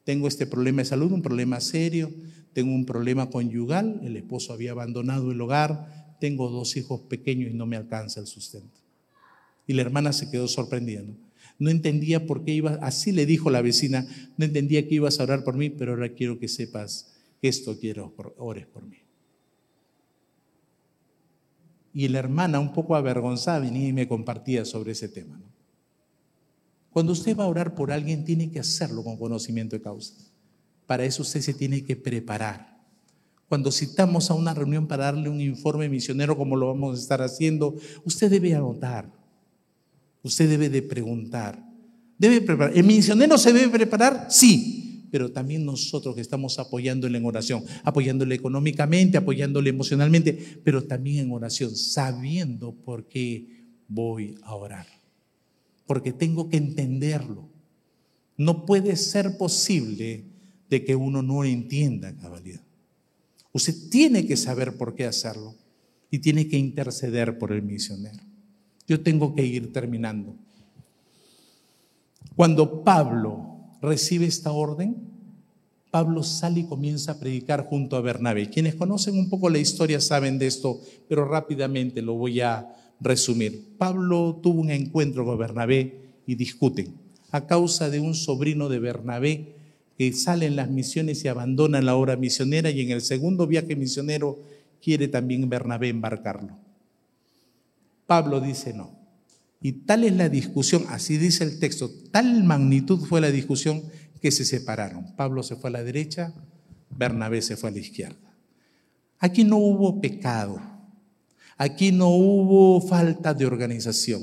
Tengo 0.04 0.28
este 0.28 0.46
problema 0.46 0.82
de 0.82 0.86
salud, 0.86 1.12
un 1.12 1.22
problema 1.22 1.60
serio 1.60 2.10
tengo 2.54 2.72
un 2.72 2.86
problema 2.86 3.28
conyugal, 3.28 4.00
el 4.04 4.16
esposo 4.16 4.52
había 4.52 4.70
abandonado 4.70 5.32
el 5.32 5.40
hogar, 5.40 6.16
tengo 6.20 6.48
dos 6.48 6.76
hijos 6.76 7.00
pequeños 7.00 7.50
y 7.50 7.54
no 7.54 7.66
me 7.66 7.76
alcanza 7.76 8.20
el 8.20 8.26
sustento. 8.26 8.80
Y 9.66 9.74
la 9.74 9.82
hermana 9.82 10.12
se 10.12 10.30
quedó 10.30 10.46
sorprendida. 10.46 11.02
¿no? 11.58 11.70
entendía 11.70 12.26
por 12.26 12.44
qué 12.44 12.54
iba, 12.54 12.78
así 12.80 13.10
le 13.10 13.26
dijo 13.26 13.50
la 13.50 13.60
vecina, 13.60 14.06
no 14.36 14.44
entendía 14.44 14.86
que 14.86 14.94
ibas 14.94 15.18
a 15.18 15.24
orar 15.24 15.42
por 15.42 15.56
mí, 15.56 15.68
pero 15.68 15.92
ahora 15.92 16.10
quiero 16.10 16.38
que 16.38 16.48
sepas 16.48 17.12
que 17.40 17.48
esto 17.48 17.76
quiero, 17.78 18.14
ores 18.38 18.66
por 18.66 18.86
mí. 18.86 18.98
Y 21.92 22.08
la 22.08 22.20
hermana, 22.20 22.60
un 22.60 22.72
poco 22.72 22.94
avergonzada, 22.94 23.60
venía 23.60 23.88
y 23.88 23.92
me 23.92 24.08
compartía 24.08 24.64
sobre 24.64 24.92
ese 24.92 25.08
tema. 25.08 25.40
Cuando 26.94 27.10
usted 27.10 27.36
va 27.36 27.42
a 27.42 27.48
orar 27.48 27.74
por 27.74 27.90
alguien, 27.90 28.24
tiene 28.24 28.52
que 28.52 28.60
hacerlo 28.60 29.02
con 29.02 29.16
conocimiento 29.16 29.74
de 29.74 29.82
causa. 29.82 30.14
Para 30.86 31.04
eso 31.04 31.22
usted 31.22 31.40
se 31.40 31.52
tiene 31.52 31.82
que 31.82 31.96
preparar. 31.96 32.78
Cuando 33.48 33.72
citamos 33.72 34.30
a 34.30 34.34
una 34.34 34.54
reunión 34.54 34.86
para 34.86 35.06
darle 35.06 35.28
un 35.28 35.40
informe 35.40 35.88
misionero 35.88 36.36
como 36.36 36.54
lo 36.54 36.68
vamos 36.68 36.96
a 36.96 37.02
estar 37.02 37.20
haciendo, 37.20 37.74
usted 38.04 38.30
debe 38.30 38.54
anotar. 38.54 39.10
Usted 40.22 40.48
debe 40.48 40.68
de 40.68 40.82
preguntar. 40.82 41.60
Debe 42.16 42.40
preparar. 42.40 42.78
¿El 42.78 42.84
misionero 42.84 43.38
se 43.38 43.52
debe 43.52 43.70
preparar? 43.70 44.28
Sí, 44.30 45.08
pero 45.10 45.32
también 45.32 45.64
nosotros 45.64 46.14
que 46.14 46.20
estamos 46.20 46.60
apoyándole 46.60 47.18
en 47.18 47.26
oración, 47.26 47.64
apoyándole 47.82 48.36
económicamente, 48.36 49.18
apoyándole 49.18 49.70
emocionalmente, 49.70 50.60
pero 50.62 50.84
también 50.84 51.26
en 51.26 51.32
oración, 51.32 51.74
sabiendo 51.74 52.72
por 52.72 53.08
qué 53.08 53.48
voy 53.88 54.36
a 54.44 54.54
orar. 54.54 54.86
Porque 55.86 56.12
tengo 56.12 56.48
que 56.48 56.56
entenderlo. 56.56 57.48
No 58.36 58.66
puede 58.66 58.96
ser 58.96 59.36
posible 59.36 60.24
de 60.70 60.84
que 60.84 60.96
uno 60.96 61.22
no 61.22 61.44
entienda 61.44 62.16
cabalidad. 62.16 62.62
Usted 63.52 63.74
tiene 63.90 64.26
que 64.26 64.36
saber 64.36 64.76
por 64.76 64.94
qué 64.94 65.06
hacerlo 65.06 65.54
y 66.10 66.18
tiene 66.18 66.48
que 66.48 66.58
interceder 66.58 67.38
por 67.38 67.52
el 67.52 67.62
misionero. 67.62 68.22
Yo 68.86 69.00
tengo 69.02 69.34
que 69.34 69.44
ir 69.44 69.72
terminando. 69.72 70.34
Cuando 72.36 72.82
Pablo 72.82 73.60
recibe 73.80 74.26
esta 74.26 74.52
orden, 74.52 74.96
Pablo 75.90 76.24
sale 76.24 76.60
y 76.60 76.64
comienza 76.64 77.12
a 77.12 77.20
predicar 77.20 77.66
junto 77.66 77.96
a 77.96 78.00
Bernabé. 78.00 78.50
Quienes 78.50 78.74
conocen 78.74 79.16
un 79.16 79.30
poco 79.30 79.48
la 79.48 79.58
historia 79.58 80.00
saben 80.00 80.40
de 80.40 80.48
esto, 80.48 80.80
pero 81.08 81.24
rápidamente 81.24 82.02
lo 82.02 82.14
voy 82.14 82.40
a 82.40 82.66
resumir. 83.00 83.76
Pablo 83.78 84.40
tuvo 84.42 84.60
un 84.60 84.70
encuentro 84.70 85.24
con 85.24 85.38
Bernabé 85.38 86.00
y 86.26 86.34
discuten 86.34 86.94
a 87.30 87.46
causa 87.46 87.90
de 87.90 87.98
un 87.98 88.14
sobrino 88.14 88.68
de 88.68 88.78
Bernabé 88.78 89.56
que 89.98 90.12
salen 90.12 90.56
las 90.56 90.70
misiones 90.70 91.24
y 91.24 91.28
abandonan 91.28 91.84
la 91.84 91.96
obra 91.96 92.16
misionera 92.16 92.70
y 92.70 92.80
en 92.80 92.90
el 92.90 93.00
segundo 93.00 93.46
viaje 93.46 93.76
misionero 93.76 94.38
quiere 94.80 95.08
también 95.08 95.48
Bernabé 95.48 95.88
embarcarlo. 95.88 96.56
Pablo 98.06 98.40
dice 98.40 98.72
no. 98.72 99.04
Y 99.60 99.72
tal 99.72 100.04
es 100.04 100.14
la 100.14 100.28
discusión, 100.28 100.84
así 100.90 101.16
dice 101.16 101.42
el 101.42 101.58
texto, 101.58 101.90
tal 102.10 102.44
magnitud 102.44 103.00
fue 103.00 103.20
la 103.20 103.30
discusión 103.30 103.82
que 104.20 104.30
se 104.30 104.44
separaron. 104.44 105.16
Pablo 105.16 105.42
se 105.42 105.56
fue 105.56 105.70
a 105.70 105.72
la 105.72 105.82
derecha, 105.82 106.34
Bernabé 106.90 107.40
se 107.42 107.56
fue 107.56 107.70
a 107.70 107.72
la 107.72 107.78
izquierda. 107.80 108.36
Aquí 109.18 109.42
no 109.42 109.56
hubo 109.56 110.00
pecado, 110.00 110.60
aquí 111.56 111.92
no 111.92 112.08
hubo 112.08 112.80
falta 112.80 113.34
de 113.34 113.46
organización, 113.46 114.22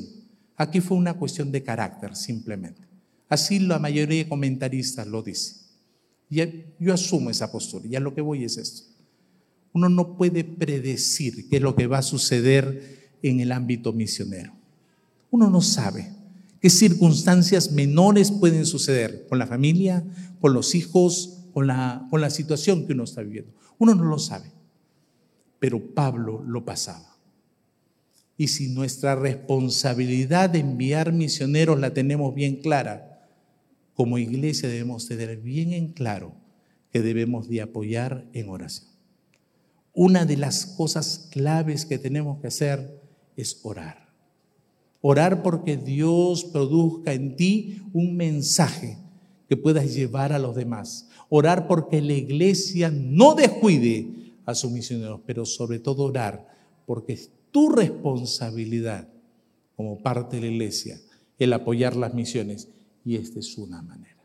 aquí 0.55 0.81
fue 0.81 0.97
una 0.97 1.13
cuestión 1.13 1.51
de 1.51 1.63
carácter 1.63 2.15
simplemente. 2.15 2.81
Así 3.29 3.59
la 3.59 3.79
mayoría 3.79 4.23
de 4.23 4.29
comentaristas 4.29 5.07
lo 5.07 5.21
dicen 5.23 5.61
yo 6.79 6.93
asumo 6.93 7.29
esa 7.29 7.51
postura. 7.51 7.85
Ya 7.89 7.99
lo 7.99 8.15
que 8.15 8.21
voy 8.21 8.45
es 8.45 8.57
esto. 8.57 8.83
Uno 9.73 9.89
no 9.89 10.15
puede 10.15 10.43
predecir 10.43 11.49
qué 11.49 11.57
es 11.57 11.61
lo 11.61 11.75
que 11.75 11.87
va 11.87 11.99
a 11.99 12.03
suceder 12.03 13.11
en 13.21 13.39
el 13.39 13.51
ámbito 13.51 13.93
misionero. 13.93 14.53
Uno 15.29 15.49
no 15.49 15.61
sabe 15.61 16.11
qué 16.61 16.69
circunstancias 16.69 17.71
menores 17.71 18.31
pueden 18.31 18.65
suceder 18.65 19.25
con 19.27 19.39
la 19.39 19.47
familia, 19.47 20.03
con 20.39 20.53
los 20.53 20.73
hijos, 20.75 21.39
con 21.53 21.67
la 21.67 22.29
situación 22.29 22.85
que 22.85 22.93
uno 22.93 23.03
está 23.03 23.21
viviendo. 23.21 23.51
Uno 23.77 23.95
no 23.95 24.05
lo 24.05 24.19
sabe. 24.19 24.51
Pero 25.59 25.79
Pablo 25.93 26.43
lo 26.45 26.63
pasaba. 26.65 27.10
Y 28.41 28.47
si 28.47 28.69
nuestra 28.69 29.13
responsabilidad 29.13 30.49
de 30.49 30.57
enviar 30.57 31.13
misioneros 31.13 31.79
la 31.79 31.93
tenemos 31.93 32.33
bien 32.33 32.55
clara, 32.55 33.29
como 33.93 34.17
iglesia 34.17 34.67
debemos 34.67 35.07
tener 35.07 35.37
bien 35.37 35.73
en 35.73 35.93
claro 35.93 36.33
que 36.91 37.03
debemos 37.03 37.47
de 37.49 37.61
apoyar 37.61 38.25
en 38.33 38.49
oración. 38.49 38.89
Una 39.93 40.25
de 40.25 40.37
las 40.37 40.65
cosas 40.65 41.29
claves 41.29 41.85
que 41.85 41.99
tenemos 41.99 42.41
que 42.41 42.47
hacer 42.47 42.99
es 43.37 43.59
orar. 43.61 44.09
Orar 45.01 45.43
porque 45.43 45.77
Dios 45.77 46.43
produzca 46.45 47.13
en 47.13 47.35
ti 47.35 47.83
un 47.93 48.17
mensaje 48.17 48.97
que 49.49 49.55
puedas 49.55 49.93
llevar 49.93 50.33
a 50.33 50.39
los 50.39 50.55
demás. 50.55 51.09
Orar 51.29 51.67
porque 51.67 52.01
la 52.01 52.13
iglesia 52.13 52.89
no 52.89 53.35
descuide 53.35 54.33
a 54.45 54.55
sus 54.55 54.71
misioneros, 54.71 55.21
pero 55.27 55.45
sobre 55.45 55.77
todo 55.77 56.05
orar 56.05 56.47
porque 56.87 57.19
tu 57.51 57.69
responsabilidad 57.69 59.07
como 59.75 60.01
parte 60.01 60.37
de 60.37 60.43
la 60.43 60.47
iglesia 60.47 60.99
el 61.37 61.53
apoyar 61.53 61.95
las 61.95 62.13
misiones 62.13 62.67
y 63.03 63.15
esta 63.15 63.39
es 63.39 63.57
una 63.57 63.81
manera. 63.81 64.17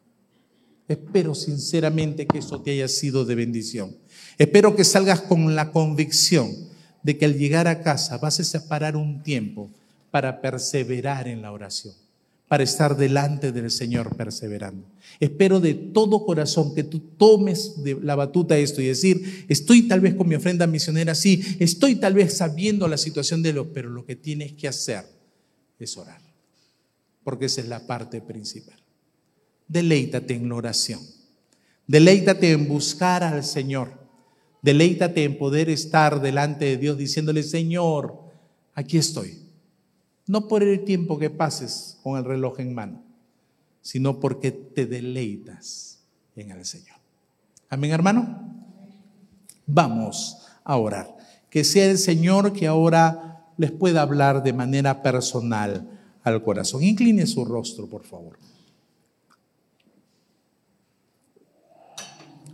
Espero 0.87 1.35
sinceramente 1.35 2.27
que 2.27 2.39
esto 2.39 2.61
te 2.61 2.73
haya 2.73 2.89
sido 2.89 3.25
de 3.25 3.35
bendición. 3.35 3.97
Espero 4.39 4.77
que 4.77 4.85
salgas 4.85 5.23
con 5.23 5.55
la 5.57 5.73
convicción 5.73 6.53
de 7.03 7.17
que 7.17 7.25
al 7.25 7.37
llegar 7.37 7.67
a 7.69 7.83
casa 7.83 8.19
vas 8.19 8.39
a 8.39 8.45
separar 8.45 8.97
un 8.97 9.23
tiempo 9.23 9.71
para 10.11 10.41
perseverar 10.41 11.27
en 11.27 11.43
la 11.43 11.53
oración, 11.53 11.95
para 12.49 12.63
estar 12.63 12.97
delante 12.97 13.51
del 13.51 13.71
Señor 13.71 14.17
perseverando. 14.17 14.87
Espero 15.19 15.59
de 15.59 15.75
todo 15.75 16.25
corazón 16.25 16.75
que 16.75 16.85
tú 16.85 17.01
tomes 17.01 17.75
la 18.03 18.15
batuta 18.15 18.57
esto 18.57 18.81
y 18.81 18.87
decir, 18.87 19.47
estoy 19.49 19.89
tal 19.89 20.01
vez 20.01 20.15
con 20.15 20.29
mi 20.29 20.37
ofrenda 20.37 20.67
misionera, 20.67 21.15
sí, 21.15 21.43
estoy 21.59 21.97
tal 21.97 22.15
vez 22.15 22.37
sabiendo 22.37 22.87
la 22.87 22.99
situación 22.99 23.43
de 23.43 23.53
lo, 23.53 23.73
pero 23.73 23.91
lo 23.91 24.05
que 24.05 24.15
tienes 24.15 24.53
que 24.53 24.69
hacer 24.69 25.05
es 25.79 25.97
orar, 25.97 26.21
porque 27.25 27.47
esa 27.47 27.61
es 27.61 27.69
la 27.69 27.85
parte 27.85 28.21
principal. 28.21 28.79
Deleítate 29.67 30.35
en 30.35 30.49
la 30.49 30.55
oración. 30.55 31.01
Deleítate 31.89 32.53
en 32.53 32.69
buscar 32.69 33.25
al 33.25 33.45
Señor. 33.45 33.93
Deleítate 34.63 35.25
en 35.25 35.37
poder 35.37 35.69
estar 35.69 36.21
delante 36.21 36.65
de 36.65 36.77
Dios 36.77 36.97
diciéndole, 36.97 37.43
Señor, 37.43 38.21
aquí 38.75 38.99
estoy. 38.99 39.46
No 40.27 40.49
por 40.49 40.63
el 40.63 40.85
tiempo 40.85 41.19
que 41.19 41.31
pases 41.31 41.99
con 42.03 42.19
el 42.19 42.25
reloj 42.25 42.61
en 42.61 42.75
mano, 42.75 43.03
sino 43.81 44.19
porque 44.19 44.51
te 44.51 44.87
deleitas 44.87 46.01
en 46.35 46.51
el 46.51 46.65
Señor. 46.65 46.97
Amén, 47.69 47.93
hermano. 47.93 48.55
Vamos 49.67 50.39
a 50.65 50.77
orar. 50.77 51.17
Que 51.49 51.65
sea 51.65 51.91
el 51.91 51.99
Señor 51.99 52.53
que 52.53 52.67
ahora 52.67 53.45
les 53.57 53.71
pueda 53.71 54.03
hablar 54.03 54.43
de 54.43 54.53
manera 54.53 55.03
personal 55.03 55.89
al 56.23 56.43
corazón. 56.43 56.83
Incline 56.83 57.27
su 57.27 57.45
rostro, 57.45 57.89
por 57.89 58.05
favor. 58.05 58.39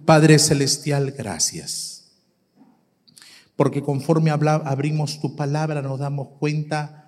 Padre 0.04 0.38
Celestial, 0.38 1.12
gracias. 1.12 2.10
Porque 3.56 3.82
conforme 3.82 4.30
abrimos 4.30 5.20
tu 5.20 5.36
palabra 5.36 5.80
nos 5.82 5.98
damos 5.98 6.28
cuenta 6.38 7.01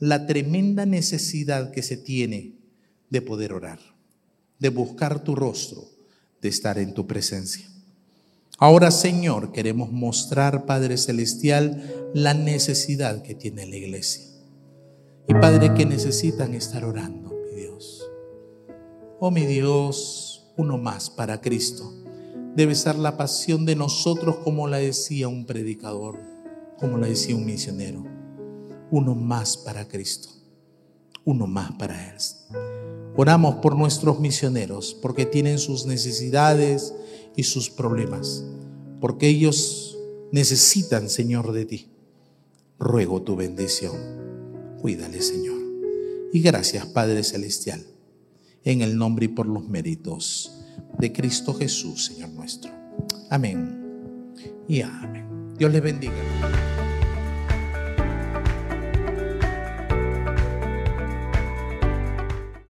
la 0.00 0.26
tremenda 0.26 0.86
necesidad 0.86 1.70
que 1.70 1.82
se 1.82 1.96
tiene 1.96 2.54
de 3.10 3.22
poder 3.22 3.52
orar, 3.52 3.78
de 4.58 4.70
buscar 4.70 5.22
tu 5.22 5.36
rostro, 5.36 5.84
de 6.40 6.48
estar 6.48 6.78
en 6.78 6.94
tu 6.94 7.06
presencia. 7.06 7.68
Ahora, 8.58 8.90
Señor, 8.90 9.52
queremos 9.52 9.92
mostrar, 9.92 10.66
Padre 10.66 10.96
Celestial, 10.96 12.10
la 12.14 12.34
necesidad 12.34 13.22
que 13.22 13.34
tiene 13.34 13.66
la 13.66 13.76
iglesia. 13.76 14.24
Y 15.28 15.34
Padre, 15.34 15.74
que 15.74 15.86
necesitan 15.86 16.54
estar 16.54 16.84
orando, 16.84 17.30
mi 17.30 17.60
Dios. 17.60 18.10
Oh, 19.20 19.30
mi 19.30 19.46
Dios, 19.46 20.50
uno 20.56 20.78
más 20.78 21.08
para 21.10 21.40
Cristo 21.40 21.94
debe 22.54 22.74
ser 22.74 22.96
la 22.96 23.16
pasión 23.16 23.64
de 23.64 23.76
nosotros 23.76 24.36
como 24.42 24.66
la 24.66 24.78
decía 24.78 25.28
un 25.28 25.46
predicador, 25.46 26.18
como 26.78 26.98
la 26.98 27.06
decía 27.06 27.36
un 27.36 27.44
misionero. 27.44 28.19
Uno 28.90 29.14
más 29.14 29.56
para 29.56 29.86
Cristo, 29.88 30.30
uno 31.24 31.46
más 31.46 31.72
para 31.72 32.10
Él. 32.10 32.16
Oramos 33.16 33.56
por 33.56 33.76
nuestros 33.76 34.20
misioneros, 34.20 34.94
porque 34.94 35.26
tienen 35.26 35.58
sus 35.58 35.86
necesidades 35.86 36.94
y 37.36 37.42
sus 37.42 37.70
problemas, 37.70 38.44
porque 39.00 39.28
ellos 39.28 39.98
necesitan, 40.32 41.08
Señor, 41.08 41.52
de 41.52 41.64
ti. 41.64 41.90
Ruego 42.78 43.22
tu 43.22 43.36
bendición. 43.36 43.96
Cuídale, 44.80 45.20
Señor. 45.20 45.58
Y 46.32 46.40
gracias, 46.40 46.86
Padre 46.86 47.22
Celestial, 47.24 47.84
en 48.64 48.82
el 48.82 48.96
nombre 48.96 49.26
y 49.26 49.28
por 49.28 49.46
los 49.46 49.68
méritos 49.68 50.52
de 50.98 51.12
Cristo 51.12 51.54
Jesús, 51.54 52.06
Señor 52.06 52.30
nuestro. 52.30 52.70
Amén. 53.28 54.32
Y 54.68 54.80
amén. 54.82 55.54
Dios 55.58 55.72
les 55.72 55.82
bendiga. 55.82 56.69